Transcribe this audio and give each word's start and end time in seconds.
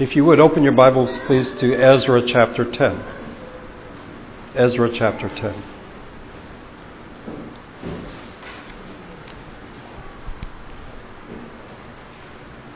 If 0.00 0.16
you 0.16 0.24
would 0.24 0.40
open 0.40 0.62
your 0.62 0.72
Bibles, 0.72 1.14
please, 1.26 1.52
to 1.60 1.74
Ezra 1.74 2.26
chapter 2.26 2.64
10. 2.64 3.04
Ezra 4.54 4.90
chapter 4.90 5.28
10. 5.28 5.62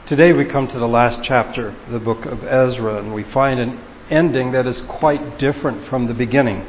Today 0.05 0.35
we 0.35 0.45
come 0.45 0.69
to 0.69 0.79
the 0.79 0.87
last 0.87 1.23
chapter 1.23 1.69
of 1.69 1.93
the 1.93 1.99
book 1.99 2.27
of 2.27 2.45
Ezra, 2.45 2.99
and 2.99 3.15
we 3.15 3.23
find 3.23 3.59
an 3.59 3.81
ending 4.11 4.53
that 4.53 4.67
is 4.67 4.83
quite 4.83 5.39
different 5.39 5.89
from 5.89 6.09
the 6.09 6.15
beginning. 6.15 6.67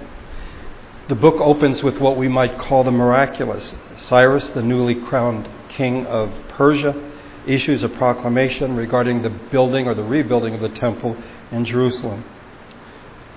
The 1.10 1.16
book 1.16 1.36
opens 1.42 1.84
with 1.84 2.00
what 2.00 2.16
we 2.16 2.30
might 2.30 2.58
call 2.58 2.86
the 2.86 2.92
miraculous. 2.92 3.74
Cyrus, 3.98 4.48
the 4.52 4.64
newly 4.64 4.96
crowned 4.96 5.50
king 5.68 6.06
of 6.06 6.32
Persia, 6.48 7.15
issues 7.48 7.84
a 7.84 7.90
proclamation 7.90 8.76
regarding 8.76 9.22
the 9.22 9.30
building 9.30 9.88
or 9.88 9.94
the 9.94 10.04
rebuilding 10.04 10.54
of 10.54 10.62
the 10.62 10.70
temple 10.70 11.16
in 11.52 11.66
Jerusalem. 11.66 12.24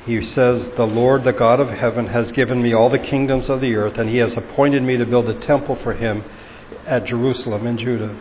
He 0.05 0.25
says, 0.25 0.71
The 0.77 0.87
Lord, 0.87 1.25
the 1.25 1.33
God 1.33 1.61
of 1.61 1.69
heaven, 1.69 2.07
has 2.07 2.33
given 2.33 2.63
me 2.63 2.73
all 2.73 2.89
the 2.89 2.99
kingdoms 2.99 3.51
of 3.51 3.61
the 3.61 3.75
earth, 3.75 3.99
and 3.99 4.09
he 4.09 4.19
has 4.19 4.37
appointed 4.37 4.83
me 4.83 4.97
to 4.97 5.05
build 5.05 5.29
a 5.29 5.39
temple 5.39 5.77
for 5.77 5.93
him 5.93 6.25
at 6.87 7.05
Jerusalem 7.05 7.67
in 7.67 7.77
Judah. 7.77 8.19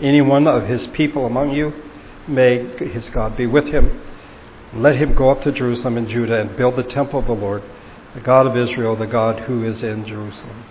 Any 0.00 0.20
one 0.20 0.46
of 0.46 0.68
his 0.68 0.86
people 0.88 1.26
among 1.26 1.52
you, 1.52 1.72
may 2.28 2.58
his 2.76 3.08
God 3.10 3.36
be 3.36 3.46
with 3.46 3.66
him. 3.66 4.02
Let 4.74 4.96
him 4.96 5.14
go 5.14 5.30
up 5.30 5.42
to 5.42 5.52
Jerusalem 5.52 5.96
and 5.96 6.08
Judah 6.08 6.40
and 6.40 6.56
build 6.56 6.76
the 6.76 6.82
temple 6.82 7.20
of 7.20 7.26
the 7.26 7.32
Lord, 7.32 7.62
the 8.14 8.20
God 8.20 8.46
of 8.46 8.56
Israel, 8.56 8.94
the 8.94 9.06
God 9.06 9.40
who 9.40 9.64
is 9.64 9.82
in 9.82 10.06
Jerusalem. 10.06 10.64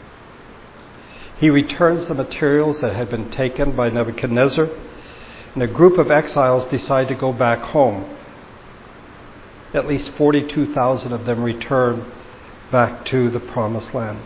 He 1.38 1.50
returns 1.50 2.08
the 2.08 2.14
materials 2.14 2.80
that 2.82 2.96
had 2.96 3.10
been 3.10 3.30
taken 3.30 3.76
by 3.76 3.90
Nebuchadnezzar, 3.90 4.70
and 5.54 5.64
a 5.64 5.68
group 5.68 5.98
of 5.98 6.10
exiles 6.12 6.66
decide 6.66 7.10
to 7.10 7.16
go 7.16 7.34
back 7.34 7.60
home. 7.60 8.06
At 9.74 9.88
least 9.88 10.12
42,000 10.12 11.12
of 11.12 11.26
them 11.26 11.44
return 11.44 12.10
back 12.72 13.06
to 13.06 13.30
the 13.30 13.42
promised 13.42 13.94
land. 13.94 14.20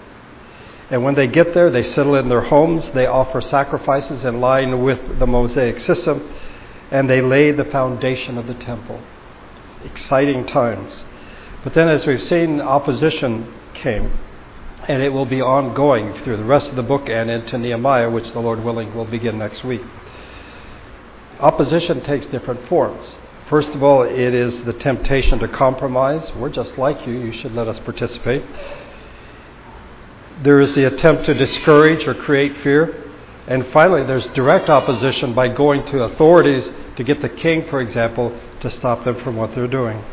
And 0.92 1.04
when 1.04 1.16
they 1.16 1.28
get 1.28 1.54
there, 1.54 1.72
they 1.72 1.84
settle 1.84 2.16
in 2.16 2.30
their 2.30 2.42
homes, 2.42 2.92
they 2.92 3.06
offer 3.06 3.42
sacrifices 3.42 4.24
in 4.24 4.40
line 4.40 4.84
with 4.84 5.20
the 5.20 5.28
Mosaic 5.28 5.80
system, 5.80 6.32
and 6.92 7.10
they 7.10 7.22
lay 7.22 7.52
the 7.52 7.66
foundation 7.66 8.38
of 8.38 8.48
the 8.48 8.54
temple. 8.56 9.00
Exciting 9.84 10.46
times. 10.46 11.06
But 11.64 11.74
then, 11.74 11.90
as 11.90 12.06
we've 12.06 12.22
seen, 12.22 12.62
opposition 12.62 13.52
came 13.74 14.12
and 14.90 15.04
it 15.04 15.14
will 15.14 15.28
be 15.28 15.40
ongoing 15.40 16.16
through 16.24 16.36
the 16.36 16.44
rest 16.44 16.68
of 16.72 16.76
the 16.76 16.82
book 16.82 17.10
and 17.10 17.30
into 17.30 17.60
Nehemiah, 17.60 18.10
which 18.10 18.32
the 18.32 18.40
Lord 18.40 18.64
willing 18.64 18.96
will 18.96 19.06
begin 19.06 19.38
next 19.38 19.64
week. 19.64 19.84
Opposition 21.40 22.02
takes 22.02 22.26
different 22.26 22.68
forms. 22.68 23.16
First 23.50 23.76
of 23.76 23.84
all, 23.84 24.02
it 24.02 24.34
is 24.34 24.64
the 24.64 24.74
temptation 24.74 25.38
to 25.40 25.48
compromise. 25.48 26.34
We're 26.36 26.50
just 26.50 26.76
like 26.80 27.06
you, 27.06 27.14
you 27.14 27.32
should 27.32 27.54
let 27.54 27.68
us 27.68 27.78
participate. 27.80 28.44
There 30.42 30.60
is 30.60 30.74
the 30.74 30.88
attempt 30.88 31.26
to 31.26 31.36
discourage 31.36 32.08
or 32.08 32.16
create 32.16 32.58
fear. 32.64 33.12
And 33.48 33.68
finally, 33.68 34.04
there's 34.06 34.26
direct 34.28 34.70
opposition 34.70 35.36
by 35.36 35.50
going 35.50 35.86
to 35.88 36.04
authorities 36.04 36.72
to 36.96 37.04
get 37.04 37.22
the 37.22 37.30
king, 37.30 37.70
for 37.70 37.80
example, 37.80 38.36
to 38.62 38.72
stop 38.72 39.04
them 39.04 39.24
from 39.24 39.36
what 39.36 39.54
they're 39.54 39.68
doing. 39.68 40.04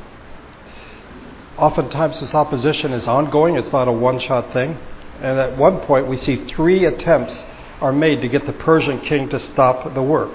Oftentimes, 1.59 2.21
this 2.21 2.35
opposition 2.35 2.93
is 2.93 3.09
ongoing, 3.09 3.57
it's 3.57 3.73
not 3.73 3.89
a 3.89 3.93
one 3.93 4.19
shot 4.19 4.53
thing. 4.53 4.79
And 5.21 5.39
at 5.39 5.57
one 5.57 5.81
point, 5.81 6.07
we 6.07 6.19
see 6.19 6.45
three 6.45 6.85
attempts 6.85 7.43
are 7.81 7.93
made 7.93 8.21
to 8.21 8.29
get 8.29 8.47
the 8.47 8.53
Persian 8.53 9.01
king 9.01 9.29
to 9.31 9.39
stop 9.39 9.95
the 9.95 10.03
work. 10.03 10.33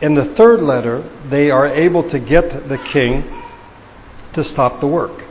In 0.00 0.14
the 0.14 0.34
third 0.34 0.60
letter, 0.62 1.08
they 1.30 1.50
are 1.50 1.66
able 1.66 2.08
to 2.10 2.18
get 2.18 2.68
the 2.68 2.78
king 2.78 3.24
to 4.34 4.44
stop 4.44 4.80
the 4.80 4.86
work. 4.86 5.24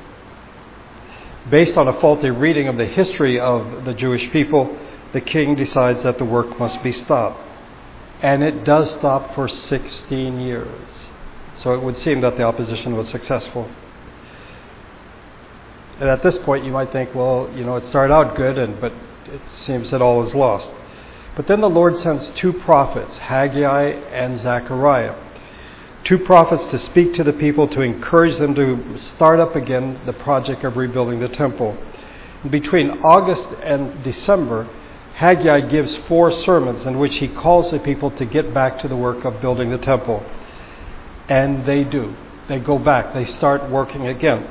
Based 1.50 1.78
on 1.78 1.88
a 1.88 2.00
faulty 2.00 2.32
reading 2.32 2.68
of 2.68 2.78
the 2.78 2.86
history 2.86 3.40
of 3.40 3.86
the 3.86 3.94
Jewish 3.94 4.32
people, 4.32 4.76
the 5.14 5.22
king 5.22 5.56
decides 5.56 6.02
that 6.04 6.18
the 6.18 6.26
work 6.26 6.58
must 6.58 6.82
be 6.82 6.92
stopped. 6.92 7.40
And 8.22 8.44
it 8.44 8.64
does 8.64 8.90
stop 8.92 9.36
for 9.36 9.48
16 9.48 10.40
years. 10.40 11.10
So 11.56 11.74
it 11.74 11.82
would 11.82 11.98
seem 11.98 12.22
that 12.22 12.38
the 12.38 12.44
opposition 12.44 12.96
was 12.96 13.10
successful. 13.10 13.70
And 16.00 16.10
at 16.10 16.22
this 16.24 16.38
point, 16.40 16.66
you 16.66 16.72
might 16.72 16.92
think, 16.92 17.16
well, 17.16 17.50
you 17.56 17.64
know, 17.64 17.78
it 17.78 17.86
started 17.86 18.14
out 18.14 18.36
good, 18.36 18.58
and, 18.58 18.80
but 18.82 18.92
it 19.28 19.42
seems 19.52 19.92
that 19.92 20.02
all 20.02 20.24
is 20.24 20.36
lost. 20.36 20.70
But 21.36 21.48
then 21.48 21.62
the 21.62 21.70
Lord 21.70 21.98
sends 21.98 22.30
two 22.32 22.54
prophets, 22.54 23.18
Haggai 23.18 23.84
and 24.12 24.40
Zechariah. 24.40 25.16
Two 26.04 26.20
prophets 26.20 26.64
to 26.72 26.78
speak 26.78 27.14
to 27.16 27.24
the 27.24 27.34
people 27.34 27.68
to 27.70 27.82
encourage 27.82 28.38
them 28.38 28.54
to 28.56 28.98
start 29.00 29.40
up 29.40 29.56
again 29.56 30.00
the 30.06 30.14
project 30.14 30.64
of 30.64 30.78
rebuilding 30.78 31.20
the 31.20 31.28
temple. 31.28 31.76
Between 32.50 32.92
August 33.02 33.48
and 33.64 34.04
December, 34.04 34.68
Haggai 35.16 35.62
gives 35.62 35.96
four 36.08 36.30
sermons 36.32 36.86
in 36.86 37.00
which 37.00 37.16
he 37.18 37.28
calls 37.28 37.72
the 37.72 37.80
people 37.80 38.12
to 38.12 38.26
get 38.26 38.54
back 38.54 38.80
to 38.80 38.88
the 38.88 38.96
work 38.96 39.26
of 39.26 39.42
building 39.42 39.72
the 39.72 39.78
temple. 39.78 40.24
And 41.28 41.66
they 41.66 41.84
do. 41.84 42.16
They 42.48 42.60
go 42.60 42.78
back. 42.78 43.14
They 43.14 43.26
start 43.26 43.70
working 43.70 44.08
again, 44.08 44.48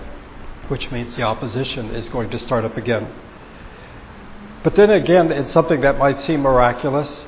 which 0.69 0.91
means 0.91 1.15
the 1.17 1.23
opposition 1.23 1.95
is 1.95 2.09
going 2.09 2.31
to 2.31 2.39
start 2.39 2.65
up 2.65 2.77
again. 2.77 3.13
But 4.65 4.77
then 4.77 4.91
again, 4.91 5.31
it's 5.31 5.53
something 5.53 5.83
that 5.83 5.99
might 5.99 6.19
seem 6.21 6.41
miraculous. 6.41 7.27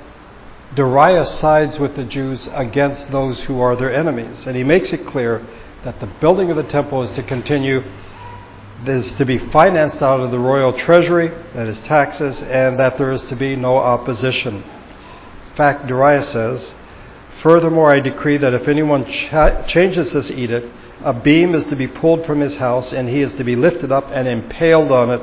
Darius 0.75 1.39
sides 1.39 1.79
with 1.79 1.95
the 1.95 2.05
Jews 2.05 2.49
against 2.53 3.11
those 3.11 3.41
who 3.43 3.61
are 3.61 3.77
their 3.77 3.95
enemies. 3.95 4.47
And 4.47 4.57
he 4.57 4.65
makes 4.65 4.93
it 4.93 5.07
clear 5.07 5.47
that 5.85 6.01
the 6.01 6.07
building 6.21 6.51
of 6.51 6.57
the 6.57 6.65
temple 6.65 7.03
is 7.03 7.11
to 7.13 7.23
continue, 7.23 7.85
is 8.85 9.13
to 9.15 9.25
be 9.25 9.39
financed 9.39 10.03
out 10.03 10.19
of 10.21 10.31
the 10.33 10.39
royal 10.39 10.73
treasury, 10.73 11.29
that 11.55 11.69
is 11.69 11.79
taxes, 11.81 12.43
and 12.43 12.81
that 12.81 12.99
there 12.99 13.13
is 13.13 13.23
to 13.25 13.37
be 13.37 13.55
no 13.55 13.77
opposition. 13.77 14.57
In 14.57 15.57
fact, 15.57 15.87
Darius 15.87 16.29
says, 16.31 16.75
Furthermore, 17.47 17.95
I 17.95 18.01
decree 18.01 18.39
that 18.39 18.55
if 18.55 18.67
anyone 18.67 19.05
ch- 19.05 19.31
changes 19.69 20.13
this 20.13 20.33
edict, 20.33 20.67
a 21.05 21.13
beam 21.13 21.55
is 21.55 21.63
to 21.67 21.77
be 21.77 21.87
pulled 21.87 22.27
from 22.27 22.41
his 22.41 22.57
house, 22.57 22.93
and 22.93 23.09
he 23.09 23.21
is 23.21 23.33
to 23.35 23.45
be 23.45 23.55
lifted 23.55 23.93
up 23.93 24.11
and 24.11 24.27
impaled 24.27 24.91
on 24.91 25.13
it, 25.13 25.23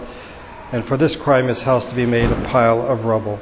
and 0.71 0.87
for 0.87 0.95
this 0.95 1.17
crime 1.17 1.49
his 1.49 1.63
house 1.63 1.83
to 1.83 1.93
be 1.93 2.05
made 2.05 2.31
a 2.31 2.49
pile 2.49 2.81
of 2.81 3.03
rubble. 3.03 3.41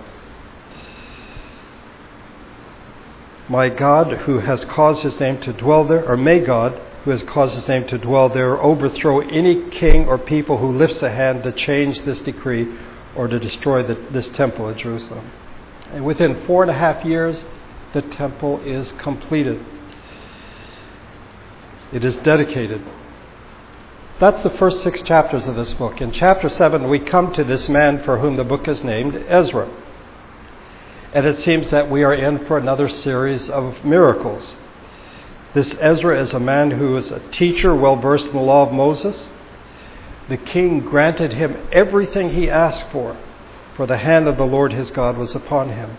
My 3.48 3.70
God, 3.70 4.22
who 4.22 4.40
has 4.40 4.66
caused 4.66 5.04
his 5.04 5.20
name 5.20 5.40
to 5.42 5.54
dwell 5.54 5.84
there, 5.84 6.04
or 6.10 6.18
may 6.18 6.40
God, 6.40 6.82
who 7.04 7.12
has 7.12 7.22
caused 7.22 7.54
his 7.54 7.68
name 7.68 7.86
to 7.86 8.00
dwell 8.00 8.30
there, 8.30 8.60
overthrow 8.60 9.20
any 9.20 9.70
king 9.70 10.08
or 10.08 10.18
people 10.18 10.58
who 10.58 10.76
lifts 10.76 11.04
a 11.04 11.12
hand 11.12 11.44
to 11.44 11.52
change 11.52 12.04
this 12.04 12.22
decree 12.22 12.68
or 13.16 13.28
to 13.28 13.38
destroy 13.38 13.84
the, 13.84 13.94
this 14.10 14.28
temple 14.30 14.68
at 14.72 14.78
Jerusalem. 14.78 15.30
And 15.94 16.04
within 16.04 16.48
four 16.48 16.64
and 16.64 16.72
a 16.72 16.74
half 16.74 17.06
years, 17.06 17.46
the 17.94 18.02
temple 18.02 18.62
is 18.62 18.92
completed. 18.94 19.64
It 21.92 22.06
is 22.06 22.16
dedicated. 22.18 22.82
That's 24.20 24.44
the 24.44 24.52
first 24.52 24.84
six 24.84 25.02
chapters 25.02 25.46
of 25.46 25.56
this 25.56 25.74
book. 25.74 26.00
In 26.00 26.12
chapter 26.12 26.48
7, 26.48 26.88
we 26.88 27.00
come 27.00 27.34
to 27.34 27.44
this 27.44 27.68
man 27.68 28.04
for 28.04 28.20
whom 28.20 28.38
the 28.38 28.44
book 28.44 28.68
is 28.68 28.84
named 28.84 29.16
Ezra. 29.28 29.70
And 31.14 31.26
it 31.26 31.42
seems 31.42 31.72
that 31.72 31.90
we 31.90 32.04
are 32.04 32.14
in 32.14 32.46
for 32.46 32.58
another 32.58 32.88
series 32.88 33.50
of 33.50 33.84
miracles. 33.84 34.56
This 35.54 35.76
Ezra 35.82 36.22
is 36.22 36.34
a 36.34 36.40
man 36.40 36.72
who 36.72 36.96
is 36.96 37.12
a 37.12 37.20
teacher 37.32 37.76
well 37.76 37.98
versed 37.98 38.28
in 38.28 38.34
the 38.34 38.40
law 38.40 38.66
of 38.66 38.72
Moses. 38.72 39.28
The 40.30 40.38
king 40.38 40.80
granted 40.80 41.34
him 41.34 41.68
everything 41.74 42.30
he 42.30 42.50
asked 42.50 42.90
for, 42.92 43.18
for 43.76 43.86
the 43.86 43.98
hand 43.98 44.30
of 44.30 44.38
the 44.38 44.46
Lord 44.46 44.72
his 44.72 44.92
God 44.92 45.18
was 45.18 45.36
upon 45.36 45.70
him 45.70 45.98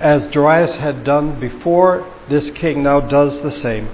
as 0.00 0.26
Darius 0.28 0.76
had 0.76 1.04
done 1.04 1.38
before, 1.38 2.06
this 2.28 2.50
king 2.50 2.82
now 2.82 3.00
does 3.00 3.40
the 3.42 3.50
same. 3.50 3.88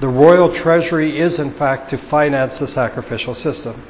The 0.00 0.08
royal 0.08 0.54
treasury 0.54 1.20
is, 1.20 1.38
in 1.38 1.54
fact, 1.54 1.90
to 1.90 1.98
finance 1.98 2.58
the 2.58 2.68
sacrificial 2.68 3.34
system. 3.34 3.82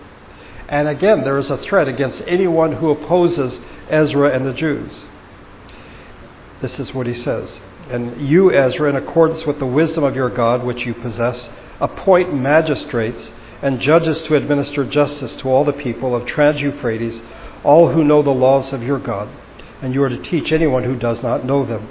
And 0.68 0.88
again, 0.88 1.22
there 1.22 1.38
is 1.38 1.50
a 1.50 1.58
threat 1.58 1.88
against 1.88 2.22
anyone 2.26 2.72
who 2.72 2.90
opposes 2.90 3.60
Ezra 3.88 4.30
and 4.30 4.44
the 4.44 4.52
Jews. 4.52 5.06
This 6.60 6.78
is 6.78 6.92
what 6.92 7.06
he 7.06 7.14
says. 7.14 7.58
And 7.90 8.28
you, 8.28 8.52
Ezra, 8.52 8.90
in 8.90 8.96
accordance 8.96 9.46
with 9.46 9.58
the 9.58 9.66
wisdom 9.66 10.04
of 10.04 10.16
your 10.16 10.30
God, 10.30 10.64
which 10.64 10.84
you 10.84 10.94
possess, 10.94 11.48
appoint 11.80 12.34
magistrates 12.34 13.32
and 13.62 13.80
judges 13.80 14.20
to 14.22 14.34
administer 14.34 14.84
justice 14.84 15.34
to 15.36 15.48
all 15.48 15.64
the 15.64 15.72
people 15.72 16.14
of 16.14 16.26
Trans 16.26 16.60
Euphrates, 16.60 17.20
all 17.64 17.90
who 17.92 18.04
know 18.04 18.22
the 18.22 18.30
laws 18.30 18.72
of 18.72 18.82
your 18.82 18.98
God 18.98 19.28
and 19.82 19.94
you 19.94 20.02
are 20.02 20.08
to 20.08 20.22
teach 20.22 20.52
anyone 20.52 20.84
who 20.84 20.96
does 20.96 21.22
not 21.22 21.44
know 21.44 21.64
them. 21.64 21.88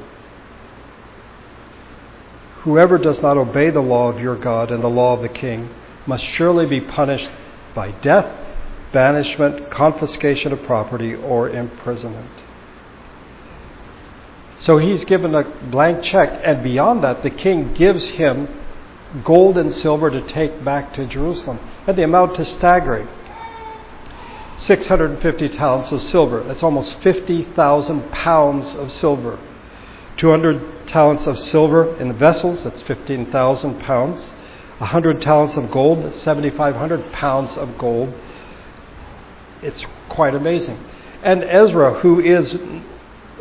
Whoever 2.62 2.98
does 2.98 3.22
not 3.22 3.38
obey 3.38 3.70
the 3.70 3.82
law 3.82 4.10
of 4.10 4.20
your 4.20 4.36
God 4.36 4.72
and 4.72 4.84
the 4.84 4.90
law 4.90 5.14
of 5.14 5.22
the 5.22 5.30
king 5.30 5.70
must 6.06 6.24
surely 6.24 6.66
be 6.66 6.82
punished 6.82 7.30
by 7.74 7.92
death, 7.92 8.30
banishment, 8.92 9.70
confiscation 9.70 10.52
of 10.52 10.64
property, 10.64 11.14
or 11.14 11.50
imprisonment. 11.50 12.32
So 14.60 14.80
he's 14.80 15.06
given 15.06 15.36
a 15.36 15.44
blank 15.44 16.04
check, 16.04 16.42
and 16.44 16.64
beyond 16.64 17.04
that, 17.04 17.24
the 17.24 17.30
king 17.30 17.74
gives 17.74 18.06
him 18.06 18.48
gold 19.24 19.58
and 19.58 19.74
silver 19.74 20.10
to 20.10 20.22
take 20.28 20.64
back 20.66 20.94
to 20.96 21.06
Jerusalem. 21.06 21.60
And 21.86 21.98
the 21.98 22.04
amount 22.04 22.40
is 22.40 22.48
staggering 22.50 23.08
650 24.58 25.50
talents 25.50 25.92
of 25.92 26.02
silver. 26.02 26.44
That's 26.44 26.64
almost 26.64 26.98
50,000 27.02 28.12
pounds 28.12 28.74
of 28.76 28.92
silver. 28.92 29.40
200 30.18 30.88
talents 30.88 31.28
of 31.28 31.40
silver 31.40 31.96
in 31.98 32.08
the 32.08 32.14
vessels. 32.14 32.64
That's 32.64 32.82
15,000 32.82 33.80
pounds. 33.80 34.20
100 34.80 35.22
talents 35.22 35.56
of 35.56 35.72
gold. 35.72 36.04
That's 36.04 36.22
7,500 36.22 37.12
pounds 37.12 37.56
of 37.58 37.78
gold. 37.78 38.14
It's 39.62 39.84
quite 40.10 40.36
amazing. 40.36 40.78
And 41.24 41.44
Ezra, 41.44 42.00
who 42.00 42.20
is 42.20 42.58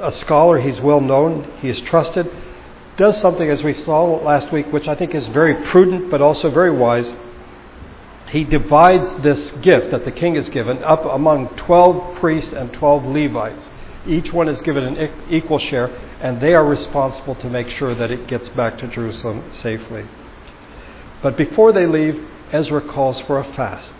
a 0.00 0.12
scholar, 0.12 0.60
he's 0.60 0.80
well 0.80 1.00
known, 1.00 1.50
he 1.60 1.68
is 1.68 1.80
trusted, 1.80 2.30
does 2.96 3.20
something, 3.20 3.48
as 3.48 3.62
we 3.62 3.74
saw 3.74 4.04
last 4.22 4.52
week, 4.52 4.72
which 4.72 4.88
I 4.88 4.94
think 4.94 5.14
is 5.14 5.26
very 5.28 5.54
prudent 5.70 6.10
but 6.10 6.22
also 6.22 6.50
very 6.50 6.70
wise. 6.70 7.12
He 8.30 8.44
divides 8.44 9.22
this 9.22 9.52
gift 9.62 9.90
that 9.92 10.04
the 10.04 10.12
king 10.12 10.34
has 10.34 10.48
given 10.50 10.82
up 10.82 11.04
among 11.04 11.48
12 11.56 12.18
priests 12.18 12.52
and 12.52 12.72
12 12.72 13.04
Levites. 13.04 13.68
Each 14.06 14.32
one 14.32 14.48
is 14.48 14.60
given 14.62 14.84
an 14.84 15.10
equal 15.30 15.58
share, 15.58 15.88
and 16.20 16.40
they 16.40 16.54
are 16.54 16.64
responsible 16.64 17.34
to 17.36 17.48
make 17.48 17.68
sure 17.68 17.94
that 17.94 18.10
it 18.10 18.26
gets 18.26 18.48
back 18.50 18.78
to 18.78 18.88
Jerusalem 18.88 19.44
safely. 19.52 20.06
But 21.22 21.36
before 21.36 21.72
they 21.72 21.86
leave, 21.86 22.24
Ezra 22.52 22.80
calls 22.80 23.20
for 23.22 23.38
a 23.38 23.54
fast. 23.54 23.92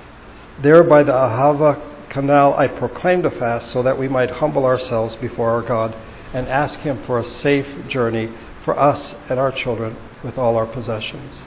There 0.61 0.85
by 0.85 1.03
the 1.03 1.13
Ahava 1.13 2.09
canal, 2.09 2.55
I 2.55 2.69
proclaimed 2.69 3.27
a 3.27 3.31
fast 3.31 3.71
so 3.71 3.83
that 3.83 3.99
we 3.99 4.09
might 4.09 4.31
humble 4.31 4.65
ourselves 4.65 5.17
before 5.17 5.51
our 5.51 5.63
God 5.63 5.95
and 6.33 6.49
ask 6.49 6.81
Him 6.81 7.05
for 7.05 7.19
a 7.19 7.25
safe 7.25 7.89
journey 7.89 8.33
for 8.65 8.79
us 8.79 9.15
and 9.29 9.39
our 9.39 9.53
children 9.53 9.97
with 10.23 10.39
all 10.39 10.57
our 10.57 10.67
possessions. 10.67 11.39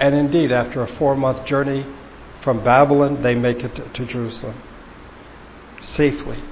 And 0.00 0.14
indeed, 0.14 0.50
after 0.50 0.82
a 0.82 0.96
four 0.96 1.14
month 1.14 1.44
journey 1.44 1.86
from 2.42 2.64
Babylon, 2.64 3.22
they 3.22 3.34
make 3.34 3.62
it 3.62 3.94
to 3.94 4.06
Jerusalem 4.06 4.60
safely. 5.82 6.42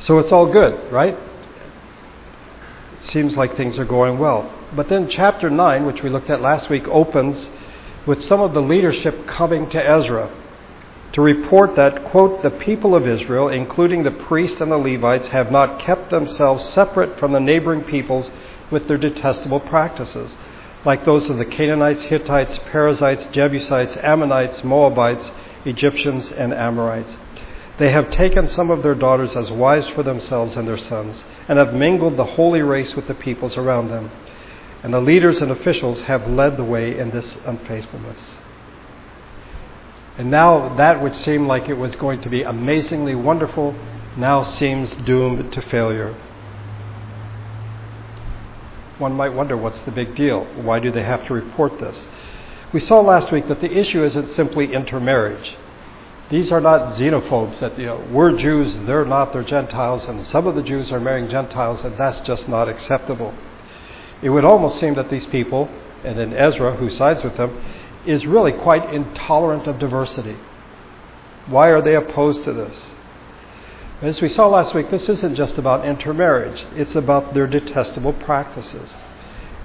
So 0.00 0.18
it's 0.18 0.30
all 0.30 0.52
good, 0.52 0.92
right? 0.92 1.14
It 1.14 3.08
seems 3.08 3.36
like 3.36 3.56
things 3.56 3.78
are 3.78 3.84
going 3.86 4.18
well. 4.18 4.52
But 4.76 4.88
then 4.88 5.08
chapter 5.08 5.48
9, 5.48 5.86
which 5.86 6.02
we 6.02 6.10
looked 6.10 6.28
at 6.28 6.40
last 6.40 6.68
week, 6.68 6.86
opens 6.88 7.48
with 8.06 8.22
some 8.22 8.40
of 8.40 8.52
the 8.52 8.60
leadership 8.60 9.26
coming 9.26 9.68
to 9.70 9.82
Ezra 9.82 10.30
to 11.12 11.22
report 11.22 11.76
that, 11.76 12.04
quote, 12.10 12.42
the 12.42 12.50
people 12.50 12.94
of 12.94 13.06
Israel, 13.06 13.48
including 13.48 14.02
the 14.02 14.10
priests 14.10 14.60
and 14.60 14.70
the 14.70 14.76
Levites, 14.76 15.28
have 15.28 15.50
not 15.50 15.80
kept 15.80 16.10
themselves 16.10 16.68
separate 16.70 17.18
from 17.18 17.32
the 17.32 17.40
neighboring 17.40 17.84
peoples 17.84 18.30
with 18.70 18.88
their 18.88 18.98
detestable 18.98 19.60
practices, 19.60 20.34
like 20.84 21.04
those 21.04 21.30
of 21.30 21.38
the 21.38 21.44
Canaanites, 21.44 22.02
Hittites, 22.02 22.58
Perizzites, 22.70 23.26
Jebusites, 23.32 23.96
Ammonites, 23.96 24.62
Moabites, 24.62 25.30
Egyptians, 25.64 26.30
and 26.30 26.52
Amorites. 26.52 27.16
They 27.78 27.90
have 27.90 28.10
taken 28.10 28.48
some 28.48 28.70
of 28.70 28.82
their 28.82 28.94
daughters 28.94 29.34
as 29.34 29.50
wives 29.50 29.88
for 29.88 30.02
themselves 30.02 30.56
and 30.56 30.68
their 30.68 30.78
sons, 30.78 31.24
and 31.48 31.58
have 31.58 31.74
mingled 31.74 32.16
the 32.16 32.24
holy 32.24 32.62
race 32.62 32.94
with 32.94 33.08
the 33.08 33.14
peoples 33.14 33.56
around 33.56 33.88
them. 33.88 34.10
And 34.82 34.92
the 34.92 35.00
leaders 35.00 35.40
and 35.40 35.50
officials 35.50 36.02
have 36.02 36.28
led 36.28 36.56
the 36.56 36.64
way 36.64 36.96
in 36.96 37.10
this 37.10 37.38
unfaithfulness. 37.46 38.36
And 40.18 40.30
now 40.30 40.76
that 40.76 41.02
which 41.02 41.16
seemed 41.16 41.48
like 41.48 41.68
it 41.68 41.74
was 41.74 41.96
going 41.96 42.20
to 42.20 42.28
be 42.28 42.42
amazingly 42.42 43.14
wonderful 43.14 43.74
now 44.16 44.44
seems 44.44 44.94
doomed 44.94 45.52
to 45.52 45.62
failure. 45.62 46.14
One 49.04 49.12
might 49.12 49.34
wonder 49.34 49.54
what's 49.54 49.80
the 49.80 49.90
big 49.90 50.14
deal? 50.14 50.46
Why 50.62 50.78
do 50.78 50.90
they 50.90 51.02
have 51.02 51.26
to 51.26 51.34
report 51.34 51.78
this? 51.78 52.06
We 52.72 52.80
saw 52.80 53.00
last 53.00 53.30
week 53.30 53.48
that 53.48 53.60
the 53.60 53.70
issue 53.70 54.02
isn't 54.02 54.30
simply 54.30 54.72
intermarriage. 54.72 55.54
These 56.30 56.50
are 56.50 56.58
not 56.62 56.94
xenophobes 56.94 57.58
that, 57.58 57.78
you 57.78 57.84
know, 57.84 58.02
we're 58.10 58.34
Jews, 58.34 58.74
they're 58.86 59.04
not, 59.04 59.34
they're 59.34 59.44
Gentiles, 59.44 60.06
and 60.06 60.24
some 60.24 60.46
of 60.46 60.54
the 60.54 60.62
Jews 60.62 60.90
are 60.90 61.00
marrying 61.00 61.28
Gentiles, 61.28 61.84
and 61.84 61.98
that's 61.98 62.20
just 62.20 62.48
not 62.48 62.66
acceptable. 62.66 63.34
It 64.22 64.30
would 64.30 64.46
almost 64.46 64.80
seem 64.80 64.94
that 64.94 65.10
these 65.10 65.26
people, 65.26 65.68
and 66.02 66.18
then 66.18 66.32
Ezra, 66.32 66.76
who 66.76 66.88
sides 66.88 67.22
with 67.22 67.36
them, 67.36 67.62
is 68.06 68.24
really 68.24 68.52
quite 68.52 68.88
intolerant 68.88 69.66
of 69.66 69.78
diversity. 69.78 70.38
Why 71.44 71.68
are 71.68 71.82
they 71.82 71.94
opposed 71.94 72.42
to 72.44 72.54
this? 72.54 72.93
As 74.02 74.20
we 74.20 74.28
saw 74.28 74.48
last 74.48 74.74
week, 74.74 74.90
this 74.90 75.08
isn't 75.08 75.36
just 75.36 75.56
about 75.56 75.86
intermarriage, 75.86 76.66
it's 76.74 76.96
about 76.96 77.32
their 77.32 77.46
detestable 77.46 78.12
practices. 78.12 78.94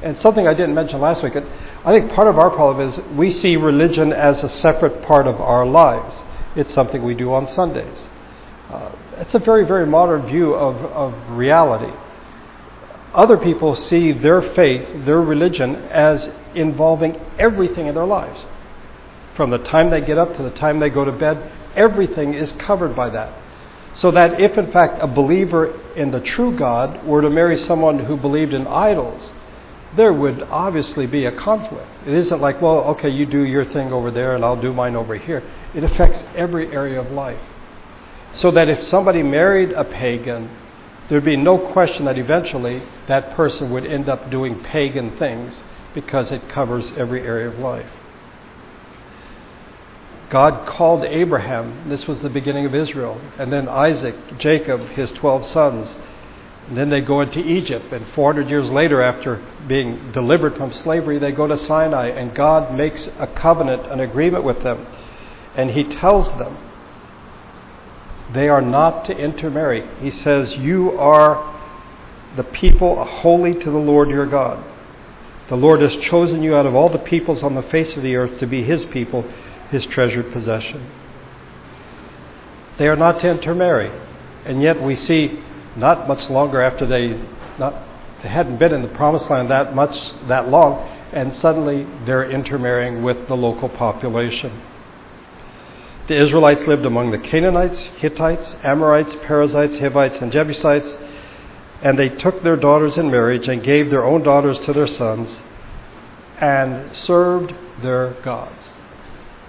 And 0.04 0.18
something 0.20 0.48
I 0.48 0.54
didn't 0.54 0.76
mention 0.76 1.02
last 1.02 1.24
week, 1.24 1.36
I 1.36 1.92
think 1.92 2.12
part 2.12 2.28
of 2.28 2.38
our 2.38 2.50
problem 2.50 2.90
is 2.90 2.98
we 3.18 3.32
see 3.32 3.58
religion 3.58 4.14
as 4.14 4.44
a 4.44 4.50
separate 4.50 5.02
part 5.04 5.28
of 5.28 5.42
our 5.42 5.66
lives. 5.66 6.16
It's 6.56 6.74
something 6.74 7.04
we 7.04 7.16
do 7.16 7.34
on 7.34 7.48
Sundays. 7.48 8.08
Uh, 8.70 8.92
it's 9.18 9.34
a 9.34 9.40
very, 9.40 9.66
very 9.66 9.86
modern 9.86 10.26
view 10.28 10.54
of, 10.54 10.78
of 10.86 11.32
reality. 11.32 11.92
Other 13.14 13.38
people 13.38 13.76
see 13.76 14.12
their 14.12 14.42
faith, 14.42 15.06
their 15.06 15.22
religion, 15.22 15.76
as 15.76 16.30
involving 16.54 17.20
everything 17.40 17.88
in 17.88 17.96
their 17.96 18.06
lives. 18.06 18.40
From 19.36 19.50
the 19.50 19.58
time 19.58 19.90
they 19.90 20.02
get 20.02 20.18
up 20.18 20.36
to 20.38 20.44
the 20.44 20.52
time 20.52 20.80
they 20.80 20.90
go 20.90 21.04
to 21.04 21.12
bed, 21.12 21.52
everything 21.76 22.36
is 22.36 22.52
covered 22.54 22.96
by 22.96 23.10
that. 23.10 23.34
So 23.94 24.12
that 24.12 24.40
if, 24.40 24.58
in 24.58 24.72
fact, 24.72 25.00
a 25.02 25.08
believer 25.08 25.80
in 25.96 26.12
the 26.12 26.22
true 26.22 26.56
God 26.56 27.06
were 27.06 27.22
to 27.22 27.30
marry 27.30 27.58
someone 27.58 28.00
who 28.00 28.16
believed 28.16 28.54
in 28.54 28.68
idols, 28.68 29.32
there 29.96 30.14
would 30.14 30.44
obviously 30.44 31.08
be 31.08 31.26
a 31.26 31.32
conflict. 31.32 31.88
It 32.06 32.14
isn't 32.14 32.40
like, 32.40 32.62
well, 32.62 32.80
okay, 32.92 33.10
you 33.10 33.26
do 33.26 33.44
your 33.44 33.66
thing 33.66 33.92
over 33.92 34.12
there 34.12 34.36
and 34.36 34.46
I'll 34.46 34.62
do 34.62 34.72
mine 34.72 34.96
over 34.96 35.16
here. 35.16 35.44
It 35.74 35.84
affects 35.84 36.24
every 36.36 36.72
area 36.72 37.00
of 37.00 37.12
life. 37.12 37.42
So 38.34 38.52
that 38.52 38.70
if 38.70 38.84
somebody 38.84 39.24
married 39.24 39.72
a 39.72 39.84
pagan, 39.84 40.50
there'd 41.10 41.26
be 41.26 41.36
no 41.36 41.58
question 41.58 42.06
that 42.06 42.20
eventually 42.20 42.84
that 43.08 43.36
person 43.36 43.72
would 43.72 43.86
end 43.86 44.08
up 44.08 44.30
doing 44.30 44.64
pagan 44.64 45.18
things 45.18 45.60
because 45.96 46.32
it 46.32 46.48
covers 46.50 46.92
every 46.96 47.22
area 47.22 47.50
of 47.50 47.58
life. 47.58 47.90
God 50.30 50.68
called 50.68 51.04
Abraham, 51.06 51.90
this 51.90 52.08
was 52.08 52.22
the 52.22 52.30
beginning 52.30 52.66
of 52.66 52.76
Israel, 52.76 53.20
and 53.40 53.52
then 53.52 53.68
Isaac, 53.68 54.16
Jacob, 54.38 54.82
his 54.90 55.12
12 55.12 55.46
sons. 55.48 55.96
And 56.68 56.78
then 56.78 56.92
they 56.92 57.02
go 57.02 57.22
into 57.22 57.40
Egypt, 57.40 57.92
and 57.92 58.06
400 58.14 58.48
years 58.48 58.70
later, 58.70 59.02
after 59.02 59.44
being 59.68 60.12
delivered 60.12 60.56
from 60.56 60.72
slavery, 60.72 61.18
they 61.18 61.32
go 61.32 61.48
to 61.48 61.58
Sinai, 61.58 62.10
and 62.10 62.36
God 62.36 62.76
makes 62.76 63.10
a 63.18 63.26
covenant, 63.26 63.88
an 63.88 64.00
agreement 64.00 64.44
with 64.44 64.62
them. 64.62 64.86
And 65.56 65.72
He 65.72 65.84
tells 65.84 66.28
them 66.38 66.58
they 68.34 68.48
are 68.48 68.62
not 68.62 69.06
to 69.06 69.18
intermarry. 69.18 69.88
He 70.00 70.12
says, 70.12 70.56
You 70.56 70.92
are 71.00 71.60
the 72.36 72.44
people 72.44 73.04
holy 73.04 73.56
to 73.56 73.72
the 73.72 73.78
Lord 73.78 74.10
your 74.10 74.28
God. 74.28 74.64
The 75.48 75.56
Lord 75.56 75.82
has 75.82 75.96
chosen 75.96 76.44
you 76.44 76.56
out 76.56 76.68
of 76.68 76.76
all 76.76 76.90
the 76.90 77.00
peoples 77.00 77.42
on 77.42 77.56
the 77.56 77.64
face 77.64 77.98
of 77.98 78.04
the 78.04 78.16
earth 78.16 78.40
to 78.40 78.46
be 78.46 78.62
his 78.62 78.86
people, 78.86 79.26
his 79.70 79.86
treasured 79.86 80.32
possession. 80.32 80.90
They 82.78 82.88
are 82.88 82.96
not 82.96 83.20
to 83.20 83.30
intermarry. 83.30 83.92
And 84.46 84.62
yet 84.62 84.82
we 84.82 84.96
see 84.96 85.40
not 85.76 86.08
much 86.08 86.30
longer 86.30 86.62
after 86.62 86.86
they 86.86 87.22
not 87.58 87.88
they 88.24 88.30
hadn't 88.30 88.58
been 88.58 88.74
in 88.74 88.82
the 88.82 88.90
promised 88.90 89.30
land 89.30 89.50
that 89.50 89.74
much 89.74 90.12
that 90.28 90.50
long, 90.50 90.86
and 91.14 91.34
suddenly 91.36 91.88
they're 92.06 92.30
intermarrying 92.30 93.02
with 93.02 93.28
the 93.28 93.36
local 93.36 93.70
population. 93.70 94.62
The 96.08 96.16
Israelites 96.16 96.68
lived 96.68 96.86
among 96.86 97.12
the 97.12 97.18
Canaanites, 97.18 97.80
Hittites, 97.98 98.56
Amorites, 98.64 99.16
Perizzites, 99.24 99.78
Hivites, 99.80 100.18
and 100.18 100.32
Jebusites 100.32 100.98
and 101.82 101.98
they 101.98 102.10
took 102.10 102.44
their 102.44 102.58
daughters 102.58 102.98
in 102.98 103.10
marriage 103.10 103.48
and 103.48 103.64
gave 103.64 103.90
their 103.90 104.04
own 104.04 104.24
daughters 104.24 104.60
to 104.60 104.74
their 104.74 104.88
sons 104.88 105.40
and 106.40 106.96
served 106.96 107.54
their 107.82 108.12
gods. 108.22 108.74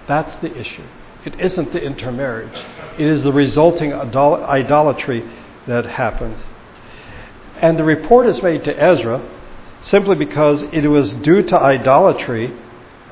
That's 0.07 0.35
the 0.37 0.55
issue. 0.57 0.85
It 1.25 1.39
isn't 1.39 1.71
the 1.71 1.81
intermarriage, 1.81 2.57
it 2.97 3.07
is 3.07 3.23
the 3.23 3.31
resulting 3.31 3.93
idolatry 3.93 5.23
that 5.67 5.85
happens. 5.85 6.43
And 7.57 7.77
the 7.77 7.83
report 7.83 8.25
is 8.25 8.41
made 8.41 8.63
to 8.63 8.83
Ezra 8.83 9.21
simply 9.81 10.15
because 10.15 10.63
it 10.63 10.87
was 10.87 11.13
due 11.13 11.43
to 11.43 11.59
idolatry 11.59 12.51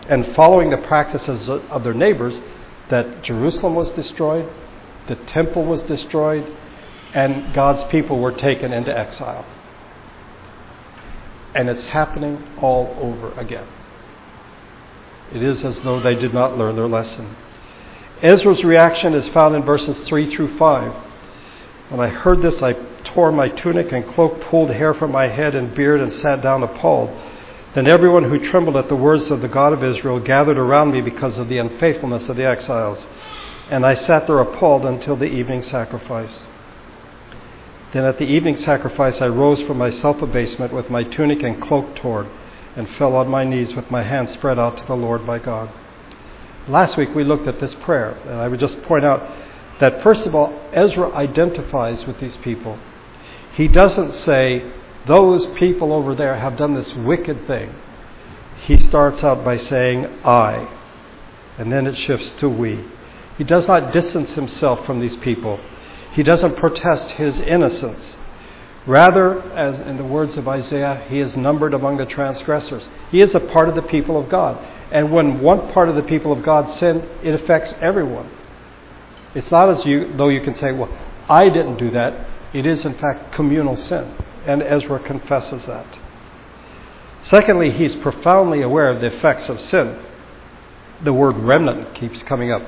and 0.08 0.36
following 0.36 0.72
the 0.72 0.78
practices 0.78 1.48
of 1.48 1.84
their 1.84 1.94
neighbors 1.94 2.42
that 2.90 3.22
Jerusalem 3.22 3.76
was 3.76 3.92
destroyed, 3.92 4.50
the 5.08 5.16
temple 5.16 5.66
was 5.66 5.84
destroyed, 5.84 6.52
and 7.14 7.54
God's 7.54 7.84
people 7.86 8.20
were 8.20 8.32
taken 8.32 8.74
into 8.74 8.96
exile. 8.98 9.46
And 11.54 11.70
it's 11.70 11.86
happening 11.86 12.44
all 12.60 12.96
over 13.00 13.32
again. 13.40 13.68
It 15.34 15.44
is 15.44 15.64
as 15.64 15.80
though 15.82 16.00
they 16.00 16.16
did 16.16 16.34
not 16.34 16.58
learn 16.58 16.76
their 16.76 16.88
lesson. 16.88 17.36
Ezra's 18.22 18.64
reaction 18.64 19.14
is 19.14 19.28
found 19.30 19.56
in 19.56 19.64
verses 19.64 19.98
3 20.08 20.36
through 20.36 20.58
5. 20.58 20.94
When 21.90 22.00
I 22.02 22.08
heard 22.08 22.42
this, 22.42 22.62
I 22.62 22.74
tore 23.04 23.32
my 23.32 23.50
tunic 23.50 23.92
and 23.92 24.08
cloak, 24.14 24.42
pulled 24.42 24.70
hair 24.72 24.94
from 24.94 25.12
my 25.12 25.28
head 25.28 25.56
and 25.56 25.74
beard, 25.74 26.02
and 26.02 26.12
sat 26.12 26.42
down 26.42 26.64
appalled. 26.64 27.10
Then 27.74 27.88
everyone 27.88 28.24
who 28.24 28.40
trembled 28.40 28.78
at 28.78 28.90
the 28.90 28.96
words 28.96 29.30
of 29.30 29.42
the 29.42 29.48
God 29.48 29.74
of 29.74 29.84
Israel 29.84 30.20
gathered 30.20 30.58
around 30.58 30.92
me 30.92 31.02
because 31.02 31.38
of 31.38 31.50
the 31.50 31.60
unfaithfulness 31.60 32.28
of 32.28 32.36
the 32.36 32.46
exiles. 32.46 33.06
And 33.70 33.86
I 33.86 33.94
sat 33.94 34.26
there 34.26 34.40
appalled 34.40 34.86
until 34.86 35.16
the 35.16 35.32
evening 35.32 35.62
sacrifice. 35.62 36.44
Then 37.94 38.06
at 38.06 38.18
the 38.18 38.26
evening 38.26 38.58
sacrifice 38.58 39.22
I 39.22 39.28
rose 39.28 39.62
from 39.62 39.78
my 39.78 39.92
self 39.92 40.22
abasement 40.22 40.74
with 40.74 40.90
my 40.90 41.04
tunic 41.04 41.44
and 41.44 41.62
cloak 41.62 41.96
torn, 41.96 42.30
and 42.76 42.90
fell 42.96 43.16
on 43.16 43.28
my 43.28 43.44
knees 43.44 43.76
with 43.76 43.90
my 43.90 44.04
hands 44.04 44.32
spread 44.32 44.60
out 44.60 44.78
to 44.78 44.86
the 44.86 44.96
Lord 44.96 45.24
my 45.24 45.40
God. 45.40 45.70
Last 46.68 46.98
week 46.98 47.16
we 47.16 47.24
looked 47.24 47.48
at 47.48 47.60
this 47.60 47.74
prayer, 47.76 48.12
and 48.26 48.40
I 48.40 48.48
would 48.48 48.60
just 48.60 48.82
point 48.84 49.06
out 49.06 49.28
that 49.80 50.04
first 50.04 50.26
of 50.26 50.36
all, 50.36 50.54
Ezra 50.74 51.12
identifies 51.14 52.06
with 52.06 52.20
these 52.20 52.38
people. 52.38 52.78
He 53.56 53.68
doesn't 53.68 54.14
say, 54.14 54.72
those 55.08 55.46
people 55.58 55.94
over 55.94 56.14
there 56.14 56.36
have 56.36 56.58
done 56.58 56.76
this 56.76 56.94
wicked 56.94 57.48
thing. 57.48 57.74
He 58.66 58.78
starts 58.78 59.24
out 59.24 59.44
by 59.44 59.58
saying, 59.58 60.06
I. 60.24 60.68
And 61.58 61.72
then 61.72 61.88
it 61.88 61.98
shifts 61.98 62.32
to 62.40 62.50
we. 62.50 62.86
He 63.38 63.44
does 63.44 63.68
not 63.68 63.94
distance 63.94 64.34
himself 64.34 64.86
from 64.86 65.00
these 65.00 65.16
people. 65.18 65.60
He 66.14 66.24
doesn't 66.24 66.58
protest 66.58 67.12
his 67.12 67.40
innocence. 67.40 68.16
Rather, 68.90 69.40
as 69.52 69.80
in 69.82 69.98
the 69.98 70.04
words 70.04 70.36
of 70.36 70.48
Isaiah, 70.48 71.06
he 71.10 71.20
is 71.20 71.38
numbered 71.38 71.76
among 71.76 71.98
the 71.98 72.08
transgressors. 72.08 72.90
He 73.12 73.22
is 73.22 73.36
a 73.36 73.40
part 73.40 73.70
of 73.70 73.76
the 73.76 73.84
people 73.84 74.20
of 74.20 74.30
God. 74.30 74.58
And 74.92 75.12
when 75.12 75.42
one 75.42 75.72
part 75.72 75.90
of 75.90 75.96
the 75.96 76.02
people 76.02 76.32
of 76.32 76.42
God 76.42 76.74
sin, 76.74 77.08
it 77.24 77.36
affects 77.36 77.72
everyone. 77.82 78.32
It's 79.36 79.52
not 79.52 79.70
as 79.70 79.86
you, 79.86 80.12
though 80.18 80.30
you 80.30 80.42
can 80.42 80.56
say, 80.56 80.72
well, 80.72 80.90
I 81.30 81.50
didn't 81.50 81.78
do 81.78 81.92
that. 81.92 82.28
It 82.52 82.66
is, 82.66 82.84
in 82.84 82.96
fact, 82.96 83.32
communal 83.32 83.78
sin 83.78 84.12
and 84.46 84.64
Ezra 84.64 85.00
confesses 85.00 85.66
that. 85.68 85.86
Secondly, 87.22 87.72
he's 87.72 87.94
profoundly 87.96 88.64
aware 88.64 88.90
of 88.90 89.02
the 89.02 89.16
effects 89.16 89.50
of 89.50 89.62
sin. 89.62 90.04
The 91.04 91.14
word 91.14 91.38
remnant 91.38 91.94
keeps 91.94 92.24
coming 92.24 92.52
up. 92.52 92.64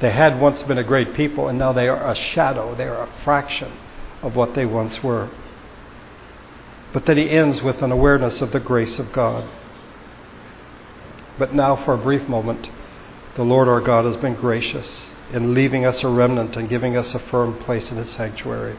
They 0.00 0.10
had 0.10 0.40
once 0.40 0.62
been 0.62 0.78
a 0.78 0.84
great 0.84 1.14
people, 1.14 1.48
and 1.48 1.58
now 1.58 1.72
they 1.72 1.88
are 1.88 2.08
a 2.10 2.14
shadow, 2.14 2.74
they 2.76 2.84
are 2.84 3.02
a 3.02 3.24
fraction 3.24 3.72
of 4.22 4.36
what 4.36 4.54
they 4.54 4.64
once 4.64 5.02
were. 5.02 5.30
But 6.94 7.04
then 7.04 7.18
he 7.18 7.28
ends 7.28 7.60
with 7.60 7.82
an 7.82 7.92
awareness 7.92 8.40
of 8.40 8.52
the 8.52 8.60
grace 8.60 8.98
of 8.98 9.12
God. 9.12 9.46
But 11.38 11.52
now, 11.52 11.76
for 11.84 11.92
a 11.92 11.98
brief 11.98 12.26
moment, 12.28 12.70
the 13.36 13.42
Lord 13.42 13.68
our 13.68 13.82
God 13.82 14.06
has 14.06 14.16
been 14.16 14.36
gracious 14.36 15.06
in 15.32 15.52
leaving 15.52 15.84
us 15.84 16.02
a 16.02 16.08
remnant 16.08 16.56
and 16.56 16.70
giving 16.70 16.96
us 16.96 17.14
a 17.14 17.18
firm 17.18 17.58
place 17.58 17.90
in 17.90 17.98
his 17.98 18.10
sanctuary 18.10 18.78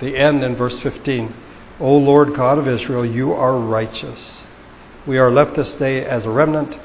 the 0.00 0.16
end 0.16 0.42
in 0.42 0.56
verse 0.56 0.78
15. 0.80 1.34
O 1.78 1.96
Lord 1.96 2.34
God 2.34 2.58
of 2.58 2.66
Israel, 2.66 3.04
you 3.06 3.32
are 3.32 3.58
righteous. 3.58 4.42
We 5.06 5.18
are 5.18 5.30
left 5.30 5.56
this 5.56 5.72
day 5.74 6.04
as 6.04 6.24
a 6.24 6.30
remnant. 6.30 6.76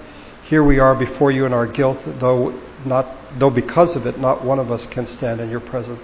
Here 0.44 0.64
we 0.64 0.80
are 0.80 0.96
before 0.96 1.32
you 1.32 1.46
in 1.46 1.54
our 1.54 1.66
guilt, 1.66 2.00
though 2.20 2.62
not 2.86 3.40
though 3.40 3.50
because 3.50 3.96
of 3.96 4.06
it 4.06 4.20
not 4.20 4.46
one 4.46 4.60
of 4.60 4.72
us 4.72 4.86
can 4.88 5.08
stand 5.08 5.42
in 5.42 5.50
your 5.50 5.60
presence. 5.60 6.00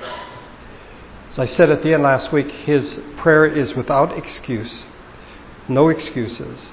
As 1.32 1.40
I 1.40 1.46
said 1.46 1.70
at 1.70 1.82
the 1.84 1.94
end 1.94 2.04
last 2.04 2.32
week, 2.32 2.52
his 2.52 3.00
prayer 3.18 3.46
is 3.46 3.74
without 3.74 4.18
excuse. 4.18 4.84
No 5.68 5.90
excuses. 5.90 6.70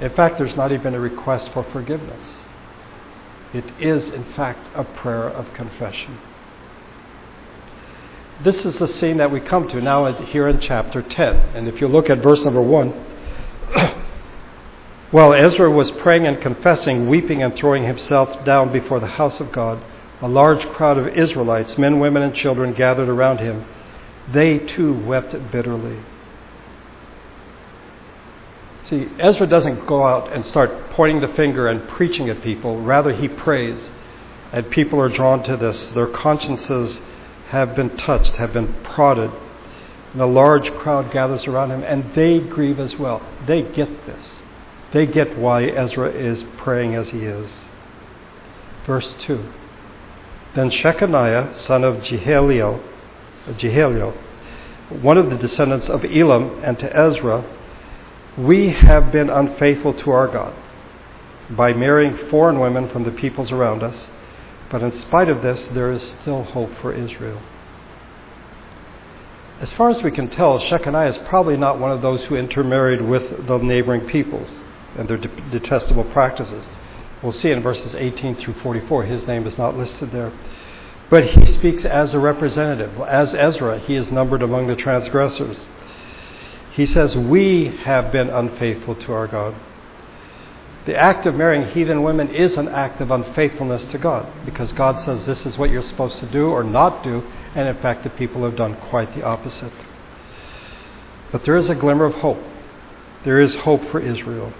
In 0.00 0.10
fact, 0.10 0.38
there's 0.38 0.56
not 0.56 0.72
even 0.72 0.94
a 0.94 1.00
request 1.00 1.50
for 1.52 1.64
forgiveness. 1.64 2.38
It 3.52 3.72
is, 3.80 4.08
in 4.10 4.24
fact, 4.32 4.68
a 4.74 4.84
prayer 4.84 5.28
of 5.28 5.52
confession 5.54 6.18
this 8.42 8.64
is 8.64 8.78
the 8.78 8.88
scene 8.88 9.18
that 9.18 9.30
we 9.30 9.40
come 9.40 9.68
to 9.68 9.80
now 9.80 10.10
here 10.24 10.48
in 10.48 10.60
chapter 10.60 11.02
10. 11.02 11.36
And 11.54 11.68
if 11.68 11.80
you 11.80 11.88
look 11.88 12.08
at 12.08 12.22
verse 12.22 12.42
number 12.42 12.62
1, 12.62 12.88
while 15.10 15.34
Ezra 15.34 15.70
was 15.70 15.90
praying 15.90 16.26
and 16.26 16.40
confessing, 16.40 17.08
weeping 17.08 17.42
and 17.42 17.54
throwing 17.54 17.84
himself 17.84 18.44
down 18.44 18.72
before 18.72 18.98
the 18.98 19.06
house 19.06 19.40
of 19.40 19.52
God, 19.52 19.82
a 20.20 20.28
large 20.28 20.64
crowd 20.72 20.98
of 20.98 21.08
Israelites, 21.08 21.78
men, 21.78 21.98
women, 21.98 22.22
and 22.22 22.34
children, 22.34 22.74
gathered 22.74 23.08
around 23.08 23.38
him. 23.38 23.64
They 24.32 24.58
too 24.58 24.92
wept 24.92 25.32
bitterly. 25.50 25.98
See, 28.84 29.08
Ezra 29.18 29.46
doesn't 29.46 29.86
go 29.86 30.04
out 30.04 30.32
and 30.32 30.44
start 30.44 30.90
pointing 30.90 31.20
the 31.20 31.34
finger 31.34 31.68
and 31.68 31.88
preaching 31.88 32.28
at 32.28 32.42
people. 32.42 32.82
Rather, 32.82 33.12
he 33.12 33.28
prays. 33.28 33.90
And 34.52 34.68
people 34.70 35.00
are 35.00 35.08
drawn 35.08 35.42
to 35.44 35.56
this. 35.56 35.86
Their 35.92 36.08
consciences 36.08 37.00
have 37.48 37.74
been 37.76 37.96
touched, 37.96 38.32
have 38.32 38.52
been 38.52 38.74
prodded. 38.82 39.30
And 40.12 40.20
a 40.20 40.26
large 40.26 40.72
crowd 40.72 41.12
gathers 41.12 41.46
around 41.46 41.70
him, 41.70 41.84
and 41.84 42.14
they 42.14 42.40
grieve 42.40 42.80
as 42.80 42.96
well. 42.96 43.22
They 43.46 43.62
get 43.62 44.06
this. 44.06 44.40
They 44.92 45.06
get 45.06 45.38
why 45.38 45.64
Ezra 45.66 46.10
is 46.10 46.44
praying 46.58 46.96
as 46.96 47.10
he 47.10 47.20
is. 47.20 47.50
Verse 48.86 49.14
2 49.20 49.52
Then 50.54 50.70
Shechaniah, 50.70 51.56
son 51.58 51.84
of 51.84 51.96
Jehalelel, 52.02 52.80
one 55.02 55.18
of 55.18 55.30
the 55.30 55.36
descendants 55.36 55.88
of 55.88 56.04
Elam, 56.04 56.60
and 56.62 56.78
to 56.78 56.96
Ezra, 56.96 57.44
We 58.36 58.70
have 58.70 59.12
been 59.12 59.30
unfaithful 59.30 59.94
to 59.94 60.10
our 60.10 60.28
God 60.28 60.54
by 61.50 61.72
marrying 61.72 62.16
foreign 62.28 62.58
women 62.58 62.88
from 62.88 63.04
the 63.04 63.10
peoples 63.10 63.50
around 63.52 63.82
us 63.82 64.08
but 64.70 64.82
in 64.82 64.92
spite 64.92 65.28
of 65.28 65.42
this, 65.42 65.66
there 65.72 65.92
is 65.92 66.16
still 66.22 66.44
hope 66.44 66.70
for 66.80 66.92
Israel. 66.92 67.42
As 69.60 69.72
far 69.72 69.90
as 69.90 70.02
we 70.02 70.12
can 70.12 70.30
tell, 70.30 70.58
Shechaniah 70.60 71.10
is 71.10 71.18
probably 71.28 71.56
not 71.56 71.78
one 71.78 71.90
of 71.90 72.00
those 72.00 72.22
who 72.24 72.36
intermarried 72.36 73.02
with 73.02 73.46
the 73.46 73.58
neighboring 73.58 74.06
peoples 74.06 74.58
and 74.96 75.08
their 75.08 75.18
detestable 75.18 76.04
practices. 76.04 76.64
We'll 77.22 77.32
see 77.32 77.50
in 77.50 77.62
verses 77.62 77.94
18 77.94 78.36
through 78.36 78.54
44. 78.54 79.04
His 79.04 79.26
name 79.26 79.46
is 79.46 79.58
not 79.58 79.76
listed 79.76 80.10
there. 80.10 80.32
But 81.10 81.30
he 81.30 81.46
speaks 81.46 81.84
as 81.84 82.14
a 82.14 82.18
representative. 82.18 82.98
As 83.00 83.34
Ezra, 83.34 83.78
he 83.80 83.96
is 83.96 84.10
numbered 84.10 84.42
among 84.42 84.68
the 84.68 84.76
transgressors. 84.76 85.68
He 86.72 86.86
says, 86.86 87.16
We 87.16 87.76
have 87.82 88.12
been 88.12 88.30
unfaithful 88.30 88.94
to 88.94 89.12
our 89.12 89.26
God. 89.26 89.54
The 90.86 90.96
act 90.96 91.26
of 91.26 91.34
marrying 91.34 91.68
heathen 91.70 92.02
women 92.02 92.34
is 92.34 92.56
an 92.56 92.68
act 92.68 93.02
of 93.02 93.10
unfaithfulness 93.10 93.84
to 93.86 93.98
God 93.98 94.26
because 94.46 94.72
God 94.72 95.04
says 95.04 95.26
this 95.26 95.44
is 95.44 95.58
what 95.58 95.70
you're 95.70 95.82
supposed 95.82 96.18
to 96.20 96.26
do 96.26 96.46
or 96.46 96.64
not 96.64 97.04
do, 97.04 97.22
and 97.54 97.68
in 97.68 97.76
fact, 97.82 98.02
the 98.02 98.10
people 98.10 98.44
have 98.44 98.56
done 98.56 98.76
quite 98.88 99.14
the 99.14 99.22
opposite. 99.22 99.72
But 101.32 101.44
there 101.44 101.56
is 101.56 101.68
a 101.68 101.74
glimmer 101.74 102.06
of 102.06 102.14
hope. 102.14 102.42
There 103.24 103.40
is 103.40 103.54
hope 103.56 103.84
for 103.90 104.00
Israel. 104.00 104.54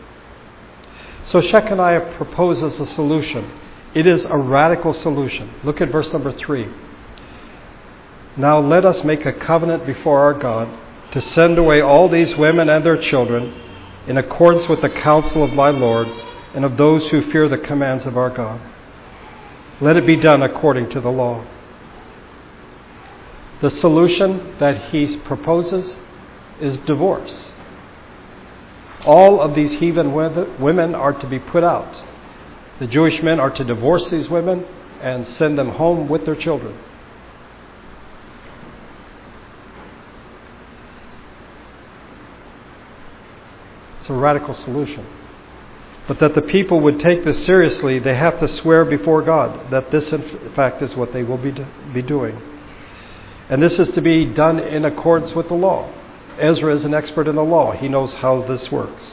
So 1.30 1.40
Shechaniah 1.40 2.16
proposes 2.16 2.80
a 2.80 2.86
solution. 2.86 3.48
It 3.94 4.06
is 4.06 4.24
a 4.24 4.36
radical 4.36 4.92
solution. 4.92 5.48
Look 5.62 5.80
at 5.80 5.90
verse 5.90 6.12
number 6.12 6.32
3. 6.32 6.68
Now 8.36 8.58
let 8.58 8.84
us 8.84 9.04
make 9.04 9.24
a 9.24 9.32
covenant 9.32 9.86
before 9.86 10.20
our 10.20 10.34
God 10.34 10.68
to 11.12 11.20
send 11.20 11.56
away 11.58 11.80
all 11.80 12.08
these 12.08 12.36
women 12.36 12.68
and 12.68 12.84
their 12.84 12.96
children 12.96 13.54
in 14.08 14.16
accordance 14.16 14.68
with 14.68 14.80
the 14.80 14.90
counsel 14.90 15.44
of 15.44 15.52
my 15.52 15.70
Lord 15.70 16.08
and 16.54 16.64
of 16.64 16.76
those 16.76 17.08
who 17.10 17.30
fear 17.30 17.48
the 17.48 17.58
commands 17.58 18.06
of 18.06 18.16
our 18.16 18.30
God. 18.30 18.60
Let 19.80 19.96
it 19.96 20.06
be 20.06 20.16
done 20.16 20.42
according 20.42 20.90
to 20.90 21.00
the 21.00 21.10
law. 21.10 21.44
The 23.60 23.70
solution 23.70 24.56
that 24.58 24.90
he 24.90 25.16
proposes 25.18 25.96
is 26.60 26.78
divorce. 26.78 27.49
All 29.04 29.40
of 29.40 29.54
these 29.54 29.72
heathen 29.72 30.12
women 30.12 30.94
are 30.94 31.12
to 31.12 31.26
be 31.26 31.38
put 31.38 31.64
out. 31.64 32.04
The 32.78 32.86
Jewish 32.86 33.22
men 33.22 33.40
are 33.40 33.50
to 33.50 33.64
divorce 33.64 34.08
these 34.10 34.28
women 34.28 34.66
and 35.00 35.26
send 35.26 35.58
them 35.58 35.70
home 35.70 36.08
with 36.08 36.26
their 36.26 36.36
children. 36.36 36.78
It's 44.00 44.08
a 44.10 44.14
radical 44.14 44.54
solution. 44.54 45.06
But 46.08 46.18
that 46.20 46.34
the 46.34 46.42
people 46.42 46.80
would 46.80 46.98
take 46.98 47.24
this 47.24 47.44
seriously, 47.44 47.98
they 47.98 48.16
have 48.16 48.40
to 48.40 48.48
swear 48.48 48.84
before 48.84 49.22
God 49.22 49.70
that 49.70 49.90
this, 49.90 50.12
in 50.12 50.52
fact, 50.54 50.82
is 50.82 50.96
what 50.96 51.12
they 51.12 51.22
will 51.22 51.38
be, 51.38 51.54
be 51.92 52.02
doing. 52.02 52.40
And 53.48 53.62
this 53.62 53.78
is 53.78 53.90
to 53.90 54.00
be 54.00 54.26
done 54.26 54.58
in 54.58 54.84
accordance 54.84 55.34
with 55.34 55.48
the 55.48 55.54
law. 55.54 55.92
Ezra 56.40 56.74
is 56.74 56.84
an 56.84 56.94
expert 56.94 57.28
in 57.28 57.36
the 57.36 57.44
law, 57.44 57.72
he 57.72 57.88
knows 57.88 58.12
how 58.14 58.42
this 58.42 58.72
works. 58.72 59.04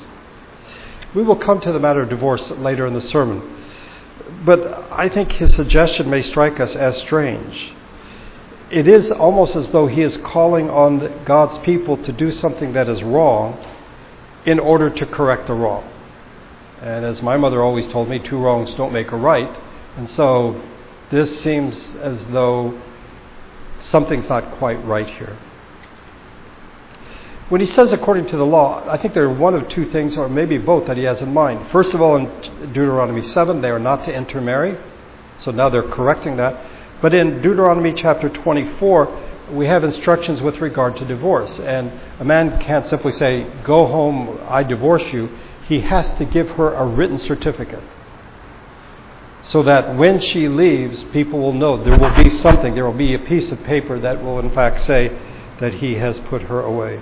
We 1.14 1.24
will 1.24 1.36
come 1.36 1.60
to 1.62 1.72
the 1.72 1.80
matter 1.80 2.02
of 2.02 2.10
divorce 2.10 2.50
later 2.52 2.86
in 2.88 2.94
the 2.94 3.02
sermon. 3.02 3.56
But 4.46 4.92
I 4.92 5.10
think 5.10 5.34
his 5.34 5.56
suggestion 5.56 6.10
may 6.10 6.22
strike 6.22 6.60
us 6.60 6.76
as 6.76 6.98
strange. 6.98 7.74
It 8.70 8.88
is 8.88 9.10
almost 9.12 9.56
as 9.56 9.70
though 9.70 9.88
he 9.88 10.02
is 10.02 10.18
calling 10.18 10.70
on 10.70 11.24
God's 11.24 11.58
people 11.60 11.98
to 12.04 12.12
do 12.12 12.32
something 12.32 12.74
that 12.74 12.90
is 12.90 13.02
wrong 13.04 13.58
in 14.46 14.60
order 14.60 14.90
to 14.90 15.06
correct 15.06 15.48
the 15.48 15.54
wrong. 15.54 15.90
And 16.82 17.06
as 17.06 17.22
my 17.22 17.38
mother 17.38 17.62
always 17.62 17.88
told 17.88 18.10
me, 18.10 18.20
two 18.20 18.38
wrongs 18.38 18.74
don't 18.76 18.94
make 18.94 19.12
a 19.12 19.18
right. 19.18 19.50
And 19.96 20.10
so 20.10 20.62
this 21.10 21.42
seems 21.42 21.78
as 22.02 22.26
though 22.28 22.80
something's 23.82 24.30
not 24.30 24.58
quite 24.58 24.84
right 24.86 25.10
here. 25.10 25.38
When 27.50 27.62
he 27.62 27.68
says 27.68 27.94
according 27.94 28.28
to 28.28 28.38
the 28.38 28.46
law, 28.46 28.84
I 28.90 28.98
think 28.98 29.14
there 29.14 29.24
are 29.24 29.34
one 29.34 29.54
of 29.54 29.70
two 29.70 29.90
things, 29.90 30.18
or 30.18 30.28
maybe 30.28 30.58
both, 30.58 30.88
that 30.88 30.98
he 30.98 31.04
has 31.04 31.22
in 31.22 31.34
mind. 31.34 31.72
First 31.72 31.94
of 31.94 32.02
all, 32.02 32.18
in 32.18 32.26
Deuteronomy 32.74 33.24
7, 33.24 33.62
they 33.62 33.70
are 33.70 33.80
not 33.80 34.04
to 34.06 34.14
intermarry. 34.14 34.78
So 35.40 35.52
now 35.52 35.70
they're 35.70 35.90
correcting 35.90 36.36
that. 36.38 37.02
But 37.02 37.14
in 37.14 37.42
Deuteronomy 37.42 37.94
chapter 37.94 38.28
24, 38.28 39.52
we 39.54 39.66
have 39.68 39.86
instructions 39.86 40.42
with 40.42 40.58
regard 40.58 40.98
to 40.98 41.06
divorce. 41.06 41.58
And 41.60 41.92
a 42.20 42.26
man 42.26 42.60
can't 42.60 42.86
simply 42.86 43.14
say, 43.14 43.50
Go 43.64 43.86
home, 43.88 44.40
I 44.50 44.64
divorce 44.64 45.14
you. 45.14 45.30
He 45.68 45.82
has 45.82 46.18
to 46.18 46.26
give 46.26 46.50
her 46.52 46.74
a 46.74 46.86
written 46.86 47.18
certificate. 47.18 47.84
So 49.44 49.64
that 49.64 49.96
when 49.96 50.20
she 50.20 50.50
leaves, 50.50 51.02
people 51.14 51.40
will 51.40 51.54
know 51.54 51.82
there 51.82 51.98
will 51.98 52.22
be 52.22 52.30
something, 52.30 52.76
there 52.76 52.86
will 52.86 52.98
be 52.98 53.14
a 53.14 53.20
piece 53.20 53.54
of 53.54 53.64
paper 53.64 53.98
that 54.00 54.22
will, 54.22 54.40
in 54.40 54.52
fact, 54.52 54.82
say 54.82 55.18
that 55.62 55.76
he 55.76 55.96
has 55.96 56.20
put 56.20 56.42
her 56.44 56.62
away. 56.62 57.02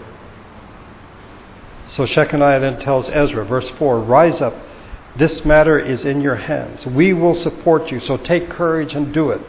So 1.87 2.05
Shechaniah 2.05 2.59
then 2.61 2.79
tells 2.79 3.09
Ezra, 3.09 3.45
verse 3.45 3.69
4 3.77 3.99
Rise 4.01 4.41
up, 4.41 4.55
this 5.15 5.45
matter 5.45 5.79
is 5.79 6.03
in 6.03 6.21
your 6.21 6.35
hands. 6.35 6.85
We 6.85 7.13
will 7.13 7.35
support 7.35 7.91
you, 7.91 7.99
so 7.99 8.17
take 8.17 8.49
courage 8.49 8.93
and 8.93 9.13
do 9.13 9.31
it. 9.31 9.41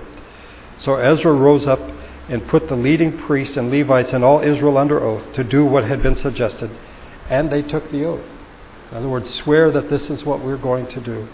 So 0.78 0.97
Ezra 0.97 1.33
rose 1.33 1.66
up 1.66 1.81
and 2.28 2.47
put 2.49 2.69
the 2.69 2.76
leading 2.76 3.19
priests 3.19 3.57
and 3.57 3.71
Levites 3.71 4.12
and 4.12 4.25
all 4.25 4.40
Israel 4.40 4.78
under 4.78 5.02
oath 5.02 5.33
to 5.35 5.45
do 5.45 5.64
what 5.64 5.85
had 5.85 6.02
been 6.02 6.14
suggested, 6.14 6.71
and 7.28 7.50
they 7.50 7.62
took 7.62 7.90
the 7.90 8.05
oath. 8.05 8.25
In 8.90 8.99
other 8.99 9.09
words, 9.09 9.33
swear 9.35 9.73
that 9.73 9.88
this 9.90 10.09
is 10.11 10.25
what 10.25 10.45
we're 10.45 10.57
going 10.57 10.87
to 10.88 11.00
do. 11.00 11.28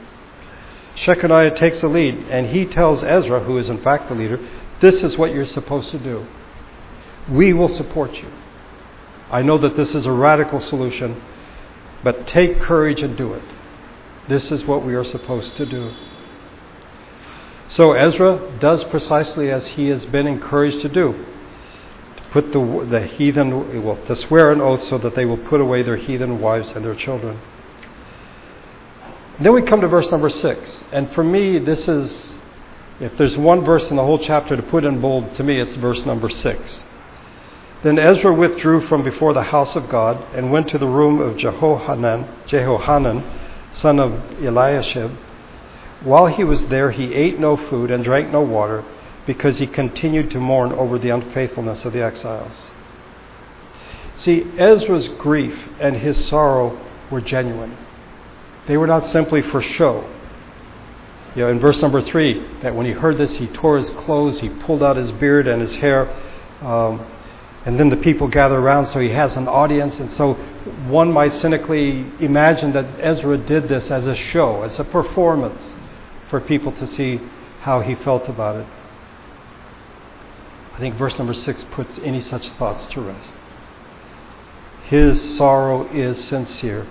Shechaniah 0.97 1.57
takes 1.57 1.81
the 1.81 1.89
lead, 1.89 2.15
and 2.31 2.49
he 2.49 2.67
tells 2.67 3.03
Ezra, 3.03 3.41
who 3.41 3.59
is 3.59 3.69
in 3.69 3.83
fact 3.83 4.09
the 4.09 4.15
leader, 4.15 4.39
this 4.81 5.03
is 5.03 5.19
what 5.19 5.33
you're 5.33 5.47
supposed 5.47 5.91
to 5.91 5.99
do. 5.99 6.27
We 7.29 7.53
will 7.53 7.69
support 7.69 8.15
you. 8.15 8.31
I 9.33 9.41
know 9.41 9.57
that 9.57 9.77
this 9.77 9.95
is 9.95 10.05
a 10.05 10.13
radical 10.13 10.61
solution, 10.61 11.21
but 12.05 12.27
take 12.27 12.61
courage 12.61 13.01
and 13.01 13.17
do 13.17 13.33
it. 13.33 13.43
This 14.29 14.53
is 14.53 14.65
what 14.65 14.85
we 14.85 14.95
are 14.95 15.05
supposed 15.05 15.57
to 15.57 15.65
do. 15.65 15.95
So 17.69 17.93
Ezra 17.93 18.59
does 18.61 18.85
precisely 18.85 19.51
as 19.51 19.67
he 19.69 19.89
has 19.89 20.05
been 20.05 20.27
encouraged 20.27 20.83
to 20.83 20.89
do. 20.91 21.25
To 22.17 22.23
put 22.31 22.53
the, 22.53 22.87
the 22.91 23.07
heathen, 23.07 23.83
well, 23.83 23.97
to 24.05 24.15
swear 24.15 24.53
an 24.53 24.61
oath 24.61 24.85
so 24.85 24.99
that 24.99 25.15
they 25.15 25.25
will 25.25 25.39
put 25.39 25.63
away 25.63 25.83
their 25.83 25.97
heathen 25.97 26.39
wives 26.39 26.71
and 26.73 26.85
their 26.85 26.95
children. 26.95 27.41
then 29.41 29.55
we 29.55 29.63
come 29.63 29.81
to 29.81 29.89
verse 29.89 30.11
number 30.11 30.29
six. 30.29 30.85
And 30.93 31.11
for 31.13 31.25
me, 31.25 31.59
this 31.59 31.89
is, 31.89 32.35
if 33.01 33.17
there's 33.17 33.39
one 33.39 33.65
verse 33.65 33.89
in 33.89 33.97
the 33.97 34.05
whole 34.05 34.19
chapter 34.19 34.55
to 34.55 34.63
put 34.63 34.85
in 34.85 35.01
bold, 35.01 35.35
to 35.37 35.43
me 35.43 35.59
it's 35.59 35.75
verse 35.77 36.05
number 36.05 36.29
six. 36.29 36.85
Then 37.83 37.99
Ezra 37.99 38.33
withdrew 38.33 38.87
from 38.87 39.03
before 39.03 39.33
the 39.33 39.43
house 39.43 39.75
of 39.75 39.89
God 39.89 40.23
and 40.35 40.53
went 40.53 40.69
to 40.69 40.79
the 40.79 40.87
room 40.87 41.21
of 41.21 41.37
Jehohanan, 41.37 42.29
Jehohanan 42.47 43.25
son 43.73 43.99
of 43.99 44.13
Eliashib. 44.41 45.11
While 46.03 46.27
he 46.27 46.45
was 46.45 46.65
there, 46.67 46.91
he 46.91 47.15
ate 47.15 47.39
no 47.39 47.57
food 47.57 47.91
and 47.91 48.05
drank 48.05 48.31
no 48.31 48.43
water 48.43 48.85
because 49.27 49.59
he 49.59 49.67
continued 49.67 50.31
to 50.31 50.39
mourn 50.39 50.73
over 50.73 50.99
the 50.99 51.11
unfaithfulness 51.11 51.85
of 51.85 51.93
the 51.93 52.03
exiles. 52.03 52.71
See, 54.19 54.45
Ezra's 54.59 55.09
grief 55.09 55.59
and 55.81 55.97
his 55.97 56.29
sorrow 56.29 56.79
were 57.11 57.21
genuine. 57.21 57.77
They 58.69 58.77
were 58.77 58.87
not 58.87 59.07
simply 59.07 59.43
for 59.43 59.61
show. 59.61 60.09
You 61.35 61.43
know, 61.43 61.49
in 61.49 61.59
verse 61.59 61.81
number 61.81 62.03
three, 62.03 62.47
that 62.63 62.75
when 62.75 62.87
he 62.87 62.93
heard 62.93 63.19
this, 63.19 63.37
he 63.37 63.47
tore 63.49 63.79
his 63.79 63.91
clothes, 63.91 64.41
he 64.41 64.49
pulled 64.49 64.83
out 64.83 64.97
his 64.97 65.11
beard 65.13 65.49
and 65.49 65.61
his 65.61 65.75
hair. 65.77 66.09
Um, 66.61 67.05
and 67.65 67.79
then 67.79 67.91
the 67.91 67.97
people 67.97 68.27
gather 68.27 68.59
around, 68.59 68.89
so 68.89 68.99
he 68.99 69.11
has 69.11 69.37
an 69.37 69.47
audience. 69.47 69.99
And 70.01 70.13
so 70.15 70.35
one 70.89 71.13
might 71.13 71.33
cynically 71.35 72.07
imagine 72.19 72.73
that 72.73 72.87
Ezra 72.99 73.39
did 73.39 73.69
this 73.69 73.91
as 73.91 74.07
a 74.07 74.17
show, 74.17 74.63
as 74.63 74.79
a 74.81 74.85
performance 74.85 75.75
for 76.29 76.41
people 76.41 76.73
to 76.73 76.87
see 76.87 77.21
how 77.61 77.81
he 77.81 77.95
felt 77.95 78.29
about 78.29 78.57
it. 78.57 78.67
I 80.75 80.79
think 80.79 80.97
verse 80.97 81.17
number 81.19 81.35
six 81.35 81.65
puts 81.71 82.01
any 82.03 82.21
such 82.21 82.49
thoughts 82.51 82.89
to 82.89 83.01
rest. 83.01 83.33
His 84.85 85.37
sorrow 85.37 85.87
is 85.93 86.23
sincere. 86.25 86.89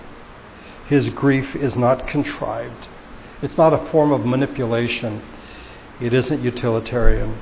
His 0.87 1.09
grief 1.09 1.53
is 1.55 1.75
not 1.75 2.07
contrived. 2.07 2.87
It's 3.41 3.57
not 3.57 3.73
a 3.73 3.91
form 3.91 4.13
of 4.13 4.25
manipulation. 4.25 5.21
It 5.99 6.13
isn't 6.13 6.41
utilitarian 6.41 7.37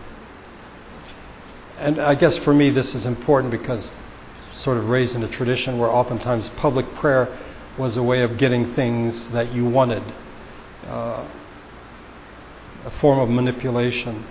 and 1.79 1.99
I 1.99 2.15
guess 2.15 2.37
for 2.39 2.53
me 2.53 2.69
this 2.71 2.93
is 2.93 3.05
important 3.05 3.51
because 3.51 3.89
sort 4.53 4.77
of 4.77 4.89
raised 4.89 5.15
in 5.15 5.23
a 5.23 5.27
tradition 5.29 5.77
where 5.77 5.89
oftentimes 5.89 6.49
public 6.57 6.93
prayer 6.95 7.37
was 7.77 7.95
a 7.95 8.03
way 8.03 8.21
of 8.21 8.37
getting 8.37 8.75
things 8.75 9.29
that 9.29 9.53
you 9.53 9.65
wanted, 9.65 10.03
uh, 10.85 11.25
a 12.85 12.91
form 12.99 13.19
of 13.19 13.29
manipulation. 13.29 14.25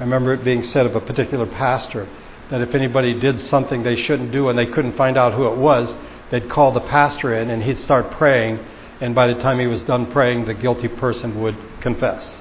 I 0.00 0.04
remember 0.04 0.32
it 0.32 0.42
being 0.42 0.62
said 0.62 0.86
of 0.86 0.96
a 0.96 1.00
particular 1.00 1.46
pastor 1.46 2.08
that 2.50 2.60
if 2.62 2.74
anybody 2.74 3.18
did 3.20 3.40
something 3.42 3.82
they 3.82 3.96
shouldn't 3.96 4.32
do 4.32 4.48
and 4.48 4.58
they 4.58 4.66
couldn't 4.66 4.96
find 4.96 5.18
out 5.18 5.34
who 5.34 5.46
it 5.46 5.56
was, 5.56 5.94
they'd 6.30 6.48
call 6.48 6.72
the 6.72 6.80
pastor 6.80 7.34
in 7.34 7.50
and 7.50 7.62
he'd 7.62 7.80
start 7.80 8.10
praying, 8.12 8.58
and 9.00 9.14
by 9.14 9.26
the 9.26 9.34
time 9.34 9.58
he 9.58 9.66
was 9.66 9.82
done 9.82 10.10
praying, 10.10 10.46
the 10.46 10.54
guilty 10.54 10.88
person 10.88 11.42
would 11.42 11.56
confess. 11.80 12.40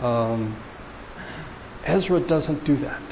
Um, 0.00 0.60
Ezra 1.84 2.20
doesn't 2.20 2.64
do 2.64 2.76
that. 2.78 3.02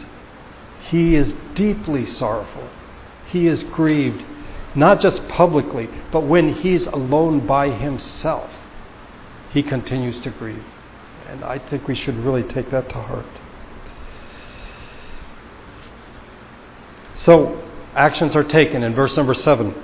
He 0.88 1.14
is 1.14 1.32
deeply 1.54 2.06
sorrowful. 2.06 2.68
He 3.28 3.46
is 3.46 3.64
grieved, 3.64 4.22
not 4.74 5.00
just 5.00 5.26
publicly, 5.28 5.88
but 6.10 6.20
when 6.20 6.54
he's 6.54 6.86
alone 6.86 7.46
by 7.46 7.70
himself, 7.70 8.50
he 9.52 9.62
continues 9.62 10.18
to 10.20 10.30
grieve. 10.30 10.64
And 11.28 11.44
I 11.44 11.58
think 11.58 11.88
we 11.88 11.94
should 11.94 12.16
really 12.16 12.42
take 12.42 12.70
that 12.70 12.88
to 12.90 12.94
heart. 12.96 13.26
So, 17.16 17.62
actions 17.94 18.34
are 18.34 18.44
taken 18.44 18.82
in 18.82 18.94
verse 18.94 19.16
number 19.16 19.34
7. 19.34 19.74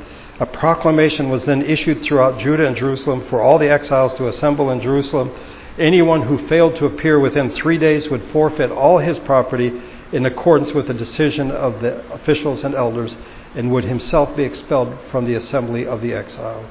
A 0.40 0.46
proclamation 0.46 1.30
was 1.30 1.44
then 1.44 1.62
issued 1.62 2.02
throughout 2.02 2.38
Judah 2.38 2.66
and 2.66 2.76
Jerusalem 2.76 3.24
for 3.28 3.40
all 3.40 3.58
the 3.58 3.70
exiles 3.70 4.14
to 4.14 4.28
assemble 4.28 4.70
in 4.70 4.80
Jerusalem. 4.80 5.30
Anyone 5.78 6.22
who 6.22 6.46
failed 6.48 6.76
to 6.76 6.86
appear 6.86 7.18
within 7.18 7.50
three 7.50 7.78
days 7.78 8.08
would 8.08 8.24
forfeit 8.32 8.70
all 8.70 8.98
his 8.98 9.18
property 9.20 9.72
in 10.12 10.26
accordance 10.26 10.72
with 10.72 10.86
the 10.86 10.94
decision 10.94 11.50
of 11.50 11.80
the 11.80 12.06
officials 12.12 12.64
and 12.64 12.74
elders, 12.74 13.16
and 13.54 13.70
would 13.70 13.84
himself 13.84 14.34
be 14.36 14.42
expelled 14.42 14.96
from 15.10 15.26
the 15.26 15.34
assembly 15.34 15.86
of 15.86 16.00
the 16.00 16.12
exiles. 16.12 16.70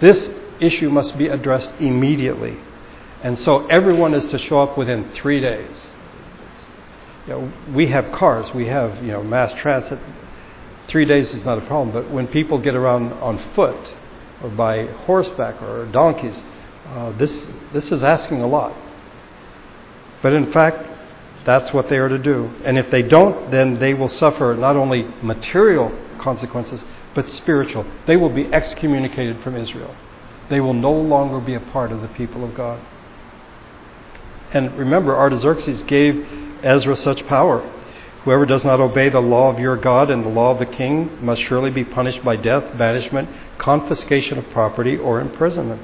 This 0.00 0.28
issue 0.60 0.90
must 0.90 1.16
be 1.18 1.28
addressed 1.28 1.70
immediately, 1.78 2.56
and 3.22 3.38
so 3.38 3.66
everyone 3.66 4.14
is 4.14 4.30
to 4.30 4.38
show 4.38 4.60
up 4.60 4.76
within 4.76 5.10
three 5.12 5.40
days. 5.40 5.88
You 7.26 7.34
know, 7.34 7.52
we 7.72 7.88
have 7.88 8.10
cars, 8.12 8.52
we 8.54 8.66
have 8.66 9.04
you 9.04 9.12
know 9.12 9.22
mass 9.22 9.52
transit. 9.54 9.98
Three 10.88 11.04
days 11.04 11.32
is 11.32 11.44
not 11.44 11.58
a 11.58 11.66
problem, 11.66 11.92
but 11.92 12.10
when 12.10 12.26
people 12.26 12.58
get 12.58 12.74
around 12.74 13.12
on 13.12 13.38
foot 13.54 13.94
or 14.42 14.48
by 14.48 14.86
horseback 14.86 15.62
or 15.62 15.86
donkeys, 15.86 16.36
uh, 16.88 17.12
this 17.12 17.46
this 17.72 17.92
is 17.92 18.02
asking 18.02 18.40
a 18.40 18.46
lot. 18.46 18.74
But 20.22 20.32
in 20.32 20.52
fact, 20.52 20.89
that's 21.44 21.72
what 21.72 21.88
they 21.88 21.96
are 21.96 22.08
to 22.08 22.18
do. 22.18 22.50
And 22.64 22.78
if 22.78 22.90
they 22.90 23.02
don't, 23.02 23.50
then 23.50 23.78
they 23.78 23.94
will 23.94 24.08
suffer 24.08 24.56
not 24.58 24.76
only 24.76 25.02
material 25.22 25.90
consequences, 26.18 26.84
but 27.14 27.28
spiritual. 27.30 27.86
They 28.06 28.16
will 28.16 28.28
be 28.28 28.52
excommunicated 28.52 29.42
from 29.42 29.56
Israel. 29.56 29.94
They 30.48 30.60
will 30.60 30.74
no 30.74 30.92
longer 30.92 31.40
be 31.40 31.54
a 31.54 31.60
part 31.60 31.92
of 31.92 32.02
the 32.02 32.08
people 32.08 32.44
of 32.44 32.54
God. 32.54 32.80
And 34.52 34.76
remember, 34.76 35.16
Artaxerxes 35.16 35.82
gave 35.84 36.26
Ezra 36.62 36.96
such 36.96 37.26
power. 37.26 37.60
Whoever 38.24 38.44
does 38.44 38.64
not 38.64 38.80
obey 38.80 39.08
the 39.08 39.20
law 39.20 39.50
of 39.50 39.58
your 39.58 39.76
God 39.76 40.10
and 40.10 40.24
the 40.24 40.28
law 40.28 40.50
of 40.50 40.58
the 40.58 40.66
king 40.66 41.24
must 41.24 41.40
surely 41.42 41.70
be 41.70 41.84
punished 41.84 42.22
by 42.22 42.36
death, 42.36 42.76
banishment, 42.76 43.28
confiscation 43.58 44.36
of 44.36 44.50
property, 44.50 44.96
or 44.96 45.20
imprisonment. 45.20 45.80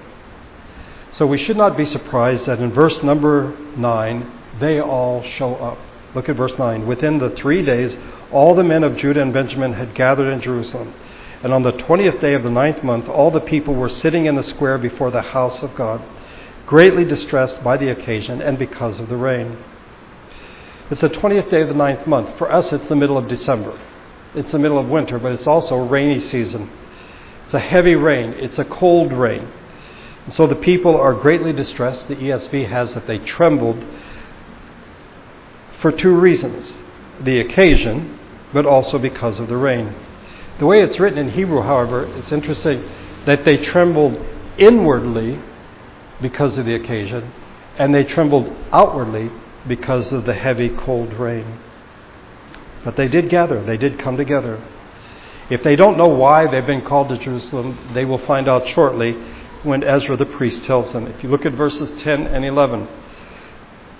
So 1.12 1.26
we 1.26 1.38
should 1.38 1.56
not 1.56 1.78
be 1.78 1.86
surprised 1.86 2.44
that 2.44 2.60
in 2.60 2.72
verse 2.72 3.02
number 3.02 3.56
9, 3.76 4.32
they 4.60 4.80
all 4.80 5.22
show 5.22 5.54
up. 5.56 5.78
Look 6.14 6.28
at 6.28 6.36
verse 6.36 6.56
9. 6.58 6.86
Within 6.86 7.18
the 7.18 7.30
three 7.30 7.62
days, 7.64 7.96
all 8.32 8.54
the 8.54 8.64
men 8.64 8.82
of 8.82 8.96
Judah 8.96 9.22
and 9.22 9.32
Benjamin 9.32 9.74
had 9.74 9.94
gathered 9.94 10.32
in 10.32 10.40
Jerusalem. 10.40 10.94
And 11.42 11.52
on 11.52 11.62
the 11.62 11.72
twentieth 11.72 12.20
day 12.20 12.34
of 12.34 12.42
the 12.42 12.50
ninth 12.50 12.82
month, 12.82 13.08
all 13.08 13.30
the 13.30 13.40
people 13.40 13.74
were 13.74 13.88
sitting 13.88 14.26
in 14.26 14.36
the 14.36 14.42
square 14.42 14.78
before 14.78 15.10
the 15.10 15.22
house 15.22 15.62
of 15.62 15.74
God, 15.74 16.02
greatly 16.66 17.04
distressed 17.04 17.62
by 17.62 17.76
the 17.76 17.90
occasion 17.90 18.40
and 18.40 18.58
because 18.58 18.98
of 18.98 19.08
the 19.08 19.16
rain. 19.16 19.58
It's 20.90 21.02
the 21.02 21.08
twentieth 21.08 21.50
day 21.50 21.62
of 21.62 21.68
the 21.68 21.74
ninth 21.74 22.06
month. 22.06 22.38
For 22.38 22.50
us, 22.50 22.72
it's 22.72 22.88
the 22.88 22.96
middle 22.96 23.18
of 23.18 23.28
December. 23.28 23.78
It's 24.34 24.52
the 24.52 24.58
middle 24.58 24.78
of 24.78 24.88
winter, 24.88 25.18
but 25.18 25.32
it's 25.32 25.46
also 25.46 25.76
a 25.76 25.84
rainy 25.84 26.20
season. 26.20 26.70
It's 27.44 27.54
a 27.54 27.60
heavy 27.60 27.94
rain, 27.94 28.30
it's 28.32 28.58
a 28.58 28.64
cold 28.64 29.12
rain. 29.12 29.48
And 30.24 30.34
so 30.34 30.46
the 30.46 30.56
people 30.56 30.96
are 30.96 31.14
greatly 31.14 31.52
distressed. 31.52 32.08
The 32.08 32.16
ESV 32.16 32.68
has 32.68 32.94
that 32.94 33.06
they 33.06 33.18
trembled 33.18 33.84
for 35.80 35.92
two 35.92 36.14
reasons. 36.14 36.74
the 37.20 37.40
occasion, 37.40 38.18
but 38.52 38.66
also 38.66 38.98
because 38.98 39.38
of 39.40 39.48
the 39.48 39.56
rain. 39.56 39.94
The 40.58 40.66
way 40.66 40.82
it's 40.82 41.00
written 41.00 41.18
in 41.18 41.30
Hebrew, 41.30 41.62
however, 41.62 42.04
it's 42.16 42.32
interesting 42.32 42.86
that 43.24 43.44
they 43.44 43.56
trembled 43.56 44.18
inwardly 44.58 45.40
because 46.20 46.58
of 46.58 46.66
the 46.66 46.74
occasion, 46.74 47.32
and 47.78 47.94
they 47.94 48.04
trembled 48.04 48.54
outwardly 48.72 49.30
because 49.66 50.12
of 50.12 50.24
the 50.24 50.34
heavy, 50.34 50.68
cold 50.68 51.12
rain. 51.14 51.58
But 52.84 52.96
they 52.96 53.08
did 53.08 53.28
gather, 53.28 53.62
they 53.62 53.76
did 53.76 53.98
come 53.98 54.16
together. 54.16 54.62
If 55.50 55.62
they 55.62 55.76
don't 55.76 55.98
know 55.98 56.08
why 56.08 56.46
they've 56.50 56.66
been 56.66 56.84
called 56.84 57.08
to 57.10 57.18
Jerusalem, 57.18 57.78
they 57.94 58.04
will 58.04 58.18
find 58.18 58.48
out 58.48 58.66
shortly 58.68 59.12
when 59.62 59.84
Ezra 59.84 60.16
the 60.16 60.26
priest 60.26 60.64
tells 60.64 60.92
them. 60.92 61.06
If 61.06 61.22
you 61.22 61.28
look 61.28 61.46
at 61.46 61.52
verses 61.52 61.90
10 62.02 62.26
and 62.26 62.44
11, 62.44 62.88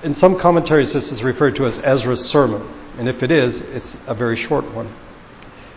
in 0.03 0.15
some 0.17 0.39
commentaries 0.39 0.93
this 0.93 1.11
is 1.11 1.23
referred 1.23 1.57
to 1.57 1.67
as 1.67 1.79
Ezra's 1.79 2.29
sermon, 2.29 2.63
and 2.99 3.09
if 3.09 3.23
it 3.23 3.31
is, 3.31 3.57
it's 3.57 3.97
a 4.07 4.15
very 4.15 4.37
short 4.37 4.73
one. 4.75 4.95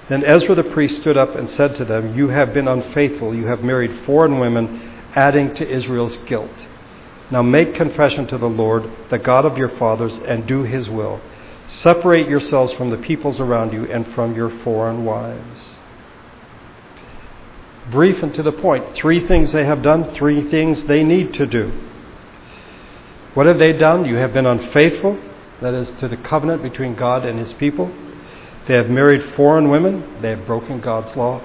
Then 0.09 0.23
Ezra 0.23 0.55
the 0.55 0.63
priest 0.63 1.01
stood 1.01 1.17
up 1.17 1.35
and 1.35 1.49
said 1.49 1.75
to 1.75 1.85
them, 1.85 2.15
You 2.17 2.29
have 2.29 2.53
been 2.53 2.67
unfaithful, 2.67 3.35
you 3.35 3.47
have 3.47 3.63
married 3.63 4.05
foreign 4.05 4.39
women, 4.39 4.91
adding 5.15 5.53
to 5.55 5.69
Israel's 5.69 6.17
guilt. 6.25 6.67
Now 7.31 7.43
make 7.43 7.75
confession 7.75 8.25
to 8.27 8.37
the 8.37 8.49
Lord, 8.49 8.89
the 9.09 9.19
God 9.19 9.45
of 9.45 9.57
your 9.57 9.69
fathers, 9.69 10.17
and 10.25 10.47
do 10.47 10.63
his 10.63 10.89
will. 10.89 11.21
Separate 11.67 12.27
yourselves 12.27 12.73
from 12.73 12.89
the 12.89 12.97
peoples 12.97 13.39
around 13.39 13.71
you 13.71 13.85
and 13.85 14.07
from 14.15 14.35
your 14.35 14.49
foreign 14.63 15.05
wives. 15.05 15.75
Brief 17.91 18.23
and 18.23 18.33
to 18.33 18.43
the 18.43 18.51
point. 18.51 18.95
Three 18.95 19.27
things 19.27 19.51
they 19.51 19.65
have 19.65 19.83
done, 19.83 20.15
three 20.15 20.49
things 20.49 20.83
they 20.83 21.03
need 21.03 21.35
to 21.35 21.45
do. 21.45 21.71
What 23.33 23.45
have 23.45 23.59
they 23.59 23.73
done? 23.73 24.05
You 24.05 24.15
have 24.15 24.33
been 24.33 24.45
unfaithful, 24.45 25.19
that 25.61 25.73
is, 25.73 25.91
to 25.99 26.07
the 26.07 26.17
covenant 26.17 26.63
between 26.63 26.95
God 26.95 27.25
and 27.25 27.37
his 27.37 27.53
people. 27.53 27.91
They 28.67 28.75
have 28.75 28.89
married 28.89 29.35
foreign 29.35 29.69
women, 29.69 30.21
they 30.21 30.29
have 30.31 30.45
broken 30.45 30.79
God's 30.79 31.15
law. 31.15 31.41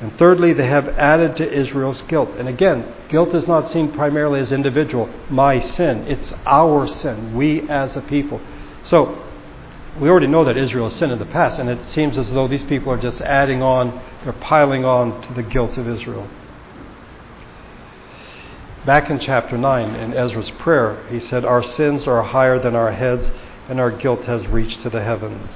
And 0.00 0.16
thirdly, 0.18 0.52
they 0.52 0.66
have 0.66 0.88
added 0.88 1.36
to 1.36 1.50
Israel's 1.50 2.02
guilt. 2.02 2.30
And 2.36 2.48
again, 2.48 2.92
guilt 3.08 3.34
is 3.34 3.48
not 3.48 3.70
seen 3.70 3.92
primarily 3.92 4.40
as 4.40 4.52
individual, 4.52 5.08
my 5.30 5.58
sin. 5.58 6.06
It's 6.06 6.32
our 6.44 6.86
sin, 6.86 7.34
we 7.34 7.68
as 7.68 7.96
a 7.96 8.02
people. 8.02 8.40
So, 8.82 9.22
we 9.98 10.10
already 10.10 10.26
know 10.26 10.44
that 10.44 10.58
Israel 10.58 10.90
has 10.90 10.98
sinned 10.98 11.12
in 11.12 11.18
the 11.18 11.24
past, 11.24 11.58
and 11.58 11.70
it 11.70 11.90
seems 11.90 12.18
as 12.18 12.30
though 12.30 12.46
these 12.46 12.62
people 12.64 12.92
are 12.92 13.00
just 13.00 13.20
adding 13.22 13.62
on, 13.62 14.02
they're 14.24 14.34
piling 14.34 14.84
on 14.84 15.22
to 15.22 15.34
the 15.34 15.42
guilt 15.42 15.78
of 15.78 15.88
Israel. 15.88 16.28
Back 18.86 19.10
in 19.10 19.18
chapter 19.18 19.58
9, 19.58 19.94
in 19.96 20.14
Ezra's 20.14 20.50
prayer, 20.50 21.04
he 21.10 21.20
said, 21.20 21.44
Our 21.44 21.62
sins 21.62 22.06
are 22.06 22.22
higher 22.22 22.58
than 22.58 22.74
our 22.74 22.92
heads, 22.92 23.30
and 23.68 23.80
our 23.80 23.90
guilt 23.90 24.24
has 24.24 24.46
reached 24.46 24.80
to 24.82 24.90
the 24.90 25.02
heavens 25.02 25.50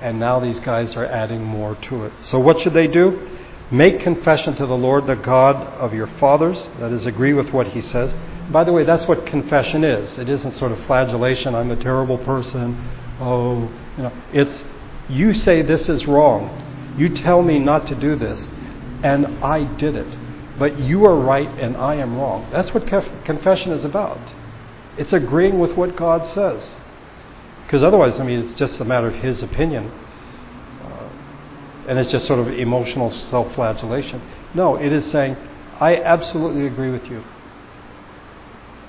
and 0.00 0.18
now 0.18 0.38
these 0.40 0.60
guys 0.60 0.94
are 0.96 1.06
adding 1.06 1.42
more 1.42 1.74
to 1.74 2.04
it. 2.04 2.12
So, 2.22 2.38
what 2.38 2.60
should 2.60 2.74
they 2.74 2.86
do? 2.86 3.28
Make 3.70 4.00
confession 4.00 4.56
to 4.56 4.66
the 4.66 4.76
Lord, 4.76 5.06
the 5.06 5.16
God 5.16 5.56
of 5.74 5.92
your 5.92 6.06
fathers. 6.18 6.68
That 6.78 6.92
is, 6.92 7.04
agree 7.06 7.34
with 7.34 7.52
what 7.52 7.68
he 7.68 7.80
says. 7.80 8.14
By 8.50 8.64
the 8.64 8.72
way, 8.72 8.84
that's 8.84 9.06
what 9.06 9.26
confession 9.26 9.84
is. 9.84 10.16
It 10.18 10.28
isn't 10.28 10.54
sort 10.54 10.72
of 10.72 10.82
flagellation, 10.86 11.54
I'm 11.54 11.70
a 11.70 11.76
terrible 11.76 12.18
person. 12.18 12.90
Oh, 13.20 13.70
you 13.96 14.04
know, 14.04 14.12
it's 14.32 14.62
you 15.08 15.34
say 15.34 15.62
this 15.62 15.88
is 15.88 16.06
wrong. 16.06 16.94
You 16.96 17.08
tell 17.10 17.42
me 17.42 17.58
not 17.58 17.86
to 17.88 17.94
do 17.94 18.16
this, 18.16 18.40
and 19.02 19.44
I 19.44 19.64
did 19.76 19.96
it. 19.96 20.18
But 20.58 20.78
you 20.80 21.04
are 21.04 21.14
right 21.14 21.48
and 21.48 21.76
I 21.76 21.96
am 21.96 22.16
wrong. 22.16 22.48
That's 22.50 22.74
what 22.74 22.86
confession 22.86 23.72
is 23.72 23.84
about. 23.84 24.18
It's 24.96 25.12
agreeing 25.12 25.58
with 25.60 25.76
what 25.76 25.96
God 25.96 26.26
says. 26.26 26.76
Because 27.64 27.82
otherwise, 27.82 28.18
I 28.18 28.24
mean, 28.24 28.40
it's 28.40 28.58
just 28.58 28.80
a 28.80 28.84
matter 28.84 29.08
of 29.08 29.14
his 29.16 29.42
opinion. 29.42 29.86
Uh, 30.82 31.08
and 31.86 31.98
it's 31.98 32.10
just 32.10 32.26
sort 32.26 32.40
of 32.40 32.48
emotional 32.48 33.10
self 33.10 33.54
flagellation. 33.54 34.20
No, 34.54 34.76
it 34.76 34.92
is 34.92 35.08
saying, 35.10 35.36
I 35.78 35.96
absolutely 35.96 36.66
agree 36.66 36.90
with 36.90 37.04
you. 37.04 37.22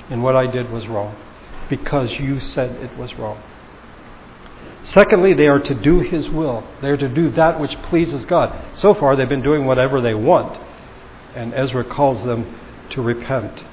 And 0.09 0.23
what 0.23 0.35
I 0.35 0.47
did 0.47 0.71
was 0.71 0.87
wrong. 0.87 1.15
Because 1.69 2.11
you 2.19 2.39
said 2.39 2.71
it 2.81 2.97
was 2.97 3.13
wrong. 3.15 3.43
Secondly, 4.83 5.35
they 5.35 5.47
are 5.47 5.59
to 5.59 5.75
do 5.75 5.99
His 5.99 6.27
will. 6.29 6.63
They 6.81 6.89
are 6.89 6.97
to 6.97 7.09
do 7.09 7.29
that 7.31 7.59
which 7.59 7.79
pleases 7.83 8.25
God. 8.25 8.77
So 8.79 8.95
far, 8.95 9.15
they've 9.15 9.29
been 9.29 9.43
doing 9.43 9.65
whatever 9.65 10.01
they 10.01 10.15
want. 10.15 10.59
And 11.35 11.53
Ezra 11.53 11.83
calls 11.83 12.23
them 12.23 12.59
to 12.91 13.01
repent. 13.01 13.63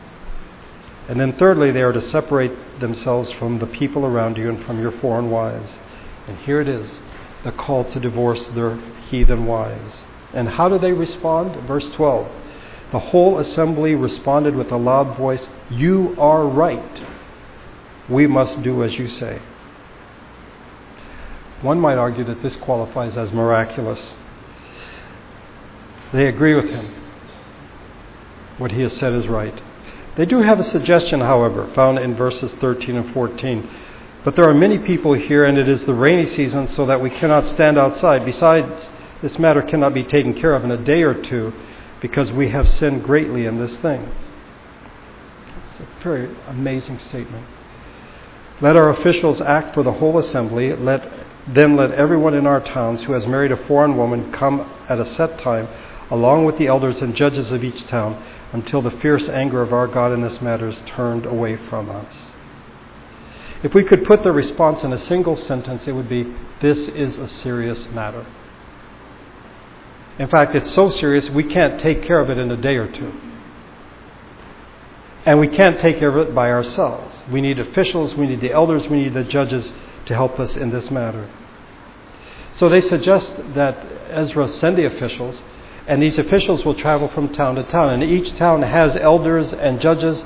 And 1.09 1.21
then, 1.21 1.33
thirdly, 1.35 1.71
they 1.71 1.83
are 1.83 1.92
to 1.92 2.01
separate 2.01 2.81
themselves 2.81 3.31
from 3.33 3.59
the 3.59 3.66
people 3.66 4.05
around 4.05 4.37
you 4.37 4.49
and 4.49 4.64
from 4.64 4.81
your 4.81 4.92
foreign 4.92 5.31
wives. 5.31 5.79
And 6.27 6.38
here 6.38 6.61
it 6.61 6.69
is 6.69 7.01
the 7.45 7.53
call 7.53 7.85
to 7.85 8.01
divorce 8.01 8.47
their 8.49 8.77
heathen 9.09 9.47
wives. 9.47 10.05
And 10.35 10.49
how 10.49 10.69
do 10.69 10.79
they 10.79 10.92
respond? 10.92 11.66
Verse 11.66 11.88
12. 11.90 12.31
The 12.92 12.99
whole 12.99 13.38
assembly 13.38 13.95
responded 13.95 14.55
with 14.55 14.71
a 14.73 14.77
loud 14.77 15.16
voice, 15.16 15.49
You 15.71 16.14
are 16.19 16.47
right. 16.47 17.03
We 18.09 18.27
must 18.27 18.62
do 18.62 18.83
as 18.83 18.95
you 18.99 19.09
say. 19.09 19.40
One 21.62 21.81
might 21.81 21.99
argue 21.99 22.25
that 22.25 22.42
this 22.42 22.57
qualifies 22.57 23.16
as 23.16 23.33
miraculous. 23.33 24.14
They 26.12 26.27
agree 26.27 26.55
with 26.55 26.69
him. 26.69 27.06
What 28.59 28.73
he 28.73 28.83
has 28.83 28.97
said 28.97 29.12
is 29.12 29.29
right. 29.29 29.61
They 30.16 30.25
do 30.25 30.40
have 30.40 30.59
a 30.59 30.64
suggestion, 30.64 31.21
however, 31.21 31.71
found 31.75 31.99
in 31.99 32.16
verses 32.16 32.53
13 32.55 32.97
and 32.97 33.12
14. 33.12 33.69
But 34.25 34.35
there 34.35 34.49
are 34.49 34.55
many 34.55 34.79
people 34.79 35.12
here, 35.12 35.45
and 35.45 35.59
it 35.59 35.69
is 35.69 35.85
the 35.85 35.95
rainy 35.95 36.27
season, 36.27 36.69
so 36.69 36.87
that 36.87 37.01
we 37.01 37.11
cannot 37.11 37.47
stand 37.47 37.79
outside. 37.79 38.25
Besides, 38.25 38.88
this 39.23 39.38
matter 39.38 39.62
cannot 39.62 39.95
be 39.95 40.05
taken 40.05 40.35
care 40.35 40.55
of 40.55 40.64
in 40.64 40.71
a 40.71 40.83
day 40.83 41.03
or 41.03 41.14
two, 41.14 41.53
because 42.01 42.33
we 42.33 42.49
have 42.51 42.69
sinned 42.69 43.05
greatly 43.05 43.45
in 43.45 43.59
this 43.59 43.77
thing. 43.79 44.11
It's 45.71 45.81
a 45.81 46.03
very 46.03 46.35
amazing 46.49 46.99
statement. 46.99 47.47
Let 48.62 48.77
our 48.77 48.88
officials 48.88 49.42
act 49.42 49.75
for 49.75 49.83
the 49.83 49.92
whole 49.92 50.19
assembly. 50.19 50.75
Let, 50.75 51.07
then 51.47 51.77
let 51.77 51.92
everyone 51.92 52.33
in 52.33 52.47
our 52.47 52.61
towns 52.61 53.03
who 53.03 53.12
has 53.12 53.27
married 53.27 53.53
a 53.53 53.66
foreign 53.66 53.99
woman 53.99 54.33
come 54.33 54.61
at 54.88 54.99
a 54.99 55.12
set 55.14 55.38
time, 55.38 55.69
along 56.11 56.45
with 56.45 56.59
the 56.59 56.66
elders 56.66 57.01
and 57.03 57.14
judges 57.14 57.51
of 57.53 57.64
each 57.64 57.87
town 57.87 58.23
until 58.53 58.81
the 58.81 58.90
fierce 58.90 59.29
anger 59.29 59.62
of 59.62 59.73
our 59.73 59.87
God 59.87 60.12
in 60.12 60.23
this 60.23 60.40
matter 60.40 60.69
is 60.69 60.79
turned 60.87 61.27
away 61.27 61.57
from 61.57 61.90
us. 61.90 62.33
If 63.62 63.75
we 63.75 63.85
could 63.85 64.05
put 64.05 64.23
the 64.23 64.33
response 64.33 64.85
in 64.85 64.92
a 64.92 64.99
single 64.99 65.37
sentence, 65.37 65.88
it 65.88 65.92
would 65.92 66.09
be 66.09 66.33
This 66.61 66.88
is 66.88 67.16
a 67.19 67.29
serious 67.29 67.88
matter. 67.88 68.27
In 70.19 70.29
fact, 70.29 70.55
it's 70.55 70.73
so 70.75 70.88
serious 70.88 71.29
we 71.29 71.45
can't 71.45 71.79
take 71.81 72.03
care 72.03 72.21
of 72.21 72.31
it 72.31 72.38
in 72.38 72.51
a 72.51 72.57
day 72.57 72.77
or 72.77 72.90
two. 72.90 73.12
And 75.27 75.40
we 75.40 75.49
can't 75.49 75.81
take 75.81 75.99
care 75.99 76.09
of 76.09 76.29
it 76.29 76.35
by 76.35 76.51
ourselves. 76.51 77.25
We 77.31 77.40
need 77.40 77.59
officials, 77.59 78.14
we 78.14 78.27
need 78.27 78.40
the 78.40 78.53
elders, 78.53 78.87
we 78.88 79.03
need 79.03 79.14
the 79.14 79.25
judges 79.25 79.73
to 80.07 80.14
help 80.14 80.38
us 80.38 80.57
in 80.57 80.71
this 80.71 80.90
matter. 80.90 81.29
So 82.55 82.69
they 82.69 82.81
suggest 82.81 83.35
that 83.55 83.85
Ezra 84.09 84.49
send 84.49 84.79
the 84.79 84.87
officials 84.87 85.42
and 85.87 86.03
these 86.03 86.18
officials 86.18 86.64
will 86.64 86.75
travel 86.75 87.09
from 87.09 87.33
town 87.33 87.55
to 87.57 87.62
town. 87.64 87.90
And 87.90 88.03
each 88.03 88.35
town 88.37 88.62
has 88.62 88.96
elders 88.96 89.53
and 89.53 89.81
judges. 89.81 90.25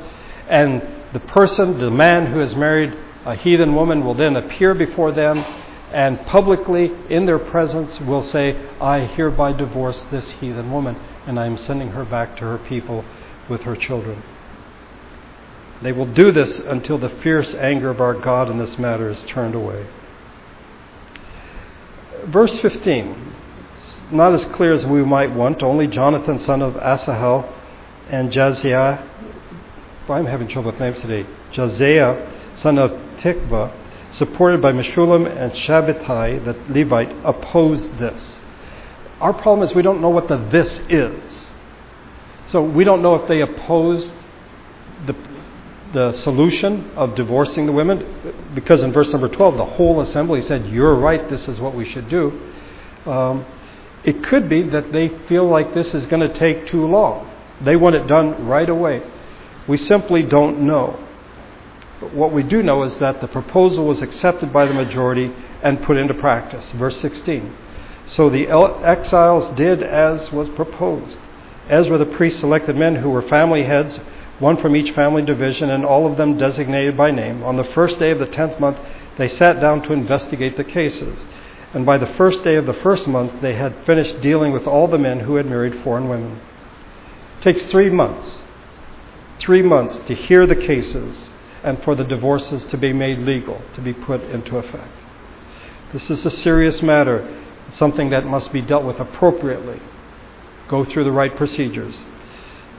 And 0.48 0.82
the 1.12 1.20
person, 1.20 1.78
the 1.78 1.90
man 1.90 2.32
who 2.32 2.38
has 2.38 2.54
married 2.54 2.96
a 3.24 3.34
heathen 3.34 3.74
woman, 3.74 4.04
will 4.04 4.14
then 4.14 4.36
appear 4.36 4.74
before 4.74 5.12
them 5.12 5.44
and 5.92 6.24
publicly, 6.26 6.92
in 7.08 7.26
their 7.26 7.38
presence, 7.38 7.98
will 8.00 8.22
say, 8.22 8.56
I 8.80 9.00
hereby 9.00 9.52
divorce 9.52 10.00
this 10.10 10.30
heathen 10.32 10.70
woman, 10.70 10.96
and 11.26 11.38
I 11.38 11.46
am 11.46 11.58
sending 11.58 11.88
her 11.88 12.04
back 12.04 12.36
to 12.36 12.44
her 12.44 12.58
people 12.58 13.04
with 13.48 13.62
her 13.62 13.74
children. 13.74 14.22
They 15.82 15.90
will 15.90 16.06
do 16.06 16.30
this 16.30 16.60
until 16.60 16.98
the 16.98 17.08
fierce 17.08 17.54
anger 17.54 17.90
of 17.90 18.00
our 18.00 18.14
God 18.14 18.48
in 18.50 18.58
this 18.58 18.78
matter 18.78 19.10
is 19.10 19.22
turned 19.22 19.56
away. 19.56 19.86
Verse 22.26 22.56
15 22.60 23.34
not 24.12 24.34
as 24.34 24.44
clear 24.46 24.72
as 24.72 24.84
we 24.86 25.04
might 25.04 25.34
want. 25.34 25.62
Only 25.62 25.86
Jonathan, 25.86 26.38
son 26.38 26.62
of 26.62 26.76
Asahel, 26.76 27.52
and 28.08 28.30
Jaziah, 28.30 29.06
I'm 30.08 30.26
having 30.26 30.48
trouble 30.48 30.72
with 30.72 30.80
names 30.80 31.00
today, 31.00 31.26
Jaziah, 31.52 32.58
son 32.58 32.78
of 32.78 32.90
Tikva, 33.18 33.72
supported 34.10 34.60
by 34.60 34.72
Meshullam 34.72 35.26
and 35.26 35.52
Shabbatai, 35.52 36.44
the 36.44 36.54
Levite, 36.72 37.14
opposed 37.24 37.98
this. 37.98 38.38
Our 39.20 39.32
problem 39.32 39.68
is 39.68 39.74
we 39.74 39.82
don't 39.82 40.00
know 40.00 40.08
what 40.08 40.28
the 40.28 40.36
this 40.36 40.80
is. 40.88 41.46
So 42.48 42.62
we 42.62 42.82
don't 42.82 43.02
know 43.02 43.14
if 43.14 43.28
they 43.28 43.40
opposed 43.42 44.14
the, 45.06 45.14
the 45.92 46.12
solution 46.14 46.90
of 46.96 47.14
divorcing 47.14 47.66
the 47.66 47.72
women, 47.72 48.34
because 48.54 48.82
in 48.82 48.92
verse 48.92 49.10
number 49.10 49.28
12, 49.28 49.56
the 49.56 49.64
whole 49.64 50.00
assembly 50.00 50.42
said, 50.42 50.66
You're 50.66 50.96
right, 50.96 51.28
this 51.30 51.46
is 51.46 51.60
what 51.60 51.76
we 51.76 51.84
should 51.84 52.08
do. 52.08 52.40
Um, 53.06 53.46
it 54.04 54.24
could 54.24 54.48
be 54.48 54.62
that 54.70 54.92
they 54.92 55.08
feel 55.28 55.46
like 55.46 55.74
this 55.74 55.94
is 55.94 56.06
going 56.06 56.26
to 56.26 56.34
take 56.34 56.66
too 56.66 56.86
long. 56.86 57.30
They 57.60 57.76
want 57.76 57.94
it 57.94 58.06
done 58.06 58.46
right 58.46 58.68
away. 58.68 59.02
We 59.68 59.76
simply 59.76 60.22
don't 60.22 60.60
know. 60.60 61.06
But 62.00 62.14
what 62.14 62.32
we 62.32 62.42
do 62.42 62.62
know 62.62 62.82
is 62.84 62.96
that 62.96 63.20
the 63.20 63.28
proposal 63.28 63.86
was 63.86 64.00
accepted 64.00 64.52
by 64.52 64.64
the 64.64 64.72
majority 64.72 65.32
and 65.62 65.82
put 65.82 65.98
into 65.98 66.14
practice. 66.14 66.70
Verse 66.72 66.98
16. 67.00 67.54
So 68.06 68.30
the 68.30 68.48
exiles 68.82 69.54
did 69.56 69.82
as 69.82 70.32
was 70.32 70.48
proposed. 70.50 71.20
Ezra 71.68 71.98
the 71.98 72.06
priest 72.06 72.40
selected 72.40 72.76
men 72.76 72.96
who 72.96 73.10
were 73.10 73.22
family 73.22 73.64
heads, 73.64 73.98
one 74.38 74.56
from 74.56 74.74
each 74.74 74.92
family 74.92 75.22
division, 75.22 75.70
and 75.70 75.84
all 75.84 76.10
of 76.10 76.16
them 76.16 76.38
designated 76.38 76.96
by 76.96 77.10
name. 77.10 77.42
On 77.44 77.56
the 77.56 77.64
first 77.64 77.98
day 77.98 78.10
of 78.10 78.18
the 78.18 78.26
tenth 78.26 78.58
month, 78.58 78.78
they 79.18 79.28
sat 79.28 79.60
down 79.60 79.82
to 79.82 79.92
investigate 79.92 80.56
the 80.56 80.64
cases. 80.64 81.26
And 81.72 81.86
by 81.86 81.98
the 81.98 82.12
first 82.14 82.42
day 82.42 82.56
of 82.56 82.66
the 82.66 82.74
first 82.74 83.06
month, 83.06 83.40
they 83.40 83.54
had 83.54 83.84
finished 83.86 84.20
dealing 84.20 84.52
with 84.52 84.66
all 84.66 84.88
the 84.88 84.98
men 84.98 85.20
who 85.20 85.36
had 85.36 85.46
married 85.46 85.82
foreign 85.84 86.08
women. 86.08 86.40
It 87.38 87.42
takes 87.42 87.62
three 87.62 87.90
months, 87.90 88.40
three 89.38 89.62
months 89.62 89.98
to 90.08 90.14
hear 90.14 90.46
the 90.46 90.56
cases 90.56 91.30
and 91.62 91.82
for 91.84 91.94
the 91.94 92.04
divorces 92.04 92.64
to 92.66 92.76
be 92.76 92.92
made 92.92 93.18
legal, 93.18 93.62
to 93.74 93.80
be 93.80 93.92
put 93.92 94.22
into 94.22 94.56
effect. 94.56 94.92
This 95.92 96.10
is 96.10 96.26
a 96.26 96.30
serious 96.30 96.82
matter, 96.82 97.42
something 97.72 98.10
that 98.10 98.26
must 98.26 98.52
be 98.52 98.62
dealt 98.62 98.84
with 98.84 98.98
appropriately. 98.98 99.80
Go 100.68 100.84
through 100.84 101.04
the 101.04 101.12
right 101.12 101.34
procedures, 101.36 101.96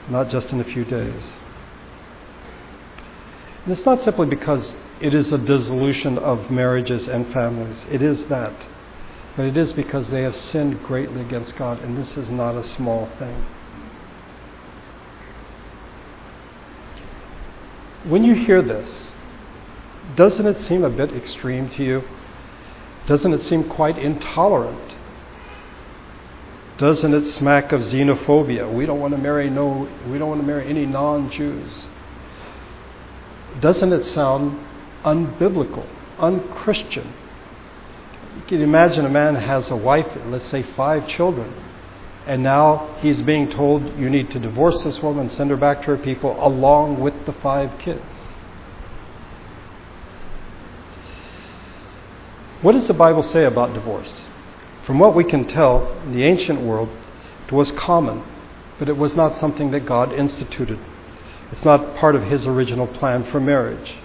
not 0.10 0.30
just 0.30 0.52
in 0.52 0.60
a 0.60 0.66
few 0.66 0.84
days. 0.84 1.32
And 3.64 3.74
it's 3.74 3.86
not 3.86 4.02
simply 4.04 4.28
because 4.28 4.76
it 5.00 5.14
is 5.14 5.32
a 5.32 5.38
dissolution 5.38 6.18
of 6.18 6.50
marriages 6.50 7.08
and 7.08 7.32
families. 7.32 7.86
It 7.90 8.02
is 8.02 8.26
that. 8.26 8.54
But 9.36 9.46
it 9.46 9.58
is 9.58 9.74
because 9.74 10.10
they 10.10 10.24
have 10.24 10.36
sinned 10.36 10.84
greatly 10.84 11.22
against 11.22 11.56
God, 11.56 11.82
and 11.82 11.98
this 11.98 12.18
is 12.18 12.30
not 12.30 12.56
a 12.56 12.64
small 12.64 13.08
thing. 13.18 13.46
When 18.04 18.24
you 18.24 18.34
hear 18.34 18.62
this, 18.62 19.14
doesn't 20.16 20.46
it 20.46 20.60
seem 20.62 20.84
a 20.84 20.90
bit 20.90 21.14
extreme 21.14 21.70
to 21.70 21.84
you? 21.84 22.04
Doesn't 23.06 23.34
it 23.34 23.44
seem 23.44 23.70
quite 23.70 23.98
intolerant? 23.98 24.96
Doesn't 26.78 27.14
it 27.14 27.32
smack 27.32 27.72
of 27.72 27.82
xenophobia? 27.82 28.72
We 28.72 28.86
don't 28.86 29.00
want 29.00 29.14
to 29.14 29.20
marry 29.20 29.50
no 29.50 29.88
we 30.10 30.18
don't 30.18 30.30
want 30.30 30.42
to 30.42 30.48
marry 30.48 30.68
any 30.68 30.86
non-Jews. 30.86 31.88
Doesn't 33.60 33.94
it 33.94 34.06
sound 34.06 34.60
unbiblical, 35.04 35.86
unchristian? 36.18 37.14
You 38.36 38.42
can 38.48 38.62
imagine 38.62 39.06
a 39.06 39.10
man 39.10 39.36
has 39.36 39.70
a 39.70 39.76
wife, 39.76 40.08
let's 40.28 40.46
say 40.46 40.64
five 40.64 41.08
children, 41.08 41.54
and 42.26 42.42
now 42.42 42.96
he's 43.02 43.22
being 43.22 43.50
told 43.50 43.98
you 43.98 44.10
need 44.10 44.32
to 44.32 44.40
divorce 44.40 44.84
this 44.84 45.00
woman, 45.00 45.30
send 45.30 45.50
her 45.50 45.58
back 45.58 45.82
to 45.82 45.88
her 45.88 45.98
people, 45.98 46.38
along 46.46 47.00
with 47.02 47.26
the 47.26 47.34
five 47.34 47.78
kids. 47.80 48.02
What 52.62 52.74
does 52.74 52.88
the 52.88 52.94
Bible 52.94 53.24
say 53.24 53.44
about 53.44 53.74
divorce? 53.74 54.26
From 54.86 55.00
what 55.00 55.16
we 55.16 55.24
can 55.24 55.48
tell, 55.48 55.92
in 56.04 56.14
the 56.14 56.24
ancient 56.24 56.62
world, 56.62 56.90
it 57.48 57.52
was 57.52 57.72
common, 57.72 58.24
but 58.80 58.88
it 58.88 58.98
was 58.98 59.16
not 59.16 59.38
something 59.38 59.72
that 59.72 59.86
God 59.86 60.14
instituted. 60.14 60.80
It's 61.52 61.66
not 61.66 61.98
part 61.98 62.16
of 62.16 62.24
His 62.24 62.46
original 62.46 62.88
plan 62.88 63.30
for 63.30 63.40
marriage. 63.40 63.96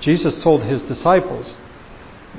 Jesus 0.00 0.40
told 0.42 0.62
His 0.62 0.80
disciples 0.82 1.56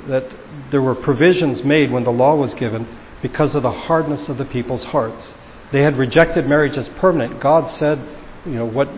that 0.07 0.25
there 0.71 0.81
were 0.81 0.95
provisions 0.95 1.63
made 1.63 1.91
when 1.91 2.03
the 2.03 2.11
law 2.11 2.35
was 2.35 2.53
given 2.53 2.87
because 3.21 3.55
of 3.55 3.63
the 3.63 3.71
hardness 3.71 4.27
of 4.29 4.37
the 4.37 4.45
people's 4.45 4.83
hearts. 4.85 5.33
They 5.71 5.81
had 5.81 5.97
rejected 5.97 6.47
marriage 6.47 6.77
as 6.77 6.87
permanent. 6.89 7.39
God 7.39 7.71
said, 7.77 7.99
you 8.45 8.55
know, 8.55 8.65
what 8.65 8.89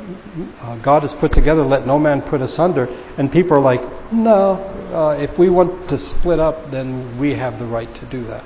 uh, 0.60 0.76
God 0.78 1.04
has 1.04 1.14
put 1.14 1.32
together, 1.32 1.66
let 1.66 1.86
no 1.86 2.00
man 2.00 2.22
put 2.24 2.42
asunder. 2.42 2.86
And 3.18 3.32
people 3.32 3.56
are 3.58 3.62
like, 3.62 3.82
no, 4.12 4.54
uh, 4.94 5.22
if 5.22 5.38
we 5.38 5.50
want 5.50 5.88
to 5.90 5.98
split 5.98 6.40
up, 6.40 6.72
then 6.72 7.20
we 7.20 7.36
have 7.36 7.60
the 7.60 7.66
right 7.66 7.94
to 7.94 8.06
do 8.08 8.26
that. 8.28 8.44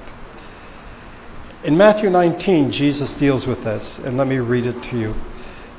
In 1.63 1.77
Matthew 1.77 2.09
19, 2.09 2.71
Jesus 2.71 3.11
deals 3.13 3.45
with 3.45 3.63
this, 3.63 3.99
and 3.99 4.17
let 4.17 4.27
me 4.27 4.37
read 4.37 4.65
it 4.65 4.81
to 4.91 4.97
you. 4.97 5.15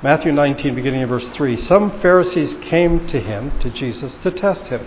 Matthew 0.03 0.33
19, 0.33 0.75
beginning 0.75 1.03
of 1.03 1.11
verse 1.11 1.29
3. 1.31 1.57
Some 1.59 2.01
Pharisees 2.01 2.55
came 2.63 3.07
to 3.09 3.21
him, 3.21 3.59
to 3.61 3.71
Jesus, 3.71 4.15
to 4.23 4.31
test 4.31 4.65
him. 4.65 4.87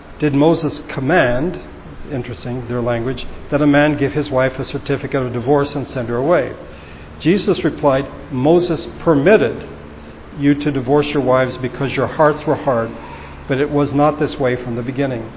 did 0.21 0.35
Moses 0.35 0.79
command 0.87 1.59
interesting, 2.11 2.67
their 2.67 2.79
language, 2.81 3.25
that 3.49 3.61
a 3.61 3.65
man 3.65 3.97
give 3.97 4.13
his 4.13 4.29
wife 4.29 4.59
a 4.59 4.65
certificate 4.65 5.23
of 5.23 5.33
divorce 5.33 5.73
and 5.73 5.87
send 5.87 6.09
her 6.09 6.17
away. 6.17 6.55
Jesus 7.19 7.63
replied, 7.63 8.07
Moses 8.31 8.85
permitted 8.99 9.67
you 10.37 10.53
to 10.53 10.71
divorce 10.71 11.07
your 11.07 11.23
wives 11.23 11.57
because 11.57 11.95
your 11.95 12.05
hearts 12.05 12.45
were 12.45 12.55
hard, 12.55 12.91
but 13.47 13.59
it 13.59 13.71
was 13.71 13.93
not 13.93 14.19
this 14.19 14.37
way 14.37 14.55
from 14.55 14.75
the 14.75 14.83
beginning. 14.83 15.31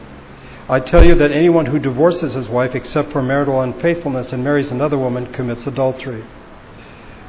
I 0.69 0.81
tell 0.81 1.07
you 1.07 1.15
that 1.15 1.33
anyone 1.33 1.67
who 1.67 1.79
divorces 1.79 2.35
his 2.35 2.49
wife 2.49 2.75
except 2.75 3.11
for 3.11 3.23
marital 3.23 3.63
unfaithfulness 3.63 4.35
and 4.35 4.45
marries 4.45 4.71
another 4.71 4.99
woman 4.99 5.33
commits 5.33 5.67
adultery. 5.67 6.25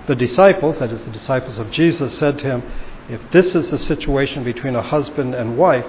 The 0.08 0.16
disciples, 0.16 0.80
that 0.80 0.92
is, 0.92 1.04
the 1.04 1.12
disciples 1.12 1.58
of 1.58 1.72
Jesus, 1.72 2.18
said 2.18 2.38
to 2.40 2.46
him, 2.46 2.72
If 3.10 3.22
this 3.32 3.56
is 3.56 3.72
the 3.72 3.80
situation 3.80 4.44
between 4.44 4.76
a 4.76 4.82
husband 4.82 5.34
and 5.34 5.58
wife, 5.58 5.86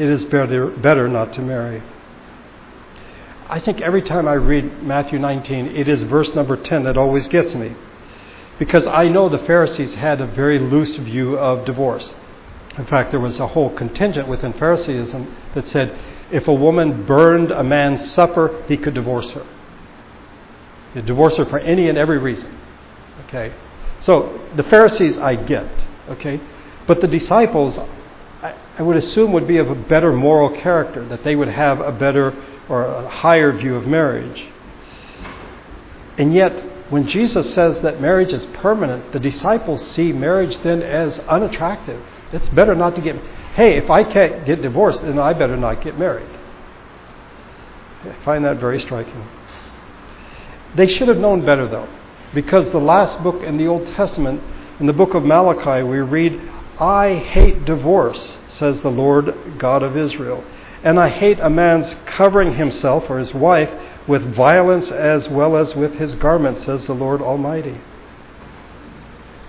it 0.00 0.08
is 0.08 0.24
better, 0.24 0.68
better 0.68 1.08
not 1.08 1.34
to 1.34 1.42
marry. 1.42 1.82
I 3.50 3.60
think 3.60 3.82
every 3.82 4.00
time 4.00 4.26
I 4.26 4.32
read 4.32 4.82
Matthew 4.82 5.18
19, 5.18 5.76
it 5.76 5.88
is 5.88 6.02
verse 6.04 6.34
number 6.34 6.56
10 6.56 6.84
that 6.84 6.96
always 6.96 7.28
gets 7.28 7.54
me. 7.54 7.76
Because 8.58 8.86
I 8.86 9.08
know 9.08 9.28
the 9.28 9.44
Pharisees 9.44 9.92
had 9.92 10.22
a 10.22 10.26
very 10.26 10.58
loose 10.58 10.96
view 10.96 11.38
of 11.38 11.66
divorce. 11.66 12.14
In 12.78 12.86
fact, 12.86 13.10
there 13.10 13.20
was 13.20 13.38
a 13.38 13.48
whole 13.48 13.74
contingent 13.74 14.26
within 14.26 14.54
Phariseeism 14.54 15.36
that 15.54 15.66
said 15.66 15.94
if 16.30 16.48
a 16.48 16.54
woman 16.54 17.04
burned 17.04 17.50
a 17.50 17.62
man's 17.62 18.10
supper, 18.12 18.64
he 18.68 18.78
could 18.78 18.94
divorce 18.94 19.30
her. 19.32 19.46
He'd 20.94 21.04
divorce 21.04 21.36
her 21.36 21.44
for 21.44 21.58
any 21.58 21.90
and 21.90 21.98
every 21.98 22.18
reason. 22.18 22.58
Okay? 23.26 23.52
So 24.00 24.40
the 24.56 24.62
Pharisees 24.62 25.18
I 25.18 25.36
get. 25.36 25.68
Okay? 26.08 26.40
But 26.86 27.02
the 27.02 27.08
disciples, 27.08 27.78
I, 28.80 28.82
would 28.82 28.96
assume, 28.96 29.32
would 29.32 29.46
be 29.46 29.58
of 29.58 29.68
a 29.68 29.74
better 29.74 30.10
moral 30.10 30.58
character, 30.58 31.06
that 31.08 31.22
they 31.22 31.36
would 31.36 31.48
have 31.48 31.80
a 31.80 31.92
better 31.92 32.34
or 32.66 32.86
a 32.86 33.10
higher 33.10 33.52
view 33.52 33.76
of 33.76 33.86
marriage. 33.86 34.48
And 36.16 36.32
yet, 36.32 36.52
when 36.90 37.06
Jesus 37.06 37.52
says 37.52 37.82
that 37.82 38.00
marriage 38.00 38.32
is 38.32 38.46
permanent, 38.54 39.12
the 39.12 39.20
disciples 39.20 39.86
see 39.90 40.12
marriage 40.12 40.56
then 40.60 40.82
as 40.82 41.18
unattractive. 41.18 42.02
It's 42.32 42.48
better 42.48 42.74
not 42.74 42.94
to 42.94 43.02
get. 43.02 43.16
Hey, 43.54 43.76
if 43.76 43.90
I 43.90 44.02
can't 44.02 44.46
get 44.46 44.62
divorced, 44.62 45.02
then 45.02 45.18
I 45.18 45.34
better 45.34 45.58
not 45.58 45.82
get 45.82 45.98
married. 45.98 46.30
I 48.04 48.16
find 48.24 48.46
that 48.46 48.56
very 48.60 48.80
striking. 48.80 49.28
They 50.74 50.86
should 50.86 51.08
have 51.08 51.18
known 51.18 51.44
better, 51.44 51.68
though, 51.68 51.88
because 52.32 52.72
the 52.72 52.78
last 52.78 53.22
book 53.22 53.42
in 53.42 53.58
the 53.58 53.66
Old 53.66 53.88
Testament, 53.88 54.42
in 54.78 54.86
the 54.86 54.94
book 54.94 55.12
of 55.12 55.22
Malachi, 55.22 55.82
we 55.82 55.98
read, 55.98 56.40
I 56.80 57.16
hate 57.16 57.66
divorce, 57.66 58.38
says 58.48 58.80
the 58.80 58.90
Lord 58.90 59.58
God 59.58 59.82
of 59.82 59.96
Israel. 59.96 60.42
And 60.82 60.98
I 60.98 61.10
hate 61.10 61.38
a 61.38 61.50
man's 61.50 61.94
covering 62.06 62.54
himself 62.54 63.10
or 63.10 63.18
his 63.18 63.34
wife 63.34 63.70
with 64.08 64.34
violence 64.34 64.90
as 64.90 65.28
well 65.28 65.56
as 65.56 65.76
with 65.76 65.94
his 65.96 66.14
garments, 66.14 66.64
says 66.64 66.86
the 66.86 66.94
Lord 66.94 67.20
Almighty. 67.20 67.78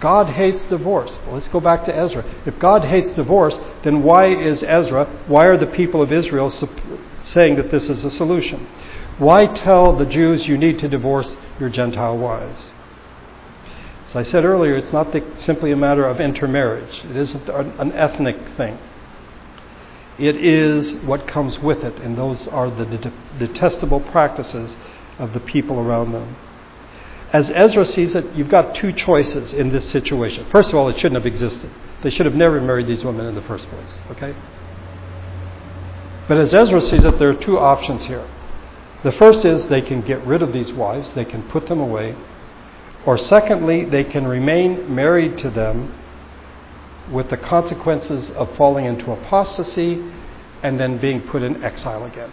God 0.01 0.31
hates 0.31 0.63
divorce. 0.63 1.15
Well, 1.25 1.35
let's 1.35 1.47
go 1.47 1.59
back 1.61 1.85
to 1.85 1.95
Ezra. 1.95 2.25
If 2.45 2.59
God 2.59 2.83
hates 2.83 3.11
divorce, 3.11 3.57
then 3.83 4.03
why 4.03 4.33
is 4.33 4.63
Ezra, 4.63 5.05
why 5.27 5.45
are 5.45 5.57
the 5.57 5.67
people 5.67 6.01
of 6.01 6.11
Israel 6.11 6.49
saying 7.23 7.55
that 7.55 7.71
this 7.71 7.87
is 7.87 8.03
a 8.03 8.11
solution? 8.11 8.67
Why 9.19 9.45
tell 9.45 9.95
the 9.95 10.05
Jews 10.05 10.47
you 10.47 10.57
need 10.57 10.79
to 10.79 10.89
divorce 10.89 11.35
your 11.59 11.69
Gentile 11.69 12.17
wives? 12.17 12.71
As 14.11 14.27
I 14.27 14.29
said 14.29 14.43
earlier, 14.43 14.75
it's 14.75 14.91
not 14.91 15.13
the, 15.13 15.23
simply 15.37 15.71
a 15.71 15.77
matter 15.77 16.05
of 16.05 16.19
intermarriage, 16.19 17.01
it 17.09 17.15
isn't 17.15 17.47
an 17.47 17.93
ethnic 17.93 18.35
thing. 18.57 18.77
It 20.19 20.35
is 20.35 20.93
what 21.05 21.29
comes 21.29 21.57
with 21.59 21.81
it, 21.85 21.97
and 21.99 22.17
those 22.17 22.45
are 22.49 22.69
the 22.69 22.83
de- 22.83 23.13
detestable 23.39 24.01
practices 24.01 24.75
of 25.17 25.31
the 25.31 25.39
people 25.39 25.79
around 25.79 26.11
them. 26.11 26.35
As 27.31 27.49
Ezra 27.51 27.85
sees 27.85 28.13
it, 28.13 28.35
you've 28.35 28.49
got 28.49 28.75
two 28.75 28.91
choices 28.91 29.53
in 29.53 29.69
this 29.69 29.89
situation. 29.89 30.45
First 30.51 30.71
of 30.71 30.75
all, 30.75 30.89
it 30.89 30.97
shouldn't 30.97 31.15
have 31.15 31.25
existed. 31.25 31.71
They 32.03 32.09
should 32.09 32.25
have 32.25 32.35
never 32.35 32.59
married 32.59 32.87
these 32.87 33.05
women 33.05 33.25
in 33.27 33.35
the 33.35 33.41
first 33.43 33.69
place, 33.69 33.97
okay? 34.11 34.35
But 36.27 36.37
as 36.37 36.53
Ezra 36.53 36.81
sees 36.81 37.05
it, 37.05 37.17
there 37.17 37.29
are 37.29 37.33
two 37.33 37.57
options 37.57 38.07
here. 38.07 38.27
The 39.03 39.13
first 39.13 39.45
is 39.45 39.67
they 39.67 39.81
can 39.81 40.01
get 40.01 40.21
rid 40.27 40.41
of 40.41 40.51
these 40.51 40.73
wives, 40.73 41.11
they 41.11 41.23
can 41.23 41.43
put 41.43 41.67
them 41.67 41.79
away. 41.79 42.17
Or 43.05 43.17
secondly, 43.17 43.85
they 43.85 44.03
can 44.03 44.27
remain 44.27 44.93
married 44.93 45.37
to 45.39 45.49
them 45.49 45.95
with 47.11 47.29
the 47.29 47.37
consequences 47.37 48.29
of 48.31 48.55
falling 48.55 48.85
into 48.85 49.11
apostasy 49.11 50.03
and 50.63 50.79
then 50.79 50.97
being 50.97 51.21
put 51.21 51.41
in 51.41 51.63
exile 51.63 52.05
again. 52.05 52.31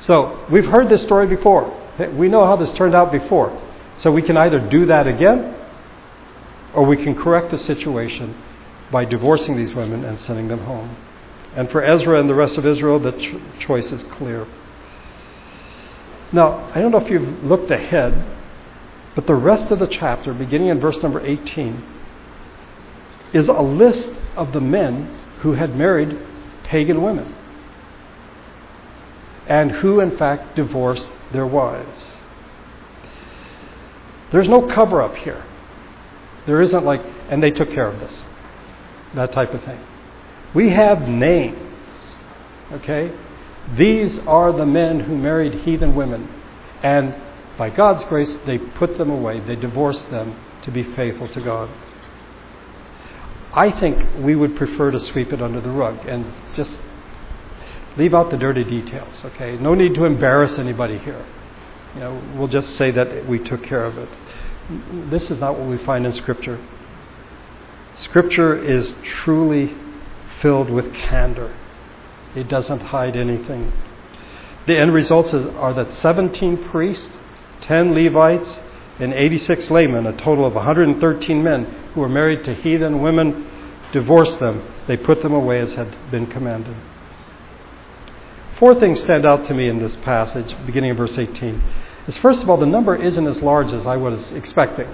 So, 0.00 0.46
we've 0.50 0.66
heard 0.66 0.88
this 0.88 1.02
story 1.02 1.26
before. 1.26 1.78
We 2.14 2.28
know 2.28 2.44
how 2.44 2.56
this 2.56 2.72
turned 2.74 2.94
out 2.94 3.12
before. 3.12 3.56
So, 3.98 4.12
we 4.12 4.22
can 4.22 4.36
either 4.36 4.60
do 4.60 4.86
that 4.86 5.06
again 5.06 5.54
or 6.74 6.84
we 6.84 6.96
can 6.96 7.14
correct 7.14 7.50
the 7.50 7.58
situation 7.58 8.34
by 8.90 9.04
divorcing 9.04 9.56
these 9.56 9.74
women 9.74 10.04
and 10.04 10.18
sending 10.20 10.48
them 10.48 10.64
home. 10.64 10.96
And 11.54 11.70
for 11.70 11.82
Ezra 11.82 12.18
and 12.18 12.28
the 12.28 12.34
rest 12.34 12.56
of 12.56 12.66
Israel, 12.66 12.98
the 12.98 13.12
ch- 13.12 13.60
choice 13.60 13.92
is 13.92 14.02
clear. 14.04 14.46
Now, 16.32 16.70
I 16.74 16.80
don't 16.80 16.92
know 16.92 16.98
if 16.98 17.10
you've 17.10 17.44
looked 17.44 17.70
ahead, 17.70 18.24
but 19.14 19.26
the 19.26 19.34
rest 19.34 19.70
of 19.70 19.78
the 19.78 19.86
chapter, 19.86 20.32
beginning 20.32 20.68
in 20.68 20.80
verse 20.80 21.02
number 21.02 21.24
18, 21.24 21.84
is 23.32 23.48
a 23.48 23.52
list 23.52 24.08
of 24.36 24.52
the 24.52 24.60
men 24.60 25.18
who 25.40 25.52
had 25.52 25.76
married 25.76 26.18
pagan 26.64 27.02
women 27.02 27.34
and 29.46 29.70
who, 29.70 30.00
in 30.00 30.16
fact, 30.16 30.56
divorced 30.56 31.10
their 31.32 31.46
wives. 31.46 32.16
There's 34.30 34.48
no 34.48 34.66
cover 34.66 35.02
up 35.02 35.14
here. 35.16 35.44
There 36.46 36.62
isn't 36.62 36.84
like, 36.84 37.02
and 37.28 37.42
they 37.42 37.50
took 37.50 37.70
care 37.70 37.86
of 37.86 38.00
this, 38.00 38.24
that 39.14 39.32
type 39.32 39.52
of 39.52 39.62
thing. 39.64 39.80
We 40.54 40.70
have 40.70 41.08
names, 41.08 42.14
okay? 42.72 43.12
These 43.76 44.18
are 44.20 44.52
the 44.52 44.66
men 44.66 45.00
who 45.00 45.16
married 45.16 45.54
heathen 45.54 45.94
women. 45.94 46.28
And 46.82 47.14
by 47.58 47.70
God's 47.70 48.04
grace, 48.04 48.36
they 48.46 48.58
put 48.58 48.98
them 48.98 49.10
away. 49.10 49.40
They 49.40 49.56
divorced 49.56 50.10
them 50.10 50.36
to 50.62 50.70
be 50.70 50.82
faithful 50.82 51.28
to 51.28 51.40
God. 51.40 51.70
I 53.52 53.70
think 53.70 54.06
we 54.24 54.34
would 54.34 54.56
prefer 54.56 54.90
to 54.90 54.98
sweep 54.98 55.32
it 55.32 55.42
under 55.42 55.60
the 55.60 55.70
rug 55.70 56.06
and 56.06 56.32
just 56.54 56.78
leave 57.96 58.14
out 58.14 58.30
the 58.30 58.38
dirty 58.38 58.64
details, 58.64 59.22
okay? 59.24 59.58
No 59.58 59.74
need 59.74 59.94
to 59.96 60.04
embarrass 60.04 60.58
anybody 60.58 60.96
here. 60.98 61.26
You 61.94 62.00
know, 62.00 62.22
we'll 62.36 62.48
just 62.48 62.76
say 62.76 62.90
that 62.90 63.28
we 63.28 63.38
took 63.38 63.62
care 63.62 63.84
of 63.84 63.98
it. 63.98 64.08
This 65.10 65.30
is 65.30 65.38
not 65.38 65.58
what 65.58 65.68
we 65.68 65.76
find 65.78 66.06
in 66.06 66.14
Scripture. 66.14 66.58
Scripture 67.96 68.56
is 68.56 68.94
truly 69.04 69.76
filled 70.40 70.70
with 70.70 70.94
candor. 70.94 71.54
It 72.34 72.48
doesn't 72.48 72.80
hide 72.80 73.14
anything. 73.16 73.72
The 74.66 74.78
end 74.78 74.94
results 74.94 75.34
are 75.34 75.74
that 75.74 75.92
17 75.92 76.68
priests, 76.70 77.10
10 77.62 77.94
Levites, 77.94 78.60
and 78.98 79.12
86 79.12 79.70
laymen, 79.70 80.06
a 80.06 80.16
total 80.16 80.44
of 80.44 80.54
113 80.54 81.42
men 81.42 81.64
who 81.94 82.00
were 82.00 82.08
married 82.08 82.44
to 82.44 82.54
heathen 82.54 83.02
women, 83.02 83.46
divorced 83.92 84.38
them. 84.38 84.62
They 84.86 84.96
put 84.96 85.22
them 85.22 85.32
away 85.32 85.60
as 85.60 85.72
had 85.72 85.96
been 86.10 86.26
commanded. 86.26 86.76
Four 88.58 88.74
things 88.76 89.00
stand 89.00 89.26
out 89.26 89.44
to 89.46 89.54
me 89.54 89.68
in 89.68 89.80
this 89.80 89.96
passage, 89.96 90.54
beginning 90.66 90.90
in 90.90 90.96
verse 90.96 91.18
18. 91.18 91.62
Is 92.06 92.16
first 92.18 92.42
of 92.42 92.50
all, 92.50 92.56
the 92.56 92.66
number 92.66 92.94
isn't 92.94 93.26
as 93.26 93.42
large 93.42 93.72
as 93.72 93.86
I 93.86 93.96
was 93.96 94.30
expecting. 94.32 94.88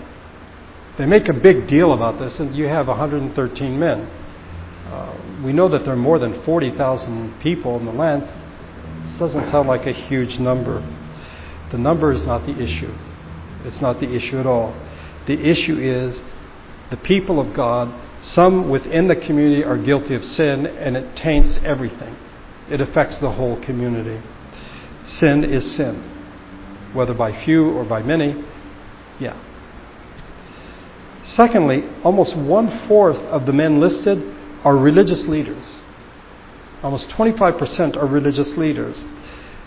They 0.97 1.07
make 1.07 1.29
a 1.29 1.33
big 1.33 1.67
deal 1.67 1.93
about 1.93 2.19
this, 2.19 2.39
and 2.41 2.57
you 2.57 2.67
have 2.67 2.89
113 2.89 3.79
men. 3.79 4.11
Uh, 4.87 5.17
we 5.45 5.53
know 5.53 5.69
that 5.69 5.85
there 5.85 5.93
are 5.93 5.97
more 5.97 6.19
than 6.19 6.43
40,000 6.43 7.41
people 7.41 7.77
in 7.77 7.85
the 7.85 7.93
land. 7.93 8.23
This 8.23 9.19
doesn't 9.19 9.51
sound 9.51 9.69
like 9.69 9.87
a 9.87 9.93
huge 9.93 10.39
number. 10.39 10.83
The 11.71 11.79
number 11.79 12.11
is 12.11 12.23
not 12.25 12.47
the 12.47 12.59
issue. 12.59 12.93
It's 13.65 13.81
not 13.81 14.01
the 14.01 14.11
issue 14.13 14.39
at 14.39 14.47
all. 14.47 14.75
The 15.27 15.39
issue 15.39 15.79
is 15.79 16.23
the 16.91 16.97
people 16.97 17.39
of 17.39 17.55
God, 17.55 17.93
some 18.23 18.69
within 18.71 19.09
the 19.09 19.17
community 19.17 19.63
are 19.63 19.77
guilty 19.77 20.15
of 20.15 20.25
sin, 20.25 20.67
and 20.67 20.97
it 20.97 21.15
taints 21.17 21.61
everything. 21.65 22.17
It 22.71 22.81
affects 22.81 23.19
the 23.19 23.33
whole 23.33 23.61
community. 23.61 24.21
Sin 25.07 25.45
is 25.45 25.75
sin, 25.77 26.03
whether 26.93 27.15
by 27.15 27.45
few 27.45 27.71
or 27.71 27.85
by 27.85 28.03
many. 28.03 28.45
Yeah. 29.21 29.37
Secondly, 31.25 31.85
almost 32.05 32.35
one 32.35 32.87
fourth 32.89 33.19
of 33.19 33.47
the 33.47 33.53
men 33.53 33.81
listed 33.81 34.23
are 34.65 34.77
religious 34.77 35.25
leaders. 35.27 35.83
Almost 36.83 37.09
25% 37.11 37.97
are 37.97 38.07
religious 38.07 38.49
leaders. 38.57 39.05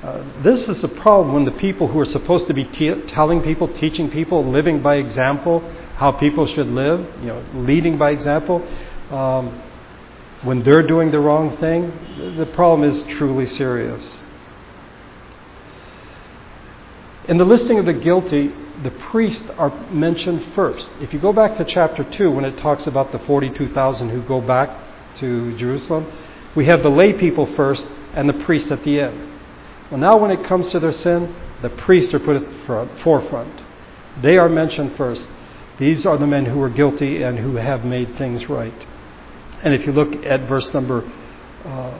Uh, 0.03 0.23
this 0.41 0.67
is 0.67 0.83
a 0.83 0.87
problem 0.87 1.31
when 1.31 1.45
the 1.45 1.51
people 1.51 1.87
who 1.87 1.99
are 1.99 2.05
supposed 2.05 2.47
to 2.47 2.55
be 2.55 2.63
te- 2.63 3.01
telling 3.03 3.41
people, 3.43 3.67
teaching 3.67 4.09
people, 4.09 4.43
living 4.43 4.81
by 4.81 4.95
example, 4.95 5.59
how 5.95 6.11
people 6.11 6.47
should 6.47 6.67
live, 6.67 6.99
you 7.19 7.27
know, 7.27 7.45
leading 7.53 7.99
by 7.99 8.09
example, 8.09 8.67
um, 9.11 9.61
when 10.41 10.63
they're 10.63 10.87
doing 10.87 11.11
the 11.11 11.19
wrong 11.19 11.55
thing, 11.57 12.35
the 12.35 12.47
problem 12.47 12.89
is 12.89 13.03
truly 13.15 13.45
serious. 13.45 14.19
In 17.27 17.37
the 17.37 17.45
listing 17.45 17.77
of 17.77 17.85
the 17.85 17.93
guilty, 17.93 18.51
the 18.81 18.89
priests 18.89 19.47
are 19.59 19.69
mentioned 19.91 20.43
first. 20.55 20.89
If 20.99 21.13
you 21.13 21.19
go 21.19 21.31
back 21.31 21.57
to 21.57 21.63
chapter 21.63 22.03
2, 22.03 22.31
when 22.31 22.45
it 22.45 22.57
talks 22.57 22.87
about 22.87 23.11
the 23.11 23.19
42,000 23.19 24.09
who 24.09 24.23
go 24.23 24.41
back 24.41 24.75
to 25.17 25.55
Jerusalem, 25.59 26.11
we 26.55 26.65
have 26.65 26.81
the 26.81 26.89
lay 26.89 27.13
people 27.13 27.45
first 27.55 27.85
and 28.15 28.27
the 28.27 28.33
priests 28.33 28.71
at 28.71 28.83
the 28.83 28.99
end. 28.99 29.27
Well, 29.91 29.99
now 29.99 30.17
when 30.17 30.31
it 30.31 30.45
comes 30.45 30.71
to 30.71 30.79
their 30.79 30.93
sin, 30.93 31.35
the 31.61 31.69
priests 31.69 32.13
are 32.13 32.19
put 32.19 32.37
at 32.37 32.49
the 32.49 32.65
front, 32.65 33.01
forefront. 33.01 33.61
They 34.21 34.37
are 34.37 34.47
mentioned 34.47 34.95
first. 34.95 35.27
These 35.79 36.05
are 36.05 36.17
the 36.17 36.27
men 36.27 36.45
who 36.45 36.61
are 36.61 36.69
guilty 36.69 37.21
and 37.21 37.37
who 37.39 37.57
have 37.57 37.83
made 37.83 38.17
things 38.17 38.47
right. 38.47 38.73
And 39.63 39.73
if 39.73 39.85
you 39.85 39.91
look 39.91 40.25
at 40.25 40.47
verse 40.47 40.73
number 40.73 41.03
uh, 41.65 41.99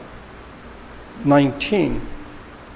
19, 1.25 2.07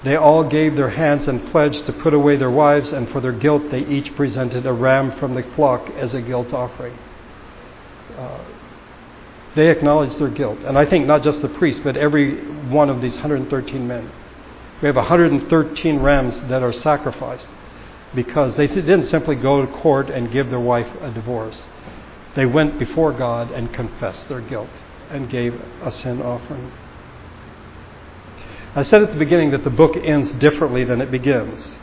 they 0.04 0.16
all 0.16 0.48
gave 0.48 0.76
their 0.76 0.90
hands 0.90 1.28
and 1.28 1.48
pledged 1.50 1.86
to 1.86 1.94
put 1.94 2.14
away 2.14 2.36
their 2.36 2.52
wives, 2.52 2.92
and 2.92 3.10
for 3.10 3.22
their 3.22 3.32
guilt 3.32 3.72
they 3.72 3.80
each 3.80 4.16
presented 4.16 4.66
a 4.66 4.74
ram 4.74 5.18
from 5.18 5.34
the 5.34 5.44
flock 5.56 5.90
as 5.92 6.14
a 6.14 6.22
guilt 6.22 6.54
offering. 6.54 6.98
Uh, 8.18 8.44
they 9.56 9.70
acknowledged 9.70 10.20
their 10.20 10.30
guilt. 10.30 10.60
And 10.60 10.78
I 10.78 10.86
think 10.86 11.08
not 11.08 11.24
just 11.24 11.42
the 11.42 11.48
priest, 11.48 11.82
but 11.84 11.96
every 11.96 12.36
one 12.68 12.90
of 12.90 13.02
these 13.02 13.14
113 13.14 13.88
men. 13.88 14.12
We 14.82 14.88
have 14.88 14.96
113 14.96 16.00
rams 16.00 16.38
that 16.50 16.62
are 16.62 16.74
sacrificed 16.74 17.48
because 18.14 18.56
they 18.56 18.68
didn't 18.68 19.06
simply 19.06 19.36
go 19.36 19.66
to 19.66 19.72
court 19.72 20.10
and 20.10 20.32
give 20.32 20.50
their 20.50 20.60
wife 20.60 20.88
a 21.02 21.12
divorce. 21.12 21.68
They 22.36 22.46
went 22.46 22.78
before 22.78 23.14
God 23.14 23.52
and 23.52 23.74
confessed 23.74 24.28
their 24.28 24.42
guilt 24.42 24.70
and 25.10 25.30
gave 25.30 25.60
a 25.82 25.92
sin 25.92 26.22
offering. 26.22 26.72
I 28.76 28.84
said 28.84 29.02
at 29.02 29.12
the 29.12 29.18
beginning 29.18 29.52
that 29.52 29.64
the 29.64 29.70
book 29.70 29.96
ends 29.96 30.30
differently 30.32 30.84
than 30.84 31.00
it 31.00 31.10
begins. 31.10 31.78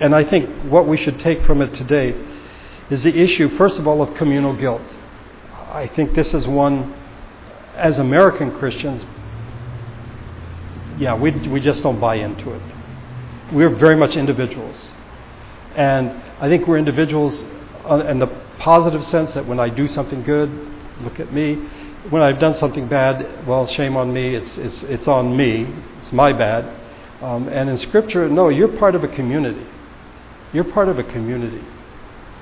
And 0.00 0.14
I 0.14 0.24
think 0.24 0.50
what 0.64 0.88
we 0.88 0.96
should 0.96 1.20
take 1.20 1.44
from 1.44 1.62
it 1.62 1.74
today 1.74 2.16
is 2.90 3.04
the 3.04 3.16
issue, 3.16 3.56
first 3.56 3.78
of 3.78 3.86
all, 3.86 4.02
of 4.02 4.16
communal 4.16 4.56
guilt. 4.56 4.82
I 5.52 5.86
think 5.86 6.14
this 6.14 6.34
is 6.34 6.46
one, 6.46 6.94
as 7.76 7.98
American 7.98 8.58
Christians, 8.58 9.04
yeah, 10.98 11.14
we, 11.14 11.30
we 11.48 11.60
just 11.60 11.82
don't 11.82 12.00
buy 12.00 12.16
into 12.16 12.52
it. 12.52 12.62
We're 13.52 13.74
very 13.74 13.96
much 13.96 14.16
individuals. 14.16 14.88
And 15.74 16.10
I 16.40 16.48
think 16.48 16.66
we're 16.66 16.78
individuals 16.78 17.42
uh, 17.88 18.04
in 18.08 18.18
the 18.18 18.26
positive 18.58 19.04
sense 19.04 19.32
that 19.34 19.46
when 19.46 19.60
I 19.60 19.68
do 19.68 19.86
something 19.88 20.22
good, 20.24 20.50
look 21.00 21.20
at 21.20 21.32
me. 21.32 21.54
When 22.10 22.22
I've 22.22 22.38
done 22.38 22.56
something 22.56 22.88
bad, 22.88 23.46
well, 23.46 23.66
shame 23.66 23.96
on 23.96 24.12
me. 24.12 24.34
It's, 24.34 24.58
it's, 24.58 24.82
it's 24.84 25.08
on 25.08 25.36
me. 25.36 25.72
It's 26.00 26.12
my 26.12 26.32
bad. 26.32 26.64
Um, 27.22 27.48
and 27.48 27.68
in 27.68 27.78
Scripture, 27.78 28.28
no, 28.28 28.48
you're 28.48 28.76
part 28.76 28.94
of 28.94 29.04
a 29.04 29.08
community. 29.08 29.66
You're 30.52 30.64
part 30.64 30.88
of 30.88 30.98
a 30.98 31.04
community. 31.04 31.64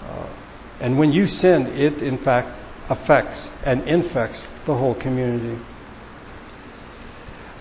Uh, 0.03 0.29
and 0.81 0.99
when 0.99 1.13
you 1.13 1.27
sin, 1.27 1.67
it 1.69 2.03
in 2.03 2.19
fact 2.19 2.49
affects 2.89 3.51
and 3.65 3.83
infects 3.89 4.45
the 4.67 4.75
whole 4.75 4.95
community. 4.95 5.63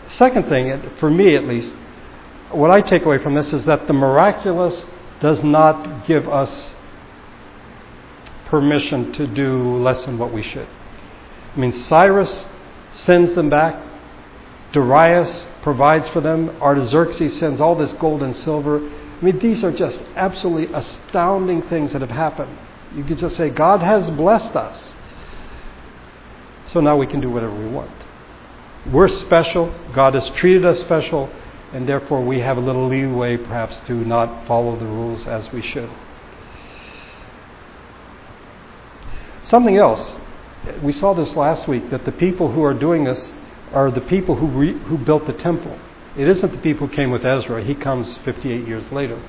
Second 0.09 0.47
thing, 0.47 0.91
for 0.99 1.09
me 1.09 1.35
at 1.35 1.45
least, 1.45 1.73
what 2.51 2.71
I 2.71 2.81
take 2.81 3.03
away 3.05 3.17
from 3.17 3.35
this 3.35 3.51
is 3.53 3.65
that 3.65 3.87
the 3.87 3.93
miraculous 3.93 4.85
does 5.19 5.43
not 5.43 6.05
give 6.05 6.27
us 6.29 6.75
permission 8.45 9.11
to 9.13 9.27
do 9.27 9.77
less 9.77 10.05
than 10.05 10.17
what 10.17 10.31
we 10.31 10.43
should. 10.43 10.67
I 11.55 11.59
mean, 11.59 11.71
Cyrus 11.71 12.45
sends 12.91 13.33
them 13.35 13.49
back. 13.49 13.81
Darius 14.71 15.45
provides 15.63 16.07
for 16.09 16.21
them. 16.21 16.49
Artaxerxes 16.61 17.37
sends 17.39 17.59
all 17.59 17.75
this 17.75 17.93
gold 17.93 18.21
and 18.21 18.35
silver. 18.35 18.77
I 18.77 19.21
mean, 19.23 19.39
these 19.39 19.63
are 19.63 19.71
just 19.71 20.03
absolutely 20.15 20.73
astounding 20.73 21.63
things 21.63 21.93
that 21.93 22.01
have 22.01 22.11
happened. 22.11 22.57
You 22.95 23.03
could 23.03 23.17
just 23.17 23.35
say, 23.35 23.49
God 23.49 23.81
has 23.81 24.09
blessed 24.11 24.55
us. 24.55 24.93
So 26.67 26.81
now 26.81 26.97
we 26.97 27.07
can 27.07 27.21
do 27.21 27.29
whatever 27.29 27.57
we 27.57 27.67
want. 27.67 27.91
We're 28.91 29.07
special. 29.07 29.73
God 29.93 30.13
has 30.13 30.29
treated 30.31 30.65
us 30.65 30.79
special. 30.79 31.29
and 31.73 31.89
therefore 31.89 32.23
we 32.23 32.39
have 32.39 32.57
a 32.57 32.61
little 32.61 32.87
leeway 32.87 33.35
perhaps 33.35 33.81
to 33.81 33.93
not 33.93 34.47
follow 34.47 34.77
the 34.77 34.85
rules 34.85 35.27
as 35.27 35.51
we 35.51 35.61
should. 35.61 35.89
Something 39.43 39.75
else, 39.75 40.15
we 40.81 40.93
saw 40.93 41.13
this 41.13 41.35
last 41.35 41.67
week 41.67 41.89
that 41.89 42.05
the 42.05 42.13
people 42.13 42.51
who 42.51 42.63
are 42.63 42.73
doing 42.73 43.03
this 43.03 43.31
are 43.73 43.91
the 43.91 43.99
people 44.01 44.35
who, 44.35 44.47
re, 44.47 44.71
who 44.71 44.97
built 44.97 45.27
the 45.27 45.33
temple. 45.33 45.77
It 46.17 46.29
isn't 46.29 46.49
the 46.49 46.59
people 46.59 46.87
who 46.87 46.95
came 46.95 47.11
with 47.11 47.25
Ezra, 47.25 47.61
he 47.61 47.75
comes 47.75 48.17
58 48.19 48.65
years 48.65 48.89
later. 48.91 49.21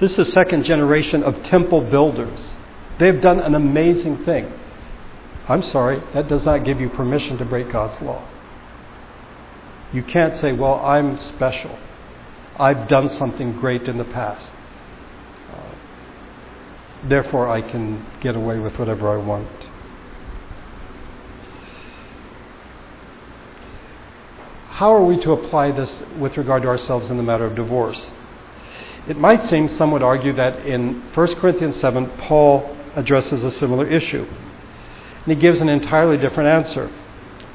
This 0.00 0.12
is 0.12 0.28
a 0.28 0.32
second 0.32 0.64
generation 0.64 1.22
of 1.22 1.42
temple 1.42 1.82
builders. 1.82 2.54
They've 2.98 3.20
done 3.20 3.38
an 3.38 3.54
amazing 3.54 4.24
thing. 4.24 4.50
I'm 5.48 5.62
sorry, 5.62 6.00
that 6.14 6.28
does 6.28 6.44
not 6.44 6.64
give 6.64 6.80
you 6.80 6.88
permission 6.88 7.36
to 7.38 7.44
break 7.44 7.70
God's 7.70 8.00
law. 8.00 8.26
You 9.92 10.02
can't 10.02 10.36
say, 10.36 10.52
well, 10.52 10.80
I'm 10.80 11.18
special. 11.18 11.78
I've 12.58 12.88
done 12.88 13.08
something 13.08 13.58
great 13.58 13.88
in 13.88 13.98
the 13.98 14.04
past. 14.04 14.50
Uh, 15.52 15.74
therefore, 17.04 17.48
I 17.48 17.60
can 17.60 18.06
get 18.20 18.36
away 18.36 18.58
with 18.58 18.78
whatever 18.78 19.10
I 19.10 19.16
want. 19.16 19.48
How 24.68 24.94
are 24.94 25.04
we 25.04 25.20
to 25.20 25.32
apply 25.32 25.72
this 25.72 26.02
with 26.18 26.36
regard 26.36 26.62
to 26.62 26.68
ourselves 26.68 27.10
in 27.10 27.16
the 27.16 27.22
matter 27.22 27.44
of 27.44 27.54
divorce? 27.54 28.10
It 29.08 29.18
might 29.18 29.44
seem, 29.48 29.68
some 29.68 29.90
would 29.90 30.02
argue, 30.02 30.32
that 30.34 30.64
in 30.64 31.02
1 31.14 31.34
Corinthians 31.34 31.78
7, 31.80 32.06
Paul 32.18 32.76
addresses 32.94 33.44
a 33.44 33.50
similar 33.50 33.86
issue. 33.86 34.26
And 35.24 35.34
he 35.34 35.40
gives 35.40 35.60
an 35.60 35.68
entirely 35.68 36.16
different 36.16 36.48
answer. 36.48 36.90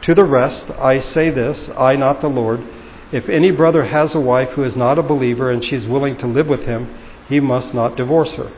To 0.04 0.16
the 0.16 0.24
rest, 0.24 0.70
I 0.80 1.00
say 1.00 1.30
this, 1.30 1.70
I, 1.78 1.96
not 1.96 2.22
the 2.22 2.30
Lord. 2.30 2.64
If 3.12 3.28
any 3.30 3.52
brother 3.52 3.86
has 3.86 4.16
a 4.16 4.20
wife 4.20 4.52
who 4.52 4.64
is 4.64 4.76
not 4.76 4.98
a 4.98 5.04
believer 5.04 5.52
and 5.52 5.64
she 5.64 5.76
is 5.76 5.86
willing 5.86 6.18
to 6.18 6.28
live 6.28 6.48
with 6.48 6.62
him, 6.62 6.94
he 7.28 7.40
must 7.40 7.74
not 7.74 7.96
divorce 7.96 8.32
her. 8.34 8.52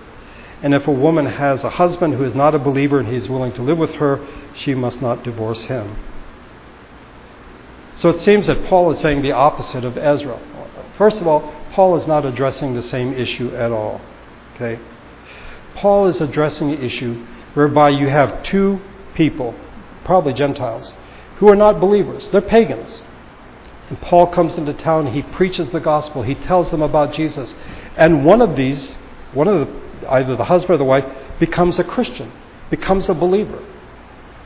And 0.62 0.74
if 0.74 0.88
a 0.88 0.91
woman 0.91 1.26
has 1.26 1.64
a 1.64 1.70
husband 1.70 2.16
who 2.16 2.24
is 2.24 2.36
not 2.36 2.53
a 2.53 2.60
believer 2.60 2.99
and 2.99 3.07
he 3.07 3.16
is 3.16 3.30
willing 3.30 3.53
to 3.53 3.62
live 3.62 3.78
with 3.78 3.95
her, 3.95 4.26
she 4.53 4.76
must 4.76 5.01
not 5.01 5.24
divorce 5.24 5.62
him. 5.64 5.95
So 7.95 8.10
it 8.10 8.20
seems 8.20 8.47
that 8.47 8.66
Paul 8.66 8.91
is 8.91 8.99
saying 8.99 9.22
the 9.22 9.32
opposite 9.32 9.86
of 9.86 9.97
Ezra. 9.97 10.39
First 10.97 11.22
of 11.22 11.28
all, 11.28 11.53
Paul 11.72 11.95
is 11.97 12.07
not 12.07 12.26
addressing 12.26 12.76
the 12.76 12.84
same 12.84 13.14
issue 13.14 13.55
at 13.55 13.72
all. 13.72 14.01
Okay? 14.55 14.80
Paul 15.76 16.07
is 16.07 16.20
addressing 16.20 16.72
the 16.72 16.84
issue 16.84 17.26
whereby 17.53 17.89
you 17.89 18.07
have 18.10 18.43
two 18.43 18.82
people, 19.20 19.53
probably 20.05 20.34
Gentiles, 20.34 20.93
who 21.38 21.49
are 21.49 21.55
not 21.55 21.82
believers. 21.82 22.30
They're 22.30 22.41
pagans. 22.41 23.03
And 23.89 23.99
Paul 23.99 24.28
comes 24.28 24.55
into 24.55 24.74
town, 24.74 25.07
he 25.13 25.22
preaches 25.22 25.70
the 25.72 25.82
gospel, 25.82 26.24
he 26.24 26.36
tells 26.36 26.72
them 26.72 26.82
about 26.82 27.13
Jesus. 27.13 27.53
And 27.97 28.24
one 28.24 28.41
of 28.41 28.55
these, 28.55 28.95
one 29.34 29.49
of 29.49 29.67
the, 29.67 30.11
either 30.11 30.38
the 30.38 30.45
husband 30.45 30.76
or 30.76 30.78
the 30.78 30.86
wife, 30.86 31.05
becomes 31.38 31.80
a 31.80 31.84
Christian, 31.84 32.32
becomes 32.70 33.09
a 33.09 33.13
believer. 33.13 33.61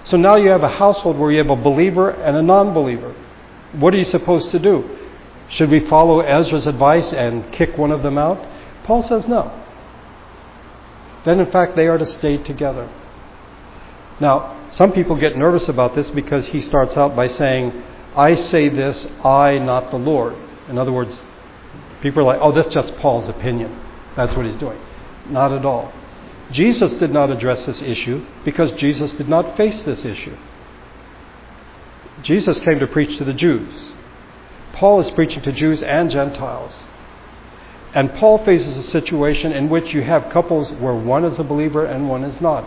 So 0.06 0.18
now 0.18 0.38
you 0.38 0.50
have 0.50 0.64
a 0.64 0.76
household 0.84 1.20
where 1.20 1.32
you 1.32 1.38
have 1.38 1.52
a 1.52 1.56
believer 1.56 2.10
and 2.10 2.36
a 2.36 2.42
non 2.42 2.74
believer. 2.74 3.14
What 3.74 3.94
are 3.94 3.98
you 3.98 4.06
supposed 4.06 4.50
to 4.52 4.60
do? 4.60 4.98
Should 5.50 5.70
we 5.70 5.88
follow 5.88 6.22
Ezra's 6.22 6.66
advice 6.66 7.14
and 7.14 7.54
kick 7.54 7.78
one 7.78 7.92
of 7.92 8.02
them 8.02 8.18
out? 8.18 8.44
Paul 8.86 9.04
says 9.04 9.28
no. 9.28 9.52
Then, 11.26 11.40
in 11.40 11.52
fact, 11.52 11.76
they 11.76 11.88
are 11.88 12.00
to 12.00 12.06
stay 12.06 12.38
together. 12.38 12.90
Now, 14.20 14.70
some 14.72 14.92
people 14.92 15.16
get 15.16 15.38
nervous 15.38 15.68
about 15.70 15.96
this 15.96 16.10
because 16.12 16.48
he 16.48 16.62
starts 16.62 16.96
out 16.98 17.16
by 17.16 17.28
saying, 17.28 17.84
I 18.16 18.36
say 18.36 18.70
this, 18.70 19.08
I, 19.24 19.58
not 19.58 19.92
the 19.92 19.98
Lord. 19.98 20.36
In 20.70 20.78
other 20.78 20.92
words, 20.92 21.22
people 22.02 22.22
are 22.22 22.26
like, 22.26 22.40
oh, 22.42 22.52
that's 22.52 22.74
just 22.74 22.96
Paul's 22.98 23.28
opinion. 23.28 23.80
That's 24.16 24.36
what 24.36 24.46
he's 24.46 24.60
doing. 24.60 24.80
Not 25.30 25.52
at 25.52 25.66
all. 25.66 25.92
Jesus 26.52 26.94
did 26.94 27.12
not 27.12 27.32
address 27.32 27.66
this 27.66 27.82
issue 27.82 28.26
because 28.46 28.72
Jesus 28.74 29.14
did 29.14 29.28
not 29.28 29.58
face 29.58 29.82
this 29.84 30.06
issue. 30.06 30.38
Jesus 32.22 32.60
came 32.60 32.80
to 32.80 32.88
preach 32.88 33.18
to 33.18 33.26
the 33.26 33.34
Jews. 33.34 33.92
Paul 34.74 35.00
is 35.02 35.10
preaching 35.12 35.42
to 35.44 35.52
Jews 35.52 35.82
and 35.82 36.10
Gentiles. 36.12 36.86
And 37.94 38.14
Paul 38.16 38.44
faces 38.44 38.78
a 38.78 38.84
situation 38.84 39.52
in 39.52 39.70
which 39.70 39.94
you 39.94 40.02
have 40.02 40.32
couples 40.32 40.72
where 40.74 40.96
one 40.96 41.26
is 41.26 41.40
a 41.40 41.44
believer 41.44 41.86
and 41.86 42.10
one 42.10 42.24
is 42.24 42.40
not. 42.42 42.66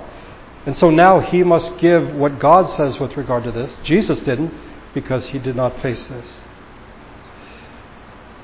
And 0.66 0.76
so 0.76 0.90
now 0.90 1.20
he 1.20 1.44
must 1.44 1.78
give 1.78 2.12
what 2.16 2.40
God 2.40 2.68
says 2.76 2.98
with 2.98 3.16
regard 3.16 3.44
to 3.44 3.52
this. 3.52 3.76
Jesus 3.84 4.18
didn't 4.20 4.52
because 4.92 5.26
he 5.26 5.38
did 5.38 5.54
not 5.54 5.80
face 5.80 6.04
this. 6.06 6.40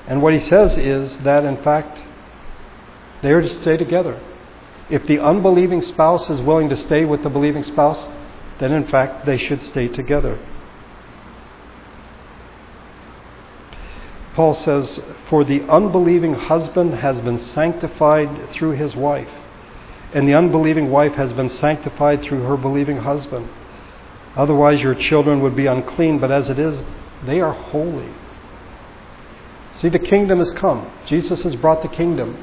And 0.07 0.21
what 0.21 0.33
he 0.33 0.39
says 0.39 0.77
is 0.77 1.17
that, 1.19 1.43
in 1.43 1.61
fact, 1.63 2.01
they 3.21 3.31
are 3.33 3.41
to 3.41 3.49
stay 3.49 3.75
together. 3.75 4.21
If 4.89 5.05
the 5.05 5.19
unbelieving 5.19 5.81
spouse 5.81 6.29
is 6.29 6.41
willing 6.41 6.69
to 6.69 6.77
stay 6.77 7.03
with 7.03 7.23
the 7.23 7.29
believing 7.29 7.63
spouse, 7.63 8.07
then 8.59 8.71
in 8.71 8.87
fact 8.87 9.25
they 9.25 9.37
should 9.37 9.61
stay 9.63 9.89
together. 9.89 10.39
Paul 14.33 14.53
says, 14.53 14.99
For 15.29 15.43
the 15.43 15.63
unbelieving 15.63 16.33
husband 16.33 16.95
has 16.95 17.19
been 17.21 17.39
sanctified 17.39 18.53
through 18.53 18.71
his 18.71 18.95
wife 18.95 19.29
and 20.13 20.27
the 20.27 20.33
unbelieving 20.33 20.91
wife 20.91 21.13
has 21.13 21.33
been 21.33 21.49
sanctified 21.49 22.21
through 22.21 22.43
her 22.43 22.57
believing 22.57 22.97
husband. 22.97 23.49
Otherwise, 24.35 24.81
your 24.81 24.95
children 24.95 25.41
would 25.41 25.55
be 25.55 25.65
unclean, 25.65 26.19
but 26.19 26.31
as 26.31 26.49
it 26.49 26.59
is, 26.59 26.79
they 27.25 27.39
are 27.39 27.53
holy. 27.53 28.09
See, 29.75 29.89
the 29.89 29.99
kingdom 29.99 30.39
has 30.39 30.51
come. 30.51 30.91
Jesus 31.05 31.43
has 31.43 31.55
brought 31.55 31.81
the 31.81 31.89
kingdom. 31.89 32.37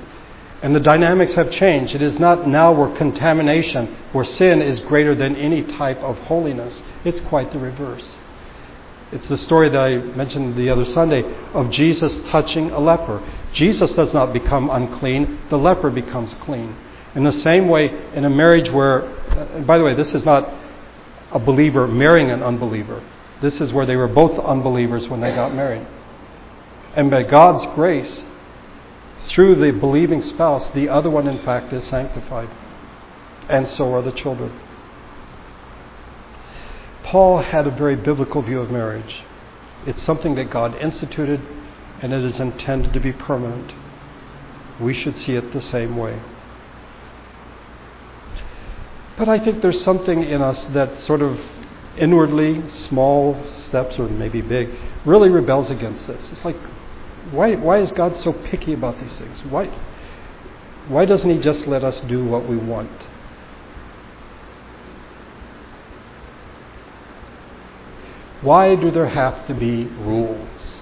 And 0.62 0.75
the 0.75 0.81
dynamics 0.81 1.35
have 1.35 1.51
changed. 1.51 1.95
It 1.95 2.03
is 2.03 2.18
not 2.18 2.47
now 2.47 2.73
where 2.73 2.95
contamination, 2.97 3.97
where 4.12 4.25
sin 4.25 4.61
is 4.61 4.79
greater 4.81 5.14
than 5.14 5.35
any 5.37 5.62
type 5.62 5.99
of 5.99 6.18
holiness. 6.18 6.83
It's 7.05 7.21
quite 7.21 7.51
the 7.53 7.59
reverse. 7.59 8.18
It's 9.11 9.27
the 9.27 9.39
story 9.39 9.71
that 9.71 9.79
I 9.79 9.97
mentioned 9.97 10.57
the 10.57 10.71
other 10.71 10.85
Sunday 10.85 11.25
of 11.55 11.71
Jesus 11.71 12.14
touching 12.29 12.71
a 12.71 12.79
leper. 12.79 13.23
Jesus 13.53 13.91
does 13.93 14.12
not 14.12 14.33
become 14.33 14.71
unclean, 14.71 15.41
the 15.49 15.59
leper 15.59 15.91
becomes 15.91 16.35
clean. 16.35 16.77
In 17.15 17.25
the 17.25 17.33
same 17.33 17.69
way, 17.69 17.91
in 18.15 18.25
a 18.25 18.31
marriage 18.31 18.71
where, 18.71 19.05
uh, 19.05 19.61
by 19.61 19.79
the 19.79 19.85
way, 19.85 19.95
this 19.95 20.15
is 20.15 20.25
not 20.25 20.49
a 21.33 21.39
believer 21.39 21.87
marrying 21.87 22.31
an 22.31 22.43
unbeliever. 22.43 23.03
This 23.41 23.61
is 23.61 23.73
where 23.73 23.87
they 23.87 23.97
were 23.97 24.09
both 24.09 24.39
unbelievers 24.39 25.09
when 25.09 25.21
they 25.21 25.35
got 25.35 25.55
married. 25.55 25.87
And 26.95 27.11
by 27.11 27.23
God's 27.23 27.65
grace, 27.75 28.25
through 29.29 29.57
the 29.57 29.73
believing 29.73 30.23
spouse, 30.23 30.69
the 30.75 30.89
other 30.89 31.09
one, 31.09 31.27
in 31.27 31.39
fact, 31.45 31.73
is 31.73 31.85
sanctified. 31.85 32.49
And 33.49 33.69
so 33.69 33.95
are 33.95 34.03
the 34.03 34.13
children. 34.13 34.59
Paul 37.03 37.43
had 37.43 37.67
a 37.67 37.71
very 37.71 37.97
biblical 37.97 38.43
view 38.43 38.61
of 38.61 38.71
marriage. 38.71 39.23
It's 39.87 40.03
something 40.03 40.35
that 40.35 40.51
God 40.51 40.77
instituted, 40.81 41.41
and 42.03 42.13
it 42.13 42.25
is 42.25 42.39
intended 42.39 42.93
to 42.93 43.01
be 43.01 43.13
permanent. 43.13 43.73
We 44.81 44.95
should 44.95 45.17
see 45.17 45.35
it 45.35 45.53
the 45.53 45.63
same 45.63 45.97
way. 45.97 46.21
But 49.21 49.29
I 49.29 49.39
think 49.39 49.61
there's 49.61 49.85
something 49.85 50.23
in 50.23 50.41
us 50.41 50.64
that 50.73 50.99
sort 51.03 51.21
of 51.21 51.39
inwardly, 51.99 52.66
small 52.71 53.37
steps 53.66 53.99
or 53.99 54.09
maybe 54.09 54.41
big, 54.41 54.71
really 55.05 55.29
rebels 55.29 55.68
against 55.68 56.07
this. 56.07 56.27
It's 56.33 56.43
like, 56.43 56.57
why, 57.31 57.55
why 57.57 57.81
is 57.81 57.93
God 57.93 58.16
so 58.16 58.33
picky 58.33 58.73
about 58.73 58.99
these 58.99 59.12
things? 59.18 59.45
Why, 59.45 59.66
why 60.89 61.05
doesn't 61.05 61.29
He 61.29 61.39
just 61.39 61.66
let 61.66 61.85
us 61.85 62.01
do 62.01 62.25
what 62.25 62.49
we 62.49 62.57
want? 62.57 63.07
Why 68.41 68.75
do 68.75 68.91
there 68.91 69.09
have 69.09 69.47
to 69.49 69.53
be 69.53 69.85
rules? 69.85 70.80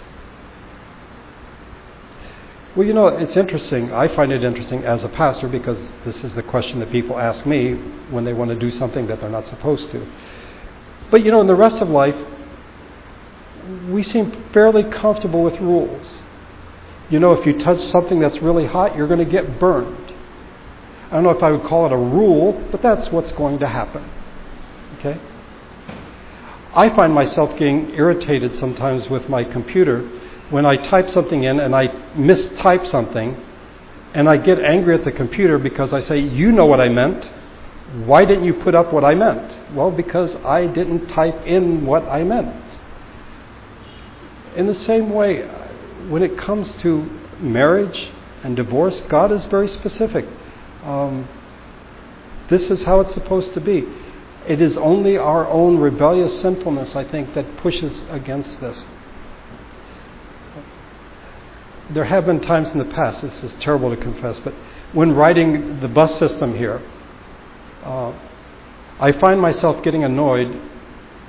Well, 2.79 2.87
you 2.87 2.95
know, 2.95 3.09
it's 3.09 3.37
interesting. 3.37 3.93
I 3.93 4.07
find 4.07 4.31
it 4.31 4.45
interesting 4.45 4.85
as 4.85 5.03
a 5.03 5.09
pastor 5.09 5.49
because 5.49 5.85
this 6.05 6.23
is 6.23 6.33
the 6.37 6.45
question 6.45 6.79
that 6.79 6.93
people 6.93 7.19
ask 7.19 7.45
me 7.45 7.73
when 8.13 8.25
they 8.25 8.33
want 8.33 8.51
to 8.51 8.57
do 8.57 8.71
something 8.71 9.09
that 9.09 9.21
they're 9.21 9.29
not 9.29 9.49
supposed 9.49 9.91
to. 9.91 10.07
But, 11.11 11.25
you 11.25 11.33
know, 11.33 11.41
in 11.41 11.49
the 11.49 11.57
rest 11.57 11.83
of 11.83 11.91
life, 11.91 12.15
we 13.89 14.05
seem 14.05 14.45
fairly 14.53 14.85
comfortable 14.85 15.43
with 15.43 15.59
rules. 15.59 16.21
You 17.11 17.19
know, 17.19 17.33
if 17.33 17.45
you 17.45 17.59
touch 17.59 17.81
something 17.81 18.21
that's 18.21 18.41
really 18.41 18.67
hot, 18.67 18.95
you're 18.95 19.09
going 19.09 19.25
to 19.25 19.29
get 19.29 19.59
burned. 19.59 20.13
I 21.11 21.15
don't 21.15 21.25
know 21.25 21.31
if 21.31 21.43
I 21.43 21.51
would 21.51 21.65
call 21.65 21.85
it 21.87 21.91
a 21.91 21.97
rule, 21.97 22.65
but 22.71 22.81
that's 22.81 23.11
what's 23.11 23.33
going 23.33 23.59
to 23.59 23.67
happen. 23.67 24.09
Okay? 25.01 25.21
I 26.77 26.95
find 26.95 27.13
myself 27.13 27.59
getting 27.59 27.93
irritated 27.95 28.55
sometimes 28.55 29.11
with 29.11 29.29
my 29.29 29.43
computer 29.43 30.09
when 30.51 30.65
I 30.65 30.77
type 30.77 31.11
something 31.11 31.45
in 31.45 31.61
and 31.61 31.75
I 31.75 31.89
mistype 32.15 32.87
something, 32.87 33.45
and 34.15 34.29
I 34.29 34.37
get 34.37 34.59
angry 34.59 34.95
at 34.95 35.05
the 35.05 35.13
computer 35.13 35.59
because 35.59 35.93
I 35.93 36.01
say, 36.01 36.19
You 36.19 36.53
know 36.53 36.67
what 36.67 36.81
I 36.81 36.89
meant. 36.89 37.31
Why 38.05 38.25
didn't 38.25 38.45
you 38.45 38.55
put 38.55 38.75
up 38.75 38.93
what 38.93 39.05
I 39.05 39.15
meant? 39.15 39.75
Well, 39.75 39.91
because 39.91 40.35
I 40.37 40.67
didn't 40.67 41.09
type 41.09 41.47
in 41.47 41.87
what 41.87 42.05
I 42.05 42.23
meant. 42.23 42.65
In 44.57 44.67
the 44.67 44.75
same 44.75 45.11
way, 45.11 45.43
when 46.09 46.23
it 46.23 46.37
comes 46.37 46.73
to 46.77 47.03
marriage 47.41 48.11
and 48.43 48.57
divorce, 48.57 49.01
God 49.09 49.33
is 49.33 49.45
very 49.47 49.69
specific. 49.69 50.27
Um, 50.85 51.29
this 52.51 52.71
is 52.71 52.83
how 52.83 53.01
it's 53.01 53.15
supposed 53.15 53.55
to 53.55 53.61
be. 53.61 53.87
It 54.47 54.61
is 54.61 54.77
only 54.79 55.19
our 55.19 55.47
own 55.47 55.79
rebellious 55.79 56.41
sinfulness, 56.41 56.97
I 56.97 57.05
think, 57.05 57.35
that 57.35 57.59
pushes 57.59 58.03
against 58.11 58.59
this. 58.61 58.85
There 61.91 62.05
have 62.05 62.27
been 62.27 62.41
times 62.41 62.69
in 62.71 62.79
the 62.79 62.85
past, 62.85 63.23
this 63.23 63.43
is 63.43 63.53
terrible 63.59 63.95
to 63.95 63.97
confess, 63.97 64.39
but 64.41 64.55
when 64.93 65.15
riding 65.15 65.81
the 65.81 65.89
bus 65.89 66.19
system 66.19 66.57
here, 66.57 66.83
uh, 67.83 68.13
I 69.01 69.13
find 69.13 69.41
myself 69.41 69.83
getting 69.83 70.05
annoyed 70.05 70.61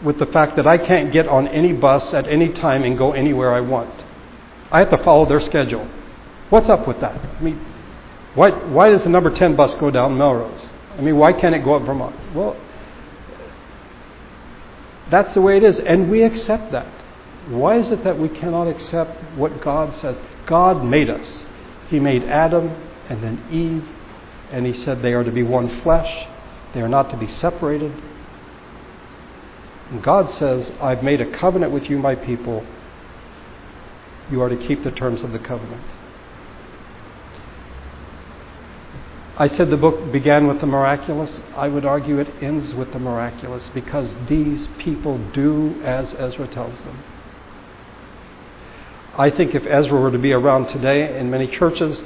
with 0.04 0.18
the 0.18 0.26
fact 0.26 0.56
that 0.56 0.68
I 0.68 0.78
can't 0.78 1.12
get 1.12 1.28
on 1.28 1.48
any 1.48 1.74
bus 1.74 2.14
at 2.14 2.28
any 2.28 2.50
time 2.50 2.84
and 2.84 2.98
go 2.98 3.12
anywhere 3.12 3.54
I 3.54 3.62
want. 3.62 4.04
I 4.72 4.80
have 4.80 4.90
to 4.92 4.98
follow 5.04 5.26
their 5.26 5.40
schedule. 5.40 5.88
What's 6.50 6.70
up 6.70 6.88
with 6.88 7.00
that? 7.02 7.20
I 7.20 7.42
mean, 7.42 7.60
why, 8.36 8.50
why 8.50 8.90
does 8.90 9.04
the 9.04 9.10
number 9.10 9.30
10 9.30 9.56
bus 9.56 9.76
go 9.76 9.92
down 9.92 10.18
Melrose? 10.18 10.70
I 10.98 11.02
mean, 11.02 11.18
why 11.18 11.34
can't 11.34 11.56
it 11.56 11.64
go 11.64 11.76
up 11.76 11.84
Vermont? 11.84 12.16
Well, 12.36 12.58
that's 15.10 15.34
the 15.34 15.42
way 15.42 15.58
it 15.58 15.64
is, 15.64 15.80
and 15.80 16.10
we 16.12 16.24
accept 16.24 16.72
that. 16.72 16.88
Why 17.50 17.78
is 17.78 17.92
it 17.92 18.04
that 18.04 18.18
we 18.18 18.30
cannot 18.30 18.68
accept 18.68 19.24
what 19.36 19.62
God 19.62 19.96
says? 19.96 20.18
God 20.46 20.84
made 20.84 21.10
us. 21.10 21.46
He 21.90 22.00
made 22.00 22.24
Adam 22.24 22.70
and 23.10 23.24
then 23.24 23.44
Eve, 23.52 23.88
and 24.52 24.66
He 24.66 24.74
said 24.74 25.02
they 25.02 25.14
are 25.14 25.24
to 25.24 25.32
be 25.32 25.44
one 25.44 25.82
flesh, 25.82 26.28
they 26.74 26.82
are 26.82 26.90
not 26.90 27.10
to 27.10 27.18
be 27.18 27.28
separated. 27.28 27.94
And 29.90 30.04
God 30.04 30.32
says, 30.36 30.72
I've 30.80 31.02
made 31.02 31.20
a 31.20 31.32
covenant 31.32 31.72
with 31.72 31.90
you, 31.90 31.98
my 31.98 32.14
people. 32.14 32.64
You 34.30 34.42
are 34.44 34.50
to 34.50 34.68
keep 34.68 34.84
the 34.84 34.92
terms 34.92 35.24
of 35.24 35.32
the 35.32 35.40
covenant. 35.40 35.84
I 39.40 39.48
said 39.48 39.70
the 39.70 39.78
book 39.78 40.12
began 40.12 40.48
with 40.48 40.60
the 40.60 40.68
miraculous. 40.68 41.40
I 41.56 41.70
would 41.70 41.86
argue 41.86 42.20
it 42.20 42.28
ends 42.42 42.74
with 42.74 42.92
the 42.92 43.00
miraculous 43.00 43.70
because 43.70 44.10
these 44.28 44.68
people 44.78 45.18
do 45.32 45.82
as 45.84 46.14
Ezra 46.14 46.46
tells 46.48 46.78
them. 46.80 47.02
I 49.20 49.30
think 49.30 49.54
if 49.54 49.66
Ezra 49.66 50.00
were 50.00 50.12
to 50.12 50.18
be 50.18 50.32
around 50.32 50.70
today 50.70 51.20
in 51.20 51.30
many 51.30 51.46
churches, 51.46 52.02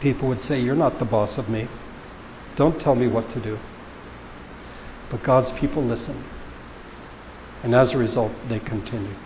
people 0.00 0.26
would 0.28 0.40
say, 0.40 0.58
You're 0.58 0.74
not 0.74 0.98
the 0.98 1.04
boss 1.04 1.36
of 1.36 1.50
me. 1.50 1.68
Don't 2.56 2.80
tell 2.80 2.94
me 2.94 3.06
what 3.06 3.30
to 3.34 3.40
do. 3.40 3.58
But 5.10 5.22
God's 5.22 5.52
people 5.60 5.84
listen. 5.84 6.24
And 7.62 7.74
as 7.74 7.92
a 7.92 7.98
result, 7.98 8.32
they 8.48 8.58
continue. 8.58 9.16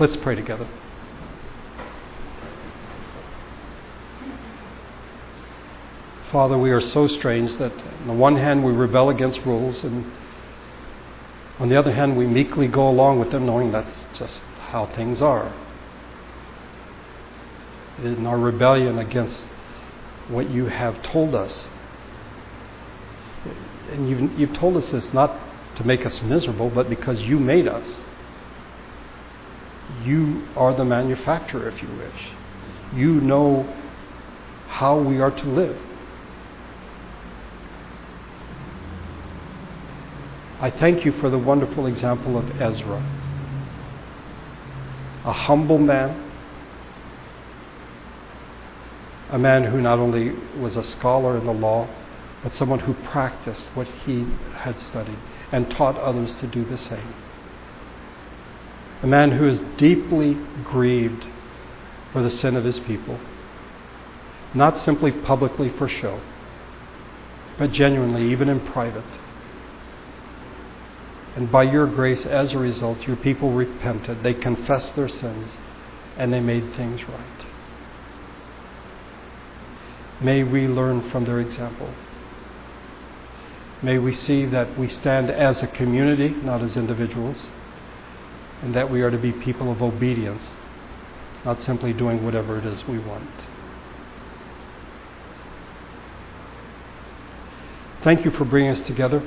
Let's 0.00 0.16
pray 0.16 0.34
together. 0.34 0.68
Father, 6.32 6.58
we 6.58 6.72
are 6.72 6.80
so 6.80 7.06
strange 7.06 7.54
that 7.58 7.72
on 8.00 8.08
the 8.08 8.12
one 8.12 8.34
hand 8.34 8.64
we 8.64 8.72
rebel 8.72 9.08
against 9.08 9.46
rules, 9.46 9.84
and 9.84 10.10
on 11.58 11.68
the 11.68 11.76
other 11.76 11.92
hand 11.92 12.16
we 12.16 12.26
meekly 12.26 12.68
go 12.68 12.88
along 12.88 13.18
with 13.18 13.30
them, 13.30 13.46
knowing 13.46 13.72
that's 13.72 14.04
just 14.14 14.40
how 14.68 14.86
things 14.86 15.22
are. 15.22 15.52
In 18.02 18.26
our 18.26 18.38
rebellion 18.38 18.98
against 18.98 19.42
what 20.28 20.50
you 20.50 20.66
have 20.66 21.02
told 21.02 21.34
us, 21.34 21.68
and 23.90 24.08
you've, 24.08 24.38
you've 24.38 24.52
told 24.54 24.76
us 24.76 24.90
this 24.90 25.12
not 25.14 25.38
to 25.76 25.84
make 25.84 26.04
us 26.04 26.22
miserable, 26.22 26.70
but 26.70 26.90
because 26.90 27.22
you 27.22 27.38
made 27.38 27.68
us. 27.68 28.00
You 30.04 30.46
are 30.56 30.74
the 30.74 30.84
manufacturer, 30.84 31.68
if 31.68 31.80
you 31.82 31.88
wish. 31.96 32.32
You 32.94 33.20
know 33.20 33.72
how 34.68 34.98
we 34.98 35.20
are 35.20 35.30
to 35.30 35.48
live. 35.48 35.78
I 40.58 40.70
thank 40.70 41.04
you 41.04 41.12
for 41.12 41.28
the 41.28 41.38
wonderful 41.38 41.86
example 41.86 42.38
of 42.38 42.60
Ezra. 42.60 43.02
A 45.24 45.32
humble 45.32 45.78
man, 45.78 46.30
a 49.30 49.38
man 49.38 49.64
who 49.64 49.82
not 49.82 49.98
only 49.98 50.30
was 50.58 50.76
a 50.76 50.82
scholar 50.82 51.36
in 51.36 51.44
the 51.44 51.52
law, 51.52 51.88
but 52.42 52.54
someone 52.54 52.78
who 52.78 52.94
practiced 52.94 53.66
what 53.74 53.86
he 54.06 54.26
had 54.54 54.78
studied 54.78 55.18
and 55.52 55.70
taught 55.70 55.96
others 55.96 56.32
to 56.34 56.46
do 56.46 56.64
the 56.64 56.78
same. 56.78 57.14
A 59.02 59.06
man 59.06 59.32
who 59.32 59.46
is 59.46 59.60
deeply 59.76 60.38
grieved 60.64 61.26
for 62.12 62.22
the 62.22 62.30
sin 62.30 62.56
of 62.56 62.64
his 62.64 62.78
people, 62.78 63.20
not 64.54 64.78
simply 64.78 65.12
publicly 65.12 65.68
for 65.68 65.86
show, 65.86 66.20
but 67.58 67.72
genuinely, 67.72 68.30
even 68.30 68.48
in 68.48 68.60
private. 68.60 69.04
And 71.36 71.52
by 71.52 71.64
your 71.64 71.86
grace, 71.86 72.24
as 72.24 72.54
a 72.54 72.58
result, 72.58 73.06
your 73.06 73.16
people 73.16 73.52
repented. 73.52 74.22
They 74.22 74.32
confessed 74.32 74.96
their 74.96 75.08
sins 75.08 75.52
and 76.16 76.32
they 76.32 76.40
made 76.40 76.74
things 76.74 77.06
right. 77.06 77.46
May 80.18 80.42
we 80.42 80.66
learn 80.66 81.10
from 81.10 81.26
their 81.26 81.38
example. 81.40 81.90
May 83.82 83.98
we 83.98 84.14
see 84.14 84.46
that 84.46 84.78
we 84.78 84.88
stand 84.88 85.30
as 85.30 85.62
a 85.62 85.66
community, 85.66 86.30
not 86.30 86.62
as 86.62 86.74
individuals, 86.74 87.46
and 88.62 88.74
that 88.74 88.90
we 88.90 89.02
are 89.02 89.10
to 89.10 89.18
be 89.18 89.30
people 89.30 89.70
of 89.70 89.82
obedience, 89.82 90.42
not 91.44 91.60
simply 91.60 91.92
doing 91.92 92.24
whatever 92.24 92.56
it 92.56 92.64
is 92.64 92.88
we 92.88 92.98
want. 92.98 93.28
Thank 98.02 98.24
you 98.24 98.30
for 98.30 98.46
bringing 98.46 98.70
us 98.70 98.80
together 98.80 99.22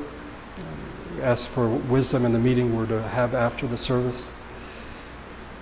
ask 1.22 1.48
for 1.54 1.68
wisdom 1.68 2.26
in 2.26 2.34
the 2.34 2.40
meeting 2.40 2.76
we're 2.76 2.88
to 2.88 3.02
have 3.02 3.34
after 3.34 3.68
the 3.68 3.78
service. 3.78 4.28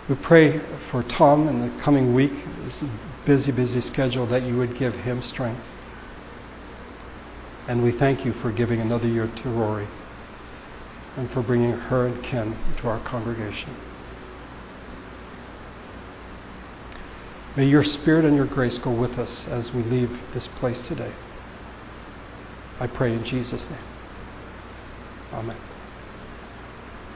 We 0.09 0.15
pray 0.15 0.61
for 0.91 1.03
Tom 1.03 1.47
in 1.47 1.61
the 1.61 1.81
coming 1.83 2.13
week, 2.13 2.31
this 2.65 2.89
busy, 3.25 3.51
busy 3.51 3.81
schedule, 3.81 4.25
that 4.27 4.43
you 4.43 4.57
would 4.57 4.77
give 4.77 4.93
him 4.93 5.21
strength. 5.21 5.61
And 7.67 7.83
we 7.83 7.91
thank 7.91 8.23
you 8.23 8.33
for 8.33 8.51
giving 8.51 8.79
another 8.79 9.07
year 9.07 9.27
to 9.27 9.49
Rory 9.49 9.87
and 11.17 11.29
for 11.31 11.41
bringing 11.41 11.71
her 11.71 12.07
and 12.07 12.23
Ken 12.23 12.57
to 12.77 12.87
our 12.87 12.99
congregation. 13.03 13.75
May 17.57 17.65
your 17.65 17.83
spirit 17.83 18.23
and 18.23 18.35
your 18.35 18.45
grace 18.45 18.77
go 18.77 18.91
with 18.91 19.17
us 19.17 19.45
as 19.47 19.73
we 19.73 19.81
leave 19.81 20.11
this 20.33 20.47
place 20.59 20.79
today. 20.87 21.11
I 22.79 22.85
pray 22.85 23.13
in 23.13 23.25
Jesus' 23.25 23.63
name. 23.63 23.96
Amen. 25.31 25.76